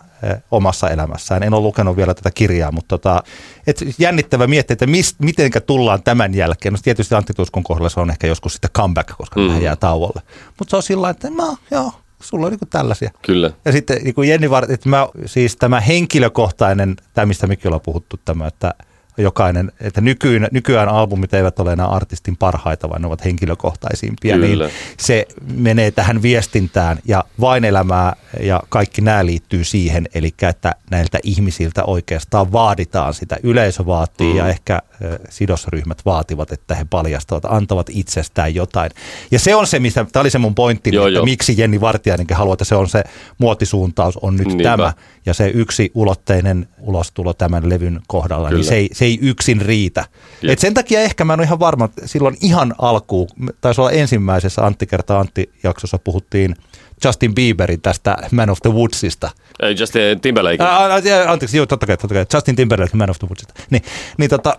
omassa 0.50 0.90
elämässään. 0.90 1.42
En 1.42 1.54
ole 1.54 1.62
lukenut 1.62 1.96
vielä 1.96 2.14
tätä 2.14 2.30
kirjaa, 2.30 2.72
mutta 2.72 2.88
tota, 2.88 3.22
et 3.66 3.84
jännittävä 3.98 4.46
miettiä, 4.46 4.72
että 4.72 4.86
mis, 4.86 5.16
mitenkä 5.18 5.60
tullaan 5.60 6.02
tämän 6.02 6.34
jälkeen. 6.34 6.72
No 6.72 6.78
tietysti 6.82 7.14
Antti 7.14 7.34
Tuiskun 7.34 7.62
kohdalla 7.62 7.88
se 7.88 8.00
on 8.00 8.10
ehkä 8.10 8.26
joskus 8.26 8.52
sitten 8.52 8.70
comeback, 8.70 9.16
koska 9.18 9.40
mm. 9.40 9.48
hän 9.48 9.62
jää 9.62 9.76
tauolle. 9.76 10.22
Mutta 10.58 10.70
se 10.70 10.76
on 10.76 10.82
sillä 10.82 11.10
että 11.10 11.30
mä, 11.30 11.56
joo, 11.70 11.92
sulla 12.22 12.46
on 12.46 12.52
niin 12.52 12.68
tällaisia. 12.70 13.10
Kyllä. 13.22 13.50
Ja 13.64 13.72
sitten 13.72 14.04
niin 14.04 14.14
kuin 14.14 14.28
Jenni 14.28 14.50
Vart, 14.50 14.70
että 14.70 14.88
mä, 14.88 15.08
siis 15.26 15.56
tämä 15.56 15.80
henkilökohtainen, 15.80 16.96
tämä 17.14 17.26
mistä 17.26 17.46
mekin 17.46 17.68
ollaan 17.68 17.80
puhuttu, 17.80 18.20
tämä, 18.24 18.46
että– 18.46 18.74
jokainen, 19.18 19.72
että 19.80 20.00
nykyään, 20.00 20.48
nykyään 20.52 20.88
albumit 20.88 21.34
eivät 21.34 21.58
ole 21.58 21.72
enää 21.72 21.86
artistin 21.86 22.36
parhaita, 22.36 22.88
vaan 22.88 23.02
ne 23.02 23.06
ovat 23.06 23.24
henkilökohtaisimpia, 23.24 24.36
niin 24.36 24.50
Kyllä. 24.50 24.66
niin 24.66 24.74
se 24.98 25.26
menee 25.54 25.90
tähän 25.90 26.22
viestintään 26.22 26.98
ja 27.04 27.24
vain 27.40 27.64
elämää 27.64 28.16
ja 28.40 28.62
kaikki 28.68 29.00
nämä 29.00 29.26
liittyy 29.26 29.64
siihen, 29.64 30.08
eli 30.14 30.34
että 30.42 30.74
näiltä 30.90 31.18
ihmisiltä 31.22 31.84
oikeastaan 31.84 32.52
vaaditaan 32.52 33.14
sitä. 33.14 33.36
Yleisö 33.42 33.86
vaatii 33.86 34.32
mm. 34.32 34.38
ja 34.38 34.48
ehkä 34.48 34.82
sidosryhmät 35.28 35.98
vaativat, 36.04 36.52
että 36.52 36.74
he 36.74 36.86
paljastavat, 36.90 37.44
antavat 37.44 37.86
itsestään 37.90 38.54
jotain. 38.54 38.90
Ja 39.30 39.38
se 39.38 39.54
on 39.54 39.66
se, 39.66 39.78
mistä, 39.78 40.06
tämä 40.12 40.20
oli 40.20 40.30
se 40.30 40.38
mun 40.38 40.54
pointti, 40.54 40.90
joo, 40.94 41.06
että 41.06 41.18
jo. 41.18 41.24
miksi 41.24 41.54
Jenni 41.56 41.80
Vartiainenkin 41.80 42.36
haluaa, 42.36 42.54
että 42.54 42.64
se 42.64 42.74
on 42.74 42.88
se 42.88 43.04
muotisuuntaus 43.38 44.16
on 44.16 44.36
nyt 44.36 44.46
Niinpä. 44.46 44.62
tämä. 44.62 44.92
Ja 45.26 45.34
se 45.34 45.48
yksi 45.48 45.90
ulotteinen 45.94 46.68
ulostulo 46.80 47.32
tämän 47.34 47.68
levyn 47.68 48.00
kohdalla, 48.06 48.48
niin 48.48 48.50
Kyllä. 48.50 48.60
niin 48.60 48.68
se 48.68 48.74
ei, 48.74 48.90
se 49.02 49.06
ei 49.06 49.18
yksin 49.22 49.60
riitä. 49.60 50.04
Et 50.48 50.58
sen 50.58 50.74
takia 50.74 51.00
ehkä 51.00 51.24
mä 51.24 51.32
en 51.32 51.40
ole 51.40 51.46
ihan 51.46 51.58
varma, 51.58 51.84
että 51.84 52.06
silloin 52.06 52.36
ihan 52.40 52.74
alkuun, 52.78 53.28
taisi 53.60 53.80
olla 53.80 53.90
ensimmäisessä 53.90 54.66
Antti 54.66 54.86
kertaa 54.86 55.20
Antti-jaksossa 55.20 55.98
puhuttiin 55.98 56.56
Justin 57.04 57.34
Bieberin 57.34 57.80
tästä 57.80 58.16
Man 58.30 58.50
of 58.50 58.58
the 58.62 58.70
Woodsista. 58.70 59.30
Ei, 59.62 59.76
Justin 59.78 60.20
Timberlake. 60.20 60.64
Ää, 60.64 60.94
anteeksi, 61.28 61.56
joo, 61.56 61.66
totta 61.66 61.86
kai, 61.86 61.96
totta 61.96 62.14
kai. 62.14 62.26
Justin 62.34 62.56
Timberlake 62.56 62.96
Man 62.96 63.10
of 63.10 63.18
the 63.18 63.28
Woodsista. 63.28 63.54
Niin, 63.70 63.82
niin, 64.18 64.30
tota, 64.30 64.56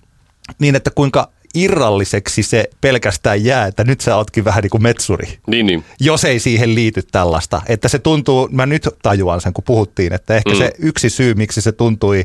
niin 0.60 0.76
että 0.76 0.90
kuinka 0.90 1.28
irralliseksi 1.54 2.42
se 2.42 2.64
pelkästään 2.80 3.44
jää, 3.44 3.66
että 3.66 3.84
nyt 3.84 4.00
sä 4.00 4.16
ootkin 4.16 4.44
vähän 4.44 4.62
niin 4.62 4.70
kuin 4.70 4.82
metsuri. 4.82 5.38
Niin, 5.46 5.66
niin. 5.66 5.84
Jos 6.00 6.24
ei 6.24 6.38
siihen 6.38 6.74
liity 6.74 7.02
tällaista. 7.12 7.62
Että 7.66 7.88
se 7.88 7.98
tuntuu, 7.98 8.48
mä 8.52 8.66
nyt 8.66 8.88
tajuan 9.02 9.40
sen, 9.40 9.52
kun 9.52 9.64
puhuttiin, 9.64 10.12
että 10.12 10.36
ehkä 10.36 10.50
mm. 10.50 10.56
se 10.56 10.72
yksi 10.78 11.10
syy, 11.10 11.34
miksi 11.34 11.60
se 11.60 11.72
tuntui, 11.72 12.24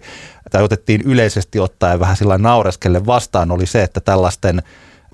tai 0.51 0.63
otettiin 0.63 1.01
yleisesti 1.01 1.59
ottaen 1.59 1.99
vähän 1.99 2.17
sillä 2.17 2.37
naureskelle 2.37 3.05
vastaan, 3.05 3.51
oli 3.51 3.65
se, 3.65 3.83
että 3.83 3.99
tällaisten 3.99 4.61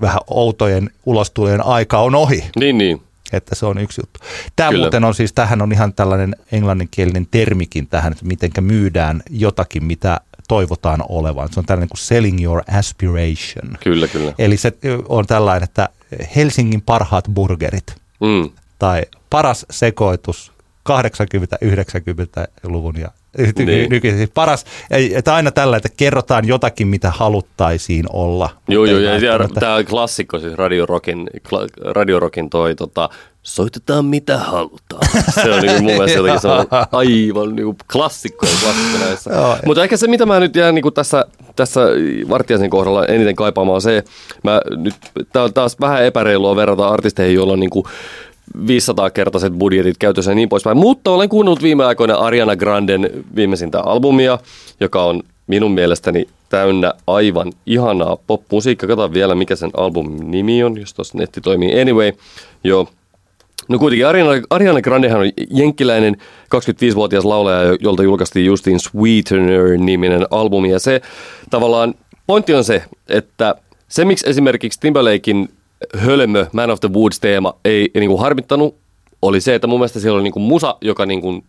vähän 0.01 0.21
outojen 0.27 0.89
ulostulojen 1.05 1.65
aika 1.65 1.99
on 1.99 2.15
ohi. 2.15 2.43
Niin, 2.59 2.77
niin 2.77 3.01
että 3.33 3.55
se 3.55 3.65
on 3.65 3.77
yksi 3.77 4.01
juttu. 4.01 4.19
Tämä 4.55 4.69
Kyllä. 4.69 4.83
muuten 4.83 5.03
on 5.03 5.15
siis, 5.15 5.33
tähän 5.33 5.61
on 5.61 5.71
ihan 5.71 5.93
tällainen 5.93 6.35
englanninkielinen 6.51 7.27
termikin 7.31 7.87
tähän, 7.87 8.11
että 8.11 8.25
miten 8.25 8.51
myydään 8.61 9.23
jotakin, 9.29 9.83
mitä 9.83 10.19
toivotaan 10.47 11.03
olevan. 11.09 11.53
Se 11.53 11.59
on 11.59 11.65
tällainen 11.65 11.89
kuin 11.89 11.99
selling 11.99 12.43
your 12.43 12.61
aspiration. 12.77 13.77
Kyllä, 13.83 14.07
kyllä. 14.07 14.33
Eli 14.37 14.57
se 14.57 14.73
on 15.09 15.25
tällainen, 15.25 15.63
että 15.63 15.89
Helsingin 16.35 16.81
parhaat 16.81 17.25
burgerit 17.33 17.95
mm. 18.19 18.49
tai 18.79 19.01
paras 19.29 19.65
sekoitus 19.69 20.53
80-90-luvun 20.89 22.99
ja 22.99 23.11
niin. 23.57 23.89
nykyisin 23.89 24.17
siis 24.17 24.31
paras, 24.33 24.65
että 25.15 25.35
aina 25.35 25.51
tällä, 25.51 25.77
että 25.77 25.89
kerrotaan 25.97 26.47
jotakin, 26.47 26.87
mitä 26.87 27.11
haluttaisiin 27.11 28.05
olla. 28.13 28.49
Joo, 28.67 28.85
joo, 28.85 28.99
ja, 28.99 29.39
tämä 29.59 29.83
klassikko, 29.83 30.39
siis 30.39 30.53
Radio 30.53 30.85
Rockin, 30.85 31.29
Radio 31.85 32.19
Rockin 32.19 32.49
toi, 32.49 32.75
tota, 32.75 33.09
soitetaan 33.43 34.05
mitä 34.05 34.37
halutaan. 34.37 35.07
Se 35.43 35.53
on 35.53 35.61
niin 35.61 35.83
mun 35.83 35.91
mielestä 35.91 36.17
jotenkin 36.17 36.41
se 36.41 36.47
on 36.47 36.65
aivan 36.91 37.55
niin 37.55 37.75
klassikko 37.91 38.45
ja 38.45 38.51
klassikko 38.63 39.05
näissä. 39.05 39.31
Mutta 39.65 39.83
ehkä 39.83 39.97
se, 39.97 40.07
mitä 40.07 40.25
mä 40.25 40.39
nyt 40.39 40.55
jään 40.55 40.75
niin 40.75 40.93
tässä, 40.93 41.25
tässä 41.55 41.81
Vartiaisen 42.29 42.69
kohdalla 42.69 43.05
eniten 43.05 43.35
kaipaamaan, 43.35 43.75
on 43.75 43.81
se, 43.81 44.03
mä 44.43 44.61
nyt, 44.77 44.95
tää 45.33 45.43
on 45.43 45.53
taas 45.53 45.79
vähän 45.79 46.05
epäreilua 46.05 46.55
verrata 46.55 46.87
artisteihin, 46.87 47.35
joilla 47.35 47.53
on 47.53 47.59
niin 47.59 47.69
kuin 47.69 47.85
500-kertaiset 48.57 49.53
budjetit 49.53 49.97
käytössä 49.97 50.31
ja 50.31 50.35
niin 50.35 50.49
poispäin. 50.49 50.77
Mutta 50.77 51.11
olen 51.11 51.29
kuunnellut 51.29 51.63
viime 51.63 51.85
aikoina 51.85 52.15
Ariana 52.15 52.55
Granden 52.55 53.09
viimeisintä 53.35 53.81
albumia, 53.81 54.39
joka 54.79 55.03
on 55.03 55.23
minun 55.47 55.71
mielestäni 55.71 56.27
täynnä 56.49 56.93
aivan 57.07 57.51
ihanaa 57.65 58.17
pop-musiikkaa. 58.27 58.87
Katsotaan 58.87 59.13
vielä, 59.13 59.35
mikä 59.35 59.55
sen 59.55 59.71
albumin 59.77 60.31
nimi 60.31 60.63
on, 60.63 60.77
jos 60.77 60.93
tuossa 60.93 61.17
netti 61.17 61.41
toimii. 61.41 61.81
Anyway, 61.81 62.11
joo. 62.63 62.87
No 63.69 63.79
kuitenkin 63.79 64.07
Ariana, 64.07 64.31
Ariana 64.49 64.81
Grandehan 64.81 65.21
on 65.21 65.29
jenkkiläinen 65.51 66.17
25-vuotias 66.55 67.25
laulaja, 67.25 67.77
jolta 67.79 68.03
julkaistiin 68.03 68.45
justiin 68.45 68.79
Sweetener-niminen 68.79 70.25
albumi. 70.31 70.69
Ja 70.69 70.79
se 70.79 71.01
tavallaan, 71.49 71.93
pointti 72.27 72.53
on 72.53 72.63
se, 72.63 72.83
että 73.09 73.55
se 73.87 74.05
miksi 74.05 74.29
esimerkiksi 74.29 74.79
Timberlakein 74.79 75.49
hölmö 75.97 76.45
Man 76.51 76.71
of 76.71 76.79
the 76.79 76.89
Woods-teema 76.93 77.53
ei, 77.65 77.91
ei 77.95 77.99
niin 77.99 78.09
kuin 78.09 78.19
harmittanut, 78.19 78.75
oli 79.21 79.41
se, 79.41 79.55
että 79.55 79.67
mun 79.67 79.79
mielestä 79.79 79.99
siellä 79.99 80.15
oli 80.15 80.23
niin 80.23 80.33
kuin 80.33 80.43
musa, 80.43 80.77
joka 80.81 81.05
niin 81.05 81.21
kuin 81.21 81.43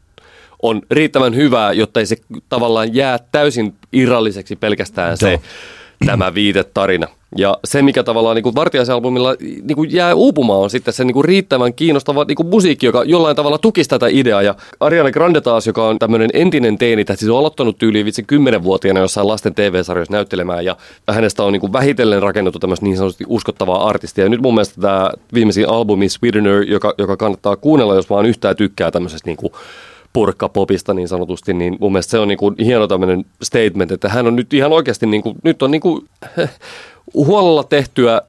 on 0.62 0.82
riittävän 0.90 1.34
hyvää, 1.34 1.72
jotta 1.72 2.00
ei 2.00 2.06
se 2.06 2.16
tavallaan 2.48 2.94
jää 2.94 3.18
täysin 3.32 3.74
irralliseksi 3.92 4.56
pelkästään 4.56 5.16
se 5.16 5.40
tämä 6.06 6.34
viitetarina. 6.34 7.06
Ja 7.36 7.58
se, 7.64 7.82
mikä 7.82 8.02
tavallaan 8.02 8.36
niin 8.36 8.54
Vartiaisalbumilla 8.54 9.34
niin 9.40 9.92
jää 9.92 10.14
uupumaan, 10.14 10.60
on 10.60 10.70
sitten 10.70 10.94
se 10.94 11.04
niin 11.04 11.24
riittävän 11.24 11.74
kiinnostava 11.74 12.24
niin 12.24 12.46
musiikki, 12.46 12.86
joka 12.86 13.04
jollain 13.04 13.36
tavalla 13.36 13.58
tukisi 13.58 13.90
tätä 13.90 14.06
ideaa. 14.10 14.42
Ja 14.42 14.54
Ariana 14.80 15.10
Grande 15.10 15.40
taas, 15.40 15.66
joka 15.66 15.88
on 15.88 15.98
tämmöinen 15.98 16.30
entinen 16.32 16.78
teini, 16.78 17.04
siis 17.14 17.30
on 17.30 17.38
aloittanut 17.38 17.78
tyyliin 17.78 18.06
vitsi 18.06 18.22
kymmenenvuotiaana 18.22 19.00
jossain 19.00 19.28
lasten 19.28 19.54
TV-sarjoissa 19.54 20.12
näyttelemään. 20.12 20.64
Ja 20.64 20.76
hänestä 21.08 21.44
on 21.44 21.52
niin 21.52 21.72
vähitellen 21.72 22.22
rakennettu 22.22 22.58
tämmöistä 22.58 22.86
niin 22.86 22.96
sanotusti 22.96 23.24
uskottavaa 23.28 23.88
artistia. 23.88 24.24
Ja 24.24 24.28
nyt 24.28 24.40
mun 24.40 24.54
mielestä 24.54 24.80
tämä 24.80 25.10
viimeisin 25.34 25.68
albumi 25.68 26.08
Sweetener, 26.08 26.62
joka, 26.62 26.94
joka 26.98 27.16
kannattaa 27.16 27.56
kuunnella, 27.56 27.94
jos 27.94 28.10
vaan 28.10 28.26
yhtään 28.26 28.56
tykkää 28.56 28.90
tämmöisestä 28.90 29.28
niin 29.28 29.36
kuin 29.36 29.52
purkkapopista 30.14 30.94
niin 30.94 31.08
sanotusti, 31.08 31.54
niin 31.54 31.76
mun 31.80 31.92
mielestä 31.92 32.10
se 32.10 32.18
on 32.18 32.28
niin 32.28 32.38
kuin 32.38 32.54
hieno 32.64 32.86
tämmöinen 32.86 33.24
statement, 33.42 33.92
että 33.92 34.08
hän 34.08 34.26
on 34.26 34.36
nyt 34.36 34.54
ihan 34.54 34.72
oikeasti, 34.72 35.06
niin 35.06 35.22
kuin, 35.22 35.36
nyt 35.42 35.62
on 35.62 35.70
niin 35.70 35.80
kuin, 35.80 36.08
huolella 37.14 37.64
tehtyä 37.64 38.22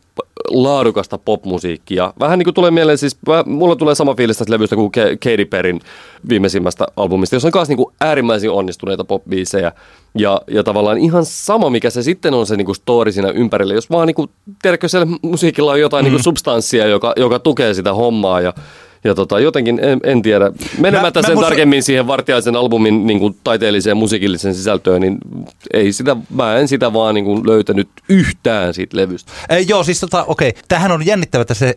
laadukasta 0.49 1.17
popmusiikkia. 1.17 2.13
Vähän 2.19 2.39
niin 2.39 2.43
kuin 2.45 2.53
tulee 2.53 2.71
mieleen, 2.71 2.97
siis 2.97 3.17
mulla 3.45 3.75
tulee 3.75 3.95
sama 3.95 4.15
fiilis 4.15 4.37
tästä 4.37 4.53
levystä 4.53 4.75
kuin 4.75 4.91
Katy 5.23 5.45
Perryn 5.45 5.79
viimeisimmästä 6.29 6.85
albumista, 6.97 7.35
jossa 7.35 7.47
on 7.47 7.51
myös 7.55 7.69
niin 7.69 7.77
kuin 7.77 7.95
äärimmäisen 8.01 8.51
onnistuneita 8.51 9.03
popbiisejä. 9.03 9.71
Ja, 10.17 10.41
ja 10.47 10.63
tavallaan 10.63 10.97
ihan 10.97 11.25
sama, 11.25 11.69
mikä 11.69 11.89
se 11.89 12.03
sitten 12.03 12.33
on 12.33 12.47
se 12.47 12.57
niin 12.57 12.65
kuin 12.65 12.75
story 12.75 13.11
siinä 13.11 13.29
ympärillä. 13.29 13.73
Jos 13.73 13.89
vaan, 13.89 14.07
niin 14.07 14.15
kuin, 14.15 14.29
tiedätkö, 14.61 14.87
siellä 14.87 15.17
musiikilla 15.21 15.71
on 15.71 15.79
jotain 15.79 16.03
mm. 16.03 16.05
niin 16.05 16.13
kuin 16.13 16.23
substanssia, 16.23 16.87
joka, 16.87 17.13
joka 17.17 17.39
tukee 17.39 17.73
sitä 17.73 17.93
hommaa 17.93 18.41
ja 18.41 18.53
ja 19.05 19.15
tota, 19.15 19.39
jotenkin 19.39 19.79
en, 19.83 19.99
en 20.03 20.21
tiedä. 20.21 20.51
Menemättä 20.79 21.19
mä, 21.19 21.21
sen 21.21 21.31
mä 21.31 21.35
musta... 21.35 21.49
tarkemmin 21.49 21.83
siihen 21.83 22.07
Vartiaisen 22.07 22.55
albumin 22.55 23.07
niin 23.07 23.19
kuin, 23.19 23.37
taiteelliseen 23.43 23.97
musiikilliseen 23.97 24.55
sisältöön, 24.55 25.01
niin 25.01 25.17
ei 25.73 25.93
sitä, 25.93 26.15
mä 26.29 26.57
en 26.57 26.67
sitä 26.67 26.93
vaan 26.93 27.15
niin 27.15 27.25
kuin, 27.25 27.47
löytänyt 27.47 27.89
yhtään 28.09 28.73
siitä 28.73 28.97
levystä. 28.97 29.31
Ei, 29.49 29.65
joo, 29.67 29.83
siis 29.83 29.99
tota, 29.99 30.23
okei. 30.23 30.53
Tähän 30.67 30.91
on 30.91 31.05
jännittävä, 31.05 31.41
että 31.41 31.53
se 31.53 31.73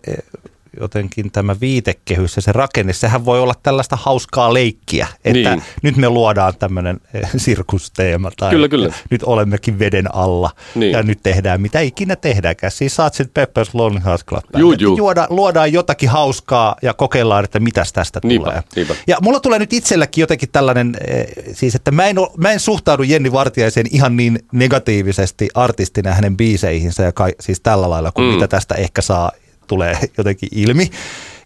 jotenkin 0.81 1.31
tämä 1.31 1.57
viitekehys 1.61 2.37
ja 2.37 2.43
se 2.43 2.53
rakenne, 2.53 2.93
sehän 2.93 3.25
voi 3.25 3.41
olla 3.41 3.55
tällaista 3.63 3.97
hauskaa 3.97 4.55
leikkiä, 4.55 5.07
että 5.25 5.51
niin. 5.51 5.63
nyt 5.83 5.97
me 5.97 6.09
luodaan 6.09 6.55
tämmöinen 6.59 7.01
eh, 7.15 7.31
sirkusteema 7.37 8.31
tai 8.37 8.51
kyllä, 8.51 8.69
kyllä. 8.69 8.93
nyt 9.11 9.23
olemmekin 9.23 9.79
veden 9.79 10.15
alla 10.15 10.51
niin. 10.75 10.93
ja 10.93 11.03
nyt 11.03 11.19
tehdään 11.23 11.61
mitä 11.61 11.81
ikinä 11.81 12.17
tehdäänkään. 12.17 12.71
Siis 12.71 12.97
saat 12.97 13.15
sitten 13.15 13.35
Peppers 13.35 13.75
Lonely 13.75 14.01
Hearts 14.05 14.25
Club 14.25 14.45
juu, 14.57 14.73
juu. 14.73 14.97
Juoda, 14.97 15.27
luodaan 15.31 15.73
jotakin 15.73 16.09
hauskaa 16.09 16.77
ja 16.83 16.95
kokeillaan, 16.95 17.45
että 17.45 17.61
mitäs 17.61 17.93
tästä 17.93 18.21
niinpä, 18.25 18.45
tulee. 18.45 18.63
Niinpä. 18.77 18.95
Ja 19.07 19.17
mulla 19.23 19.41
tulee 19.41 19.59
nyt 19.59 19.73
itselläkin 19.73 20.23
jotenkin 20.23 20.49
tällainen, 20.53 20.97
eh, 21.07 21.27
siis 21.53 21.75
että 21.75 21.91
mä 21.91 22.07
en, 22.07 22.17
mä 22.37 22.51
en 22.51 22.61
suhtaudu 22.61 23.03
Jenni 23.03 23.33
Vartiaiseen 23.33 23.87
ihan 23.91 24.17
niin 24.17 24.39
negatiivisesti 24.53 25.49
artistina 25.55 26.13
hänen 26.13 26.37
biiseihinsä 26.37 27.03
ja 27.03 27.13
kai, 27.13 27.33
siis 27.41 27.61
tällä 27.61 27.91
lailla 27.91 28.13
kuin 28.13 28.29
mm. 28.29 28.35
mitä 28.35 28.49
tästä 28.49 28.75
ehkä 28.75 29.03
saa 29.03 29.33
tulee 29.69 29.99
jotenkin 30.19 30.49
ilmi. 30.53 30.91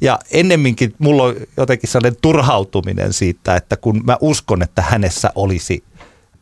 Ja 0.00 0.18
ennemminkin 0.30 0.94
mulla 0.98 1.22
on 1.22 1.36
jotenkin 1.56 1.90
sellainen 1.90 2.18
turhautuminen 2.22 3.12
siitä, 3.12 3.56
että 3.56 3.76
kun 3.76 4.00
mä 4.04 4.16
uskon, 4.20 4.62
että 4.62 4.82
hänessä 4.82 5.32
olisi 5.34 5.84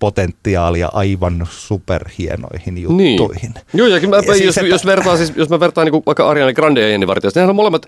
potentiaalia 0.01 0.89
aivan 0.93 1.49
superhienoihin 1.51 2.75
niin. 2.75 2.83
juttuihin. 2.83 3.53
Niin. 3.55 3.65
Joo, 3.73 3.87
ja, 3.87 4.09
mä, 4.09 4.17
ja 4.17 4.23
jos, 4.23 4.39
siis, 4.39 4.59
että... 4.59 4.69
jos, 4.69 4.87
vertaa, 4.87 5.17
siis, 5.17 5.33
jos 5.37 5.49
mä 5.49 5.61
vertaan 5.61 5.87
niin 5.87 6.03
vaikka 6.07 6.29
Ariana 6.29 6.53
Grande 6.53 6.81
ja 6.81 6.89
Jenni 6.89 7.07
Vartijaista, 7.07 7.41
niin 7.41 7.51
on 7.51 7.57
molemmat 7.57 7.87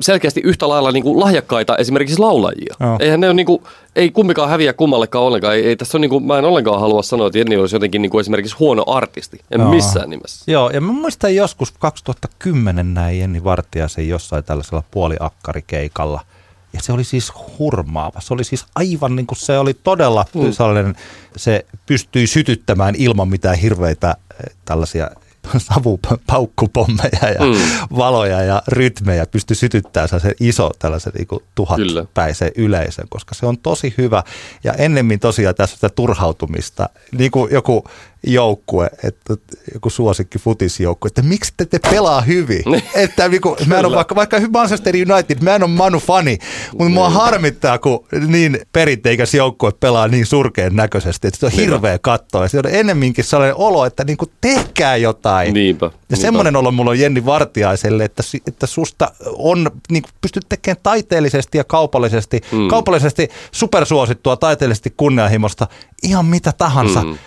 selkeästi 0.00 0.40
yhtä 0.44 0.68
lailla 0.68 0.92
niin 0.92 1.02
kuin 1.02 1.20
lahjakkaita 1.20 1.76
esimerkiksi 1.76 2.18
laulajia. 2.18 2.74
Oh. 2.80 2.96
Eihän 3.00 3.20
ne 3.20 3.26
ole 3.26 3.34
niin 3.34 3.46
kuin, 3.46 3.62
ei 3.96 4.10
kummikaan 4.10 4.48
häviä 4.48 4.72
kummallekaan 4.72 5.24
ollenkaan. 5.24 5.54
Ei, 5.54 5.66
ei 5.66 5.76
tässä 5.76 5.98
on 5.98 6.00
niin 6.00 6.10
kuin, 6.10 6.24
mä 6.24 6.38
en 6.38 6.44
ollenkaan 6.44 6.80
halua 6.80 7.02
sanoa, 7.02 7.26
että 7.26 7.38
Jenni 7.38 7.56
olisi 7.56 7.76
jotenkin 7.76 8.02
niin 8.02 8.10
kuin 8.10 8.20
esimerkiksi 8.20 8.56
huono 8.58 8.84
artisti. 8.86 9.40
En 9.50 9.60
oh. 9.60 9.70
missään 9.70 10.10
nimessä. 10.10 10.52
Joo, 10.52 10.70
ja 10.70 10.80
mä 10.80 10.92
muistan 10.92 11.34
joskus 11.34 11.72
2010 11.78 12.94
näin 12.94 13.18
Jenni 13.18 13.44
Vartijaisen 13.44 14.08
jossain 14.08 14.44
tällaisella 14.44 14.82
puoliakkarikeikalla– 14.90 16.20
ja 16.72 16.80
se 16.82 16.92
oli 16.92 17.04
siis 17.04 17.32
hurmaava. 17.58 18.20
Se 18.20 18.34
oli 18.34 18.44
siis 18.44 18.66
aivan 18.74 19.16
niin 19.16 19.26
kuin 19.26 19.38
se 19.38 19.58
oli 19.58 19.74
todella 19.74 20.24
mm. 20.34 20.52
sellainen, 20.52 20.96
se 21.36 21.66
pystyi 21.86 22.26
sytyttämään 22.26 22.94
ilman 22.98 23.28
mitään 23.28 23.56
hirveitä 23.56 24.16
eh, 24.30 24.56
tällaisia 24.64 25.10
savupaukkupommeja 25.68 27.30
ja 27.38 27.44
mm. 27.46 27.96
valoja 27.96 28.42
ja 28.42 28.62
rytmejä 28.68 29.26
pystyi 29.26 29.56
sytyttämään 29.56 30.08
se 30.08 30.34
iso 30.40 30.70
tällaisen 30.78 31.12
niin 31.18 31.42
tuhatpäisen 31.54 32.50
yleisön, 32.56 33.06
koska 33.08 33.34
se 33.34 33.46
on 33.46 33.58
tosi 33.58 33.94
hyvä. 33.98 34.22
Ja 34.64 34.72
ennemmin 34.72 35.20
tosiaan 35.20 35.54
tässä 35.54 35.74
sitä 35.74 35.88
turhautumista, 35.88 36.88
niin 37.18 37.30
kuin 37.30 37.52
joku 37.52 37.84
joukkue, 38.26 38.90
että 39.04 39.34
joku 39.74 39.90
suosikki 39.90 40.38
futisjoukkue, 40.38 41.06
että 41.06 41.22
miksi 41.22 41.52
te, 41.56 41.66
te 41.66 41.78
pelaa 41.78 42.20
hyvin? 42.20 42.62
Niin. 42.66 42.82
että 43.04 43.28
niin 43.28 43.40
kuin, 43.40 43.56
mä 43.66 43.78
en 43.78 43.86
ole 43.86 43.96
vaikka, 43.96 44.14
vaikka 44.14 44.40
Manchester 44.52 44.94
United, 44.96 45.38
mä 45.42 45.54
en 45.54 45.62
ole 45.62 45.70
Manu 45.70 45.98
fani, 45.98 46.38
mutta 46.72 46.88
mua 46.88 47.08
niin. 47.08 47.18
harmittaa, 47.18 47.78
kun 47.78 48.06
niin 48.26 48.60
perinteikäs 48.72 49.34
joukkue 49.34 49.72
pelaa 49.80 50.08
niin 50.08 50.26
surkeen 50.26 50.76
näköisesti, 50.76 51.28
että 51.28 51.40
se 51.40 51.46
on 51.46 51.52
hirveä 51.52 51.98
katsoa. 51.98 52.42
Ja 52.42 52.48
se 52.48 52.58
on 52.58 52.64
ennemminkin 52.66 53.24
sellainen 53.24 53.56
olo, 53.56 53.86
että 53.86 54.04
niin 54.04 54.16
kuin 54.16 54.30
tehkää 54.40 54.96
jotain. 54.96 55.54
Niinpä. 55.54 55.90
Ja 56.10 56.16
semmoinen 56.16 56.56
olo 56.56 56.70
mulla 56.72 56.90
on 56.90 56.98
Jenni 56.98 57.24
Vartiaiselle, 57.24 58.04
että, 58.04 58.22
että 58.46 58.66
susta 58.66 59.12
on, 59.26 59.70
niin 59.90 60.02
pystyt 60.20 60.46
tekemään 60.48 60.80
taiteellisesti 60.82 61.58
ja 61.58 61.64
kaupallisesti, 61.64 62.40
mm. 62.52 62.68
kaupallisesti 62.68 63.28
supersuosittua, 63.52 64.36
taiteellisesti 64.36 64.94
kunnianhimosta, 64.96 65.66
ihan 66.02 66.26
mitä 66.26 66.52
tahansa. 66.58 67.02
Mm 67.02 67.18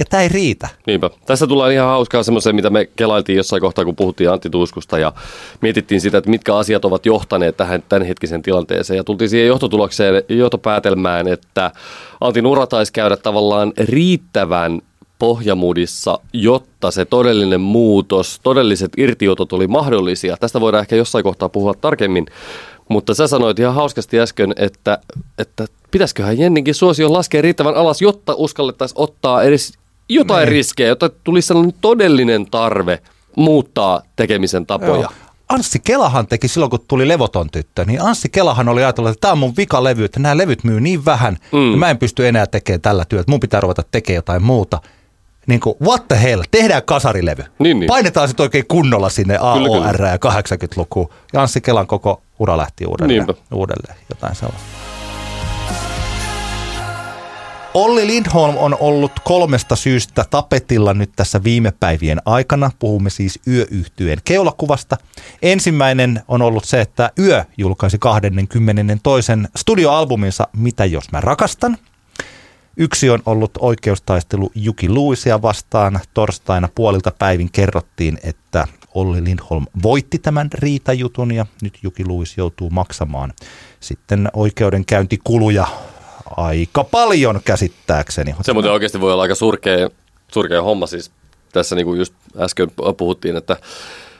ja 0.00 0.04
tämä 0.10 0.22
ei 0.22 0.28
riitä. 0.28 0.68
Niinpä. 0.86 1.10
Tässä 1.26 1.46
tullaan 1.46 1.72
ihan 1.72 1.88
hauskaa 1.88 2.22
semmoiseen, 2.22 2.56
mitä 2.56 2.70
me 2.70 2.88
kelailtiin 2.96 3.36
jossain 3.36 3.60
kohtaa, 3.60 3.84
kun 3.84 3.96
puhuttiin 3.96 4.30
Antti 4.30 4.50
Tuuskusta 4.50 4.98
ja 4.98 5.12
mietittiin 5.60 6.00
sitä, 6.00 6.18
että 6.18 6.30
mitkä 6.30 6.56
asiat 6.56 6.84
ovat 6.84 7.06
johtaneet 7.06 7.56
tähän 7.56 7.82
tämänhetkiseen 7.88 8.42
tilanteeseen. 8.42 8.96
Ja 8.96 9.04
tultiin 9.04 9.30
siihen 9.30 9.48
johtotulokseen, 9.48 10.22
johtopäätelmään, 10.28 11.28
että 11.28 11.70
Antin 12.20 12.46
ura 12.46 12.66
taisi 12.66 12.92
käydä 12.92 13.16
tavallaan 13.16 13.72
riittävän 13.78 14.80
pohjamudissa, 15.18 16.18
jotta 16.32 16.90
se 16.90 17.04
todellinen 17.04 17.60
muutos, 17.60 18.40
todelliset 18.42 18.92
irtiotot 18.96 19.52
oli 19.52 19.66
mahdollisia. 19.66 20.36
Tästä 20.36 20.60
voidaan 20.60 20.80
ehkä 20.80 20.96
jossain 20.96 21.24
kohtaa 21.24 21.48
puhua 21.48 21.74
tarkemmin. 21.74 22.26
Mutta 22.88 23.14
sä 23.14 23.26
sanoit 23.26 23.58
ihan 23.58 23.74
hauskasti 23.74 24.20
äsken, 24.20 24.54
että, 24.56 24.98
että 25.38 25.66
pitäisiköhän 25.90 26.38
Jenninkin 26.38 26.74
suosio 26.74 27.12
laskea 27.12 27.42
riittävän 27.42 27.74
alas, 27.74 28.02
jotta 28.02 28.34
uskallettaisiin 28.36 29.00
ottaa 29.00 29.42
edes 29.42 29.72
jotain 30.14 30.46
niin. 30.46 30.52
riskejä, 30.52 30.88
jotta 30.88 31.08
tulisi 31.08 31.48
sellainen 31.48 31.74
todellinen 31.80 32.46
tarve 32.46 32.98
muuttaa 33.36 34.02
tekemisen 34.16 34.66
tapoja. 34.66 35.00
Joo. 35.00 35.10
Anssi 35.48 35.78
Kelahan 35.78 36.26
teki 36.26 36.48
silloin, 36.48 36.70
kun 36.70 36.84
tuli 36.88 37.08
Levoton 37.08 37.50
tyttö, 37.50 37.84
niin 37.84 38.02
Anssi 38.02 38.28
Kelahan 38.28 38.68
oli 38.68 38.84
ajatellut, 38.84 39.10
että 39.10 39.20
tämä 39.20 39.32
on 39.32 39.38
mun 39.38 39.56
vikalevy, 39.56 40.04
että 40.04 40.20
nämä 40.20 40.36
levyt 40.36 40.64
myy 40.64 40.80
niin 40.80 41.04
vähän, 41.04 41.36
mm. 41.52 41.70
ja 41.70 41.76
mä 41.76 41.90
en 41.90 41.98
pysty 41.98 42.28
enää 42.28 42.46
tekemään 42.46 42.80
tällä 42.80 43.04
työtä, 43.04 43.30
mun 43.30 43.40
pitää 43.40 43.60
ruveta 43.60 43.82
tekemään 43.90 44.16
jotain 44.16 44.42
muuta. 44.42 44.80
Niin 45.46 45.60
kuin, 45.60 45.76
what 45.82 46.08
the 46.08 46.22
hell, 46.22 46.42
tehdään 46.50 46.82
kasarilevy. 46.82 47.44
Niin, 47.58 47.80
niin. 47.80 47.88
Painetaan 47.88 48.28
sitten 48.28 48.44
oikein 48.44 48.66
kunnolla 48.68 49.08
sinne 49.08 49.36
AOR 49.40 50.02
ja 50.02 50.16
80-lukuun. 50.16 51.08
Ja 51.32 51.42
Anssi 51.42 51.60
Kelan 51.60 51.86
koko 51.86 52.22
ura 52.38 52.56
lähti 52.56 52.86
uudelleen, 52.86 53.26
uudelleen 53.52 53.96
jotain 54.10 54.34
sellaista. 54.34 54.89
Olli 57.74 58.06
Lindholm 58.06 58.56
on 58.56 58.76
ollut 58.80 59.12
kolmesta 59.24 59.76
syystä 59.76 60.24
tapetilla 60.30 60.94
nyt 60.94 61.10
tässä 61.16 61.44
viime 61.44 61.72
päivien 61.80 62.18
aikana. 62.24 62.70
Puhumme 62.78 63.10
siis 63.10 63.40
yöyhtyeen 63.46 64.18
keulakuvasta. 64.24 64.96
Ensimmäinen 65.42 66.22
on 66.28 66.42
ollut 66.42 66.64
se, 66.64 66.80
että 66.80 67.10
Yö 67.18 67.44
julkaisi 67.58 67.98
22. 67.98 69.32
studioalbuminsa 69.56 70.48
Mitä 70.56 70.84
jos 70.84 71.12
mä 71.12 71.20
rakastan. 71.20 71.76
Yksi 72.76 73.10
on 73.10 73.22
ollut 73.26 73.50
oikeustaistelu 73.58 74.50
Juki 74.54 74.88
Luisia 74.88 75.42
vastaan. 75.42 76.00
Torstaina 76.14 76.68
puolilta 76.74 77.12
päivin 77.18 77.52
kerrottiin, 77.52 78.18
että 78.22 78.66
Olli 78.94 79.24
Lindholm 79.24 79.66
voitti 79.82 80.18
tämän 80.18 80.48
riitajutun 80.52 81.34
ja 81.34 81.46
nyt 81.62 81.78
Juki 81.82 82.04
Luis 82.04 82.36
joutuu 82.36 82.70
maksamaan 82.70 83.32
sitten 83.80 84.28
oikeudenkäyntikuluja 84.32 85.66
aika 86.36 86.84
paljon 86.84 87.40
käsittääkseni. 87.44 88.34
Se 88.42 88.52
muuten 88.52 88.72
oikeasti 88.72 89.00
voi 89.00 89.12
olla 89.12 89.22
aika 89.22 89.34
surkea, 89.34 89.88
surkea 90.32 90.62
homma 90.62 90.86
siis. 90.86 91.10
Tässä 91.52 91.76
niin 91.76 91.86
kuin 91.86 91.98
just 91.98 92.14
äsken 92.38 92.68
puhuttiin, 92.96 93.36
että 93.36 93.56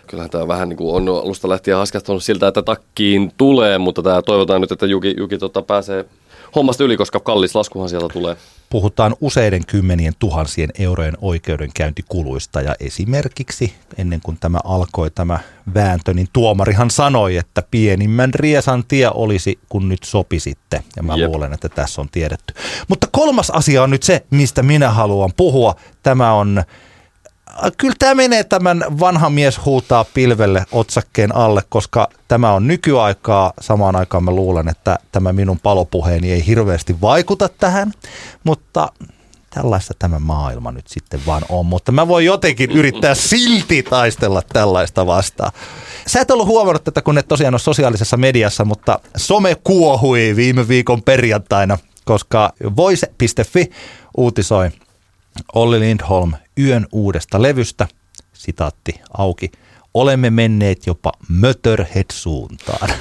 kyllähän 0.07 0.31
tämä 0.31 0.49
vähän 0.49 0.69
niin 0.69 0.77
kuin 0.77 0.95
on 0.95 1.09
alusta 1.23 1.49
lähtien 1.49 1.77
haskastunut 1.77 2.25
siltä, 2.25 2.49
että 2.49 2.63
takkiin 2.63 3.33
tulee, 3.37 3.79
mutta 3.79 4.03
tämä 4.03 4.23
toivotaan 4.23 4.61
nyt, 4.61 4.73
että 4.73 4.87
Juki, 4.87 5.15
Juki 5.17 5.39
tota 5.39 5.63
pääsee 5.63 6.05
hommasta 6.55 6.85
yli, 6.85 6.97
koska 6.97 7.21
kallis 7.21 7.55
laskuhan 7.55 7.89
sieltä 7.89 8.09
tulee. 8.13 8.37
Puhutaan 8.71 9.17
useiden 9.21 9.67
kymmenien 9.67 10.13
tuhansien 10.19 10.71
eurojen 10.79 11.15
oikeudenkäyntikuluista 11.21 12.61
ja 12.61 12.75
esimerkiksi 12.81 13.75
ennen 13.99 14.21
kuin 14.23 14.37
tämä 14.41 14.59
alkoi 14.65 15.11
tämä 15.11 15.39
vääntö, 15.75 16.15
niin 16.15 16.29
tuomarihan 16.33 16.91
sanoi, 16.91 17.37
että 17.37 17.63
pienimmän 17.71 18.35
riesan 18.35 18.85
tie 18.89 19.11
olisi, 19.15 19.59
kun 19.69 19.89
nyt 19.89 20.03
sopisitte. 20.05 20.83
Ja 20.97 21.03
mä 21.03 21.17
Jep. 21.17 21.29
luulen, 21.29 21.53
että 21.53 21.69
tässä 21.69 22.01
on 22.01 22.09
tiedetty. 22.13 22.55
Mutta 22.89 23.07
kolmas 23.13 23.51
asia 23.51 23.83
on 23.83 23.91
nyt 23.91 24.03
se, 24.03 24.27
mistä 24.31 24.63
minä 24.63 24.91
haluan 24.91 25.31
puhua. 25.37 25.75
Tämä 26.03 26.33
on 26.33 26.63
kyllä 27.77 27.95
tämä 27.99 28.15
menee 28.15 28.45
tämän 28.45 28.85
vanha 29.01 29.31
mies 29.31 29.65
huutaa 29.65 30.05
pilvelle 30.05 30.65
otsakkeen 30.73 31.35
alle, 31.37 31.63
koska 31.69 32.09
tämä 32.29 32.53
on 32.53 32.67
nykyaikaa. 32.67 33.53
Samaan 33.61 33.97
aikaan 33.97 34.25
mä 34.25 34.31
luulen, 34.31 34.69
että 34.69 34.99
tämä 35.13 35.33
minun 35.33 35.61
palopuheeni 35.61 36.33
ei 36.33 36.47
hirveästi 36.47 37.01
vaikuta 37.01 37.49
tähän, 37.49 37.93
mutta 38.45 38.93
tällaista 39.55 39.95
tämä 39.99 40.19
maailma 40.19 40.73
nyt 40.73 40.89
sitten 40.89 41.21
vaan 41.27 41.43
on. 41.49 41.67
Mutta 41.67 41.93
mä 41.93 42.09
voin 42.09 42.27
jotenkin 42.27 42.71
yrittää 42.71 43.15
silti 43.15 43.83
taistella 43.83 44.43
tällaista 44.53 45.07
vastaan. 45.07 45.53
Sä 46.07 46.21
et 46.21 46.31
ollut 46.31 46.47
huomannut 46.47 46.85
tätä, 46.85 47.03
kun 47.03 47.19
et 47.19 47.29
tosiaan 47.29 47.55
ole 47.55 47.59
sosiaalisessa 47.59 48.17
mediassa, 48.17 48.65
mutta 48.65 49.01
some 49.17 49.57
kuohui 49.65 50.33
viime 50.37 50.69
viikon 50.69 51.03
perjantaina, 51.03 51.79
koska 52.05 52.53
voice.fi 52.77 53.71
uutisoi 54.17 54.71
Olli 55.55 55.81
Lindholm 55.81 56.33
yön 56.65 56.87
uudesta 56.93 57.43
levystä, 57.43 57.89
sitaatti 58.33 59.01
auki, 59.19 59.51
olemme 59.95 60.31
menneet 60.31 60.87
jopa 60.87 61.13
Mötörhead-suuntaan. 61.29 62.91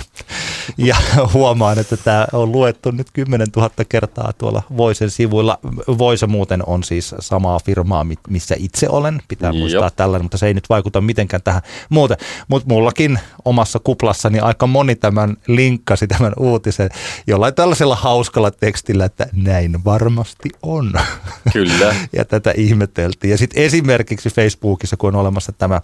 Ja 0.78 0.96
huomaan, 1.34 1.80
että 1.80 1.98
tämä 1.98 2.28
on 2.34 2.52
luettu 2.52 2.92
nyt 2.92 3.08
10 3.14 3.48
000 3.56 3.70
kertaa 3.90 4.34
tuolla 4.38 4.64
Voisen 4.78 5.10
sivuilla. 5.10 5.60
Voise 5.98 6.28
muuten 6.28 6.64
on 6.68 6.84
siis 6.84 7.16
samaa 7.20 7.60
firmaa, 7.66 8.06
missä 8.30 8.56
itse 8.60 8.90
olen. 8.90 9.22
Pitää 9.28 9.54
muistaa 9.54 9.84
Jop. 9.84 9.96
tällainen, 9.96 10.26
mutta 10.26 10.38
se 10.38 10.48
ei 10.48 10.54
nyt 10.54 10.70
vaikuta 10.70 11.02
mitenkään 11.02 11.44
tähän 11.44 11.62
muuten. 11.90 12.18
Mutta 12.48 12.68
mullakin 12.74 13.20
omassa 13.46 13.80
kuplassani 13.80 14.40
aika 14.40 14.68
moni 14.68 14.96
tämän 14.96 15.38
linkkasi 15.48 16.08
tämän 16.08 16.34
uutisen 16.40 16.90
jollain 17.28 17.56
tällaisella 17.56 17.96
hauskalla 17.96 18.52
tekstillä, 18.52 19.06
että 19.06 19.28
näin 19.34 19.86
varmasti 19.86 20.50
on. 20.62 20.94
Kyllä. 21.54 21.96
ja 22.14 22.26
tätä 22.26 22.54
ihmeteltiin. 22.58 23.32
Ja 23.32 23.38
sitten 23.38 23.64
esimerkiksi 23.64 24.30
Facebookissa, 24.30 24.98
kun 24.98 25.16
on 25.16 25.22
olemassa 25.22 25.52
tämä 25.52 25.82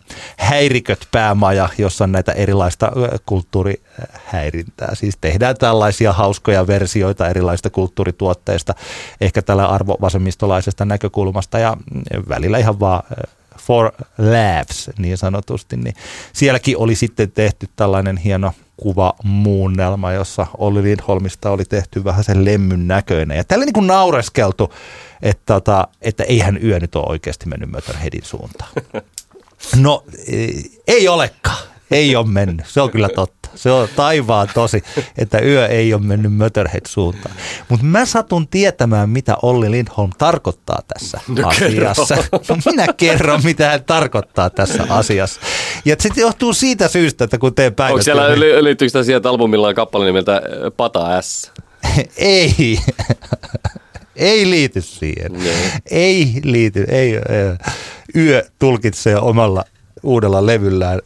häiriköt 0.95 1.11
päämaja, 1.11 1.69
jossa 1.77 2.03
on 2.03 2.11
näitä 2.11 2.31
erilaista 2.31 2.91
kulttuurihäirintää. 3.25 4.95
Siis 4.95 5.17
tehdään 5.21 5.57
tällaisia 5.57 6.13
hauskoja 6.13 6.67
versioita 6.67 7.29
erilaisista 7.29 7.69
kulttuurituotteista, 7.69 8.75
ehkä 9.21 9.41
tällä 9.41 9.65
arvovasemmistolaisesta 9.65 10.85
näkökulmasta 10.85 11.59
ja 11.59 11.77
välillä 12.29 12.57
ihan 12.57 12.79
vaan 12.79 13.03
for 13.57 13.91
laughs 14.17 14.89
niin 14.97 15.17
sanotusti, 15.17 15.77
niin 15.77 15.95
sielläkin 16.33 16.77
oli 16.77 16.95
sitten 16.95 17.31
tehty 17.31 17.67
tällainen 17.75 18.17
hieno 18.17 18.51
kuva 18.77 19.13
muunnelma, 19.23 20.11
jossa 20.11 20.47
Olli 20.57 20.83
Lindholmista 20.83 21.51
oli 21.51 21.65
tehty 21.65 22.03
vähän 22.03 22.23
sen 22.23 22.45
lemmyn 22.45 22.87
näköinen. 22.87 23.37
Ja 23.37 23.43
tällä 23.43 23.65
niin 23.65 23.73
kuin 23.73 23.87
naureskeltu, 23.87 24.73
että, 25.21 25.53
tota, 25.53 25.87
että 26.01 26.23
eihän 26.23 26.59
yö 26.63 26.79
nyt 26.79 26.95
ole 26.95 27.05
oikeasti 27.07 27.47
mennyt 27.47 27.71
Möterheadin 27.71 28.23
suuntaan. 28.23 28.71
No 29.75 30.03
ei 30.87 31.07
olekaan. 31.07 31.57
Ei 31.91 32.15
ole 32.15 32.27
mennyt. 32.27 32.65
Se 32.67 32.81
on 32.81 32.91
kyllä 32.91 33.09
totta. 33.09 33.49
Se 33.55 33.71
on 33.71 33.87
taivaan 33.95 34.47
tosi, 34.53 34.83
että 35.17 35.39
yö 35.39 35.67
ei 35.67 35.93
ole 35.93 36.01
mennyt 36.01 36.33
Möterhead-suuntaan. 36.33 37.35
Mutta 37.69 37.85
mä 37.85 38.05
satun 38.05 38.47
tietämään, 38.47 39.09
mitä 39.09 39.37
Olli 39.41 39.71
Lindholm 39.71 40.09
tarkoittaa 40.17 40.79
tässä 40.93 41.19
no, 41.27 41.47
asiassa. 41.47 42.15
No, 42.15 42.57
minä 42.65 42.87
kerron, 42.97 43.41
mitä 43.43 43.69
hän 43.69 43.83
tarkoittaa 43.83 44.49
tässä 44.49 44.85
asiassa. 44.89 45.41
Ja 45.85 45.95
se 45.99 46.09
johtuu 46.15 46.53
siitä 46.53 46.87
syystä, 46.87 47.23
että 47.23 47.37
kun 47.37 47.55
teen 47.55 47.75
päivät... 47.75 47.91
Onko 47.91 48.03
siellä 48.03 48.29
niin... 48.29 48.63
liittyykö 48.63 48.89
sitä 48.89 49.03
siihen, 49.03 49.17
että 49.17 49.29
albumilla 49.29 49.67
on 49.67 49.75
kappale 49.75 50.05
nimeltä 50.05 50.41
Pata 50.77 51.21
S? 51.21 51.51
ei. 52.17 52.79
ei 54.15 54.49
liity 54.49 54.81
siihen. 54.81 55.33
No. 55.33 55.39
Ei 55.91 56.41
liity. 56.43 56.85
Ei, 56.89 57.15
ei. 57.15 57.21
Yö 58.15 58.45
tulkitsee 58.59 59.17
omalla 59.17 59.63
uudella 60.03 60.45
levyllään 60.45 60.99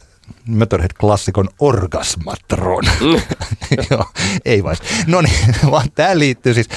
Motorhead-klassikon 0.46 1.48
Orgasmatron. 1.58 2.84
Mm. 3.00 3.20
Joo, 3.90 4.04
ei 4.44 4.64
vai. 4.64 4.74
No 5.06 5.20
niin, 5.20 5.54
vaan 5.70 5.88
tämä 5.94 6.18
liittyy 6.18 6.54
siis. 6.54 6.68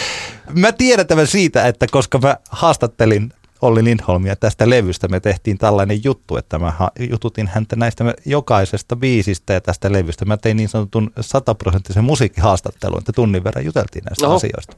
Mä 0.56 0.72
tiedän 0.72 1.08
tämän 1.08 1.28
siitä, 1.28 1.68
että 1.68 1.88
koska 1.92 2.18
mä 2.18 2.38
haastattelin 2.50 3.34
Olli 3.62 3.84
Lindholmia 3.84 4.36
tästä 4.36 4.70
levystä, 4.70 5.08
me 5.08 5.20
tehtiin 5.20 5.58
tällainen 5.58 6.04
juttu, 6.04 6.38
että 6.38 6.60
mä 6.60 6.74
jututin 7.10 7.48
häntä 7.48 7.76
näistä 7.76 8.14
jokaisesta 8.26 8.96
biisistä 8.96 9.54
ja 9.54 9.62
tästä 9.62 9.92
levystä. 9.92 10.26
Mä 10.26 10.38
tein 10.38 10.58
niin 10.58 10.70
sanotun 10.70 11.12
sataprosenttisen 11.20 12.04
musiikkihaastattelun, 12.04 13.00
että 13.00 13.12
tunnin 13.14 13.44
verran 13.44 13.66
juteltiin 13.66 14.04
näistä 14.04 14.28
Oho. 14.28 14.36
asioista. 14.36 14.78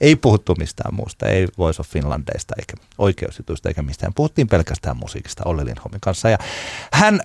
Ei 0.00 0.16
puhuttu 0.16 0.54
mistään 0.58 0.94
muusta, 0.94 1.26
ei 1.26 1.48
Voice 1.58 1.80
of 1.80 1.88
Finlandeista 1.88 2.54
eikä 2.58 2.74
oikeusjutuista 2.98 3.68
eikä 3.68 3.82
mistään. 3.82 4.14
Puhuttiin 4.14 4.48
pelkästään 4.48 4.96
musiikista 4.96 5.42
Olli 5.44 5.64
Lindholmin 5.64 6.00
kanssa. 6.00 6.28
Ja 6.28 6.38
hän 6.92 7.20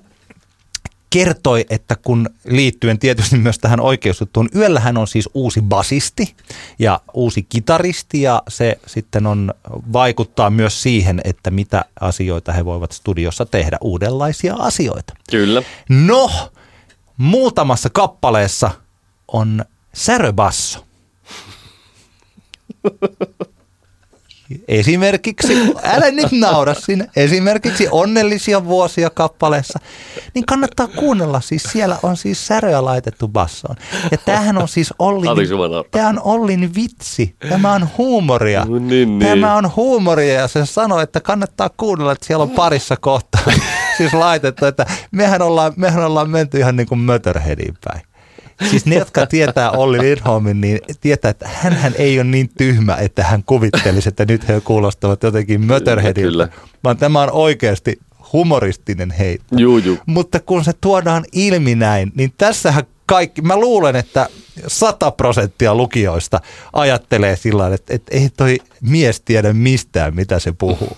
kertoi, 1.09 1.65
että 1.69 1.95
kun 1.95 2.29
liittyen 2.45 2.99
tietysti 2.99 3.37
myös 3.37 3.59
tähän 3.59 3.79
oikeusjuttuun, 3.79 4.49
yöllä 4.55 4.79
hän 4.79 4.97
on 4.97 5.07
siis 5.07 5.29
uusi 5.33 5.61
basisti 5.61 6.35
ja 6.79 7.01
uusi 7.13 7.43
kitaristi 7.43 8.21
ja 8.21 8.43
se 8.47 8.79
sitten 8.87 9.27
on, 9.27 9.53
vaikuttaa 9.93 10.49
myös 10.49 10.83
siihen, 10.83 11.21
että 11.23 11.51
mitä 11.51 11.85
asioita 11.99 12.53
he 12.53 12.65
voivat 12.65 12.91
studiossa 12.91 13.45
tehdä, 13.45 13.77
uudenlaisia 13.81 14.55
asioita. 14.55 15.13
Kyllä. 15.29 15.63
No, 15.89 16.31
muutamassa 17.17 17.89
kappaleessa 17.89 18.71
on 19.27 19.65
säröbasso. 19.93 20.85
Esimerkiksi, 24.67 25.53
älä 25.83 26.11
nyt 26.11 26.31
naura 26.31 26.73
sinne, 26.73 27.09
esimerkiksi 27.15 27.87
onnellisia 27.91 28.65
vuosia 28.65 29.09
kappaleessa, 29.09 29.79
niin 30.33 30.45
kannattaa 30.45 30.87
kuunnella. 30.87 31.41
Siis 31.41 31.63
siellä 31.63 31.97
on 32.03 32.17
siis 32.17 32.47
säröä 32.47 32.85
laitettu 32.85 33.27
bassoon. 33.27 33.75
Ja 34.11 34.17
tämähän 34.17 34.57
on 34.57 34.67
siis 34.67 34.93
Ollin, 34.99 35.31
tämä 35.91 36.09
on 36.09 36.21
Ollin 36.23 36.75
vitsi. 36.75 37.35
Tämä 37.49 37.73
on 37.73 37.87
huumoria. 37.97 38.65
No 38.65 38.79
niin, 38.79 39.19
niin. 39.19 39.19
Tämä 39.19 39.55
on 39.55 39.75
huumoria 39.75 40.33
ja 40.33 40.47
se 40.47 40.65
sanoo, 40.65 40.99
että 40.99 41.19
kannattaa 41.19 41.69
kuunnella, 41.77 42.11
että 42.11 42.25
siellä 42.25 42.43
on 42.43 42.51
parissa 42.51 42.97
kohtaa 42.97 43.41
siis 43.97 44.13
laitettu, 44.13 44.65
että 44.65 44.85
mehän 45.11 45.41
ollaan, 45.41 45.73
mehän 45.75 46.05
ollaan 46.05 46.29
menty 46.29 46.57
ihan 46.57 46.75
niin 46.75 46.87
kuin 46.87 47.01
päin. 47.85 48.12
Siis 48.69 48.85
ne, 48.85 48.95
jotka 48.95 49.25
tietää 49.25 49.71
Olli 49.71 49.99
Lindholmin, 49.99 50.61
niin 50.61 50.79
tietää, 51.01 51.31
että 51.31 51.47
hän 51.47 51.93
ei 51.97 52.19
ole 52.19 52.23
niin 52.23 52.49
tyhmä, 52.57 52.95
että 52.95 53.23
hän 53.23 53.43
kuvittelisi, 53.45 54.09
että 54.09 54.25
nyt 54.25 54.47
he 54.47 54.61
kuulostavat 54.61 55.23
jotenkin 55.23 55.61
Möterheadilta. 55.61 56.47
Vaan 56.83 56.97
tämä 56.97 57.21
on 57.21 57.31
oikeasti 57.31 57.99
humoristinen 58.33 59.11
heitto. 59.11 59.55
Juu, 59.57 59.77
juu. 59.77 59.97
Mutta 60.05 60.39
kun 60.39 60.63
se 60.63 60.71
tuodaan 60.81 61.25
ilmi 61.31 61.75
näin, 61.75 62.11
niin 62.15 62.33
tässähän 62.37 62.83
kaikki, 63.05 63.41
mä 63.41 63.57
luulen, 63.57 63.95
että 63.95 64.29
100 64.67 65.11
prosenttia 65.11 65.75
lukijoista 65.75 66.41
ajattelee 66.73 67.35
sillä 67.35 67.73
että, 67.73 67.93
että 67.93 68.15
ei 68.17 68.29
toi 68.37 68.57
mies 68.81 69.21
tiedä 69.21 69.53
mistään, 69.53 70.15
mitä 70.15 70.39
se 70.39 70.51
puhuu. 70.51 70.97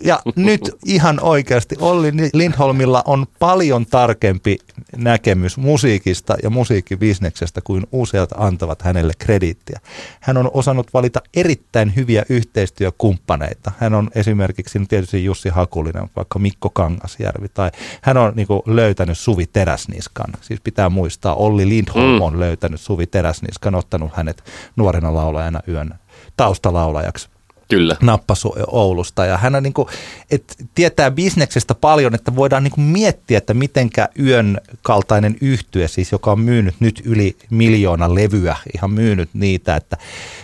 Ja 0.00 0.22
nyt 0.36 0.60
ihan 0.84 1.20
oikeasti 1.20 1.76
Olli 1.80 2.12
Lindholmilla 2.32 3.02
on 3.06 3.26
paljon 3.38 3.86
tarkempi 3.86 4.58
näkemys 4.96 5.56
musiikista 5.58 6.36
ja 6.42 6.50
musiikkibisneksestä 6.50 7.60
kuin 7.60 7.86
useat 7.92 8.30
antavat 8.36 8.82
hänelle 8.82 9.12
krediittiä. 9.18 9.80
Hän 10.20 10.36
on 10.36 10.50
osannut 10.54 10.94
valita 10.94 11.20
erittäin 11.34 11.96
hyviä 11.96 12.24
yhteistyökumppaneita. 12.28 13.72
Hän 13.78 13.94
on 13.94 14.10
esimerkiksi 14.14 14.80
tietysti 14.88 15.24
Jussi 15.24 15.48
Hakulinen, 15.48 16.10
vaikka 16.16 16.38
Mikko 16.38 16.70
Kangasjärvi, 16.70 17.48
tai 17.48 17.70
hän 18.02 18.16
on 18.16 18.32
niin 18.36 18.48
löytänyt 18.66 19.18
Suvi 19.18 19.46
Teräsniskan. 19.46 20.32
Siis 20.40 20.60
pitää 20.60 20.88
muistaa, 20.88 21.34
Olli 21.34 21.68
Lindholm 21.68 22.14
mm. 22.14 22.20
on 22.20 22.40
löytänyt 22.40 22.80
Suvi 22.80 23.06
Teräsniskan, 23.06 23.74
ottanut 23.74 24.10
hänet 24.14 24.44
nuorena 24.76 25.14
laulajana 25.14 25.60
yön 25.68 25.94
taustalaulajaksi 26.36 27.28
Kyllä. 27.70 27.96
nappasu 28.00 28.54
Oulusta. 28.66 29.24
Ja 29.24 29.36
hän 29.36 29.54
on 29.54 29.62
niin 29.62 29.72
kuin, 29.72 29.88
et 30.30 30.56
tietää 30.74 31.10
bisneksestä 31.10 31.74
paljon, 31.74 32.14
että 32.14 32.36
voidaan 32.36 32.64
niin 32.64 32.72
kuin 32.72 32.84
miettiä, 32.84 33.38
että 33.38 33.54
mitenkä 33.54 34.08
yön 34.18 34.60
kaltainen 34.82 35.36
yhtye, 35.40 35.88
siis 35.88 36.12
joka 36.12 36.32
on 36.32 36.40
myynyt 36.40 36.74
nyt 36.80 37.02
yli 37.04 37.36
miljoona 37.50 38.14
levyä, 38.14 38.56
ihan 38.74 38.90
myynyt 38.90 39.30
niitä, 39.32 39.76
että 39.76 39.96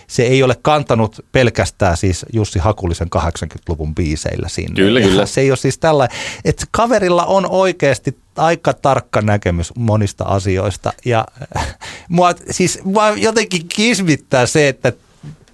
se 0.07 0.23
ei 0.23 0.43
ole 0.43 0.55
kantanut 0.61 1.25
pelkästään 1.31 1.97
siis 1.97 2.25
Jussi 2.33 2.59
Hakulisen 2.59 3.07
80-luvun 3.15 3.95
biiseillä 3.95 4.49
sinne. 4.49 4.75
Kyllä, 4.75 5.01
kyllä. 5.01 5.25
Se 5.25 5.41
ei 5.41 5.51
ole 5.51 5.57
siis 5.57 5.77
tällainen, 5.77 6.17
että 6.45 6.65
kaverilla 6.71 7.25
on 7.25 7.49
oikeasti 7.49 8.17
aika 8.35 8.73
tarkka 8.73 9.21
näkemys 9.21 9.75
monista 9.75 10.23
asioista. 10.23 10.93
Ja 11.05 11.25
mua, 12.09 12.33
siis 12.51 12.79
mua 12.83 13.09
jotenkin 13.09 13.67
kismittää 13.67 14.45
se, 14.45 14.67
että 14.67 14.93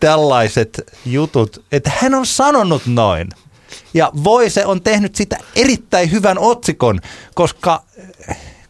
tällaiset 0.04 0.82
jutut, 1.06 1.66
että 1.72 1.92
hän 1.96 2.14
on 2.14 2.26
sanonut 2.26 2.82
noin. 2.86 3.30
Ja 3.94 4.12
Voise 4.24 4.66
on 4.66 4.82
tehnyt 4.82 5.16
sitä 5.16 5.38
erittäin 5.56 6.12
hyvän 6.12 6.40
otsikon, 6.40 7.00
koska, 7.34 7.84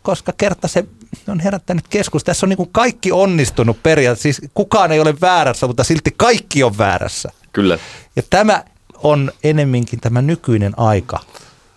koska 0.01 0.33
kerta 0.37 0.67
se 0.67 0.85
on 1.27 1.39
herättänyt 1.39 1.87
keskustelua. 1.87 2.33
Tässä 2.33 2.45
on 2.45 2.49
niin 2.49 2.69
kaikki 2.71 3.11
onnistunut 3.11 3.83
periaatteessa. 3.83 4.39
Siis 4.39 4.51
kukaan 4.53 4.91
ei 4.91 4.99
ole 4.99 5.15
väärässä, 5.21 5.67
mutta 5.67 5.83
silti 5.83 6.13
kaikki 6.17 6.63
on 6.63 6.77
väärässä. 6.77 7.29
Kyllä. 7.53 7.79
Ja 8.15 8.23
tämä 8.29 8.63
on 9.03 9.31
enemminkin 9.43 9.99
tämä 9.99 10.21
nykyinen 10.21 10.79
aika. 10.79 11.19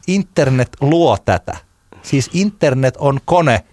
Internet 0.06 0.76
luo 0.80 1.18
tätä. 1.24 1.56
Siis 2.02 2.30
internet 2.32 2.96
on 2.96 3.20
kone, 3.24 3.64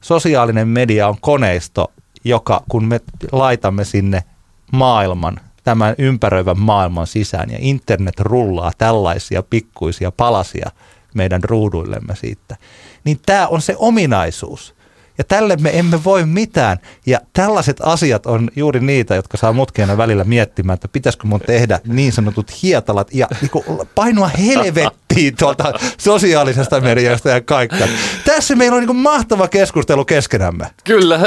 sosiaalinen 0.00 0.68
media 0.68 1.08
on 1.08 1.16
koneisto, 1.20 1.92
joka 2.24 2.62
kun 2.68 2.84
me 2.84 3.00
laitamme 3.32 3.84
sinne 3.84 4.24
maailman, 4.72 5.40
tämän 5.64 5.94
ympäröivän 5.98 6.58
maailman 6.58 7.06
sisään 7.06 7.50
ja 7.50 7.58
internet 7.60 8.20
rullaa 8.20 8.72
tällaisia 8.78 9.42
pikkuisia 9.42 10.12
palasia 10.12 10.70
meidän 11.14 11.44
ruuduillemme 11.44 12.16
siitä, 12.16 12.56
niin 13.04 13.20
tämä 13.26 13.48
on 13.48 13.62
se 13.62 13.74
ominaisuus. 13.78 14.78
Ja 15.18 15.24
tälle 15.24 15.56
me 15.56 15.78
emme 15.78 16.04
voi 16.04 16.26
mitään. 16.26 16.78
Ja 17.06 17.20
tällaiset 17.32 17.76
asiat 17.82 18.26
on 18.26 18.50
juuri 18.56 18.80
niitä, 18.80 19.14
jotka 19.14 19.36
saa 19.36 19.52
mutkeena 19.52 19.96
välillä 19.96 20.24
miettimään, 20.24 20.74
että 20.74 20.88
pitäisikö 20.88 21.26
mun 21.26 21.40
tehdä 21.40 21.80
niin 21.86 22.12
sanotut 22.12 22.62
hietalat 22.62 23.14
ja 23.14 23.28
niin 23.40 23.78
painua 23.94 24.28
helvettiin 24.28 25.36
tuolta 25.36 25.72
sosiaalisesta 25.98 26.80
mediasta 26.80 27.28
ja 27.30 27.40
kaikkea. 27.40 27.88
Tässä 28.24 28.56
meillä 28.56 28.76
on 28.76 28.86
niin 28.86 28.96
mahtava 28.96 29.48
keskustelu 29.48 30.04
keskenämme. 30.04 30.66
Kyllä. 30.84 31.20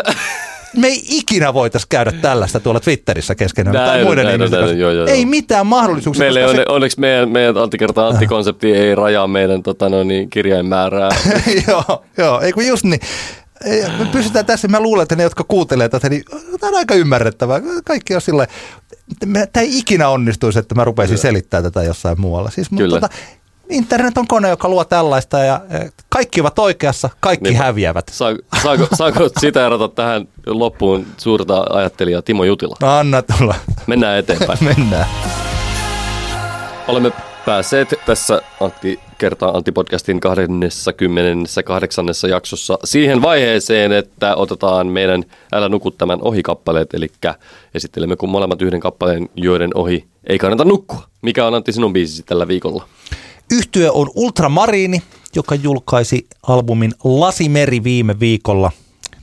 Me 0.78 0.88
ei 0.88 1.02
ikinä 1.08 1.54
voitaisiin 1.54 1.90
käydä 1.90 2.12
tällaista 2.12 2.60
tuolla 2.60 2.80
Twitterissä 2.80 3.36
keskenään 3.36 3.76
tai 3.76 3.88
Näin, 3.88 4.06
muiden 4.06 4.26
näin, 4.26 4.36
ihmisten 4.36 4.66
näin, 4.66 4.80
joo, 4.80 4.92
joo, 4.92 5.08
Ei 5.08 5.26
mitään 5.26 5.68
mahdollisuuksia. 5.68 6.24
Meille 6.24 6.46
on, 6.46 6.56
onneksi 6.68 7.00
meidän, 7.00 7.30
meidän 7.30 7.58
Antti 7.58 7.78
kertaa 7.78 8.08
Antti-konsepti 8.08 8.72
ei 8.72 8.96
rajaa 8.96 9.28
meidän 9.28 9.64
tota, 9.64 9.90
no, 9.90 10.04
niin, 10.04 10.30
kirjainmäärää. 10.30 11.10
joo, 11.68 12.06
joo, 12.18 12.42
ei 12.42 12.52
kun 12.52 12.68
just 12.68 12.84
niin. 12.84 13.02
Me 14.00 14.06
pysytään 14.12 14.46
tässä, 14.46 14.68
mä 14.68 14.80
luulen, 14.80 15.04
että 15.04 15.16
ne, 15.16 15.24
jotka 15.24 15.44
kuuntelee 15.48 15.90
tätä, 15.90 16.10
niin 16.10 16.24
tämä 16.60 16.70
on 16.70 16.78
aika 16.78 16.96
ymmärrettävää. 16.96 17.62
Kaikki 17.86 18.16
on 18.16 18.22
sille, 18.22 18.48
tämä 19.34 19.64
ei 19.64 19.78
ikinä 19.78 20.10
onnistuisi, 20.10 20.60
että 20.60 20.76
mä 20.76 20.84
rupeisin 20.84 21.18
selittämään 21.18 21.64
tätä 21.64 21.84
jossain 21.84 22.22
muualla. 22.22 22.50
Siis, 22.50 22.72
mutta 22.72 22.84
Kyllä. 22.84 23.00
tota, 23.00 23.16
internet 23.72 24.18
on 24.18 24.28
kone, 24.28 24.50
joka 24.50 24.70
luo 24.70 24.84
tällaista 24.86 25.40
ja 25.40 25.62
kaikki 26.10 26.42
ovat 26.42 26.60
oikeassa, 26.60 27.10
kaikki 27.20 27.50
Niin. 27.50 27.58
häviävät. 27.58 28.10
Saa, 28.12 28.36
saako, 28.64 28.88
saako 28.98 29.30
sitä 29.40 29.66
erota 29.66 29.88
tähän 29.88 30.28
loppuun 30.48 31.06
suurta 31.18 31.66
ajattelijaa 31.70 32.22
Timo 32.22 32.44
Jutila? 32.44 32.76
No 32.82 32.98
anna 32.98 33.22
tulla. 33.22 33.56
Mennään 33.88 34.18
eteenpäin. 34.20 34.60
Mennään. 34.78 35.06
Olemme 36.88 37.12
päässeet 37.46 37.94
tässä 38.06 38.42
Antti 38.60 39.00
kertaa 39.18 39.52
Antti-podcastin 39.58 40.20
28. 40.20 42.06
jaksossa 42.30 42.80
siihen 42.84 43.22
vaiheeseen, 43.22 43.92
että 43.92 44.36
otetaan 44.36 44.88
meidän 44.88 45.24
Älä 45.54 45.70
nuku 45.70 45.92
tämän 45.92 46.20
ohi-kappaleet, 46.22 46.94
eli 46.94 47.12
esittelemme 47.76 48.16
kun 48.16 48.30
molemmat 48.30 48.62
yhden 48.62 48.80
kappaleen, 48.80 49.30
joiden 49.36 49.70
ohi 49.76 50.06
ei 50.28 50.38
kannata 50.38 50.66
nukkua. 50.66 51.04
Mikä 51.22 51.46
on 51.48 51.54
Antti 51.54 51.72
sinun 51.72 51.94
biisisi 51.94 52.24
tällä 52.24 52.48
viikolla? 52.48 52.88
Yhtyö 53.52 53.92
on 53.92 54.12
Ultramariini, 54.16 55.02
joka 55.36 55.56
julkaisi 55.56 56.28
albumin 56.44 56.94
Lasimeri 57.04 57.84
viime 57.84 58.20
viikolla 58.20 58.72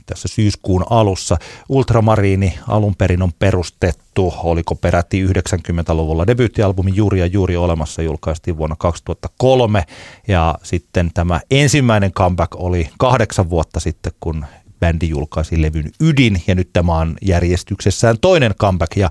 tässä 0.05 0.27
syyskuun 0.27 0.85
alussa. 0.89 1.37
Ultramariini 1.69 2.59
alun 2.67 2.95
perin 2.95 3.21
on 3.21 3.31
perustettu, 3.39 4.33
oliko 4.43 4.75
peräti 4.75 5.27
90-luvulla. 5.27 6.27
Debyyttialbumi 6.27 6.91
Juuri 6.95 7.19
ja 7.19 7.25
Juuri 7.25 7.57
olemassa 7.57 8.01
julkaistiin 8.01 8.57
vuonna 8.57 8.75
2003 8.79 9.83
ja 10.27 10.55
sitten 10.63 11.11
tämä 11.13 11.41
ensimmäinen 11.51 12.11
comeback 12.11 12.55
oli 12.55 12.89
kahdeksan 12.97 13.49
vuotta 13.49 13.79
sitten, 13.79 14.11
kun 14.19 14.45
bändi 14.79 15.09
julkaisi 15.09 15.61
levyn 15.61 15.91
Ydin 15.99 16.41
ja 16.47 16.55
nyt 16.55 16.69
tämä 16.73 16.97
on 16.97 17.15
järjestyksessään 17.21 18.17
toinen 18.21 18.55
comeback 18.55 18.97
ja 18.97 19.09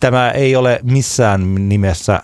tämä 0.00 0.30
ei 0.30 0.56
ole 0.56 0.80
missään 0.82 1.68
nimessä 1.68 2.22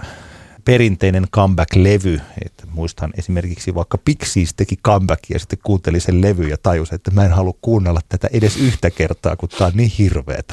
perinteinen 0.66 1.26
comeback-levy. 1.36 2.20
Että 2.46 2.64
muistan 2.72 3.10
esimerkiksi 3.18 3.74
vaikka 3.74 3.98
Pixies 3.98 4.54
teki 4.54 4.76
comeback 4.76 5.30
ja 5.30 5.38
sitten 5.38 5.58
kuunteli 5.64 6.00
sen 6.00 6.22
levy 6.22 6.48
ja 6.48 6.56
tajusi, 6.62 6.94
että 6.94 7.10
mä 7.10 7.24
en 7.24 7.32
halua 7.32 7.54
kuunnella 7.60 8.00
tätä 8.08 8.28
edes 8.32 8.56
yhtä 8.56 8.90
kertaa, 8.90 9.36
kun 9.36 9.48
tää 9.48 9.66
on 9.66 9.72
niin 9.74 9.92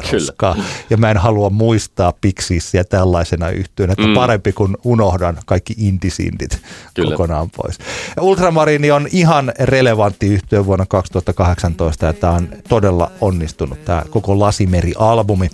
Kyllä. 0.10 0.12
roskaa. 0.12 0.56
Ja 0.90 0.98
mä 0.98 1.12
en 1.12 1.18
halua 1.18 1.50
muistaa 1.50 2.14
Pixiesiä 2.22 2.84
tällaisena 2.84 3.50
yhtyön, 3.50 3.92
että 3.92 4.08
Mm. 4.08 4.14
parempi 4.14 4.54
kun 4.54 4.78
unohdan 4.84 5.38
kaikki 5.46 5.74
indisindit 5.78 6.62
Kyllä. 6.94 7.12
kokonaan 7.12 7.50
pois. 7.50 7.78
Ultramarini 8.22 8.92
on 8.92 9.08
ihan 9.12 9.54
relevantti 9.60 10.28
yhtyö 10.28 10.66
vuonna 10.66 10.86
2018 10.86 12.06
ja 12.06 12.14
tämä 12.14 12.34
on 12.34 12.50
todella 12.70 13.12
onnistunut 13.22 13.86
tämä 13.86 14.04
koko 14.10 14.40
Lasimeri-albumi. 14.40 15.50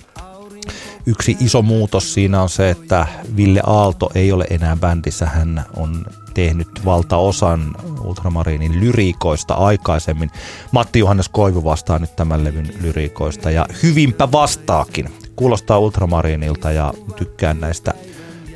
Yksi 1.10 1.38
iso 1.40 1.62
muutos 1.62 2.14
siinä 2.14 2.42
on 2.42 2.50
se, 2.50 2.70
että 2.70 3.08
Ville 3.36 3.62
Aalto 3.66 4.10
ei 4.16 4.32
ole 4.32 4.46
enää 4.50 4.76
bändissä. 4.76 5.26
Hän 5.26 5.66
on 5.76 6.06
tehnyt 6.34 6.86
valtaosan 6.86 7.76
Ultramarinin 8.02 8.80
lyriikoista 8.80 9.54
aikaisemmin. 9.54 10.32
Matti 10.72 11.00
Johannes 11.00 11.30
Koivu 11.30 11.64
vastaa 11.64 12.00
nyt 12.00 12.16
tämän 12.16 12.44
levyn 12.44 12.74
lyriikoista 12.82 13.52
ja 13.52 13.66
hyvinpä 13.84 14.32
vastaakin. 14.32 15.10
Kuulostaa 15.36 15.80
Ultramarinilta 15.80 16.72
ja 16.72 16.94
tykkään 17.16 17.60
näistä 17.60 17.94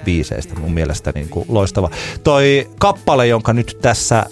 biiseistä 0.05 0.59
mun 0.59 0.73
mielestä 0.73 1.11
niin 1.15 1.29
kuin 1.29 1.45
loistava. 1.49 1.89
Toi 2.23 2.69
kappale, 2.79 3.27
jonka 3.27 3.53
nyt 3.53 3.77
tässä 3.81 4.25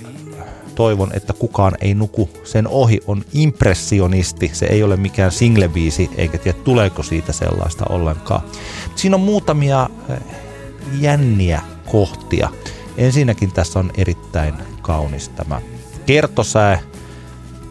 toivon, 0.82 1.09
että 1.13 1.34
kukaan 1.34 1.73
ei 1.82 1.93
nuku 1.93 2.29
sen 2.43 2.67
ohi, 2.67 2.99
on 3.07 3.23
impressionisti. 3.34 4.51
Se 4.53 4.65
ei 4.65 4.84
ole 4.84 4.97
mikään 4.97 5.32
singlebiisi, 5.32 6.09
eikä 6.17 6.38
tiedä 6.38 6.57
tuleeko 6.63 7.03
siitä 7.03 7.34
sellaista 7.34 7.86
ollenkaan. 7.89 8.41
Siinä 8.95 9.15
on 9.15 9.21
muutamia 9.21 9.89
eh, 10.09 10.17
jänniä 10.99 11.61
kohtia. 11.91 12.49
Ensinnäkin 12.97 13.51
tässä 13.51 13.79
on 13.79 13.91
erittäin 13.97 14.53
kaunis 14.82 15.29
tämä 15.29 15.61
kertosää, 16.05 16.79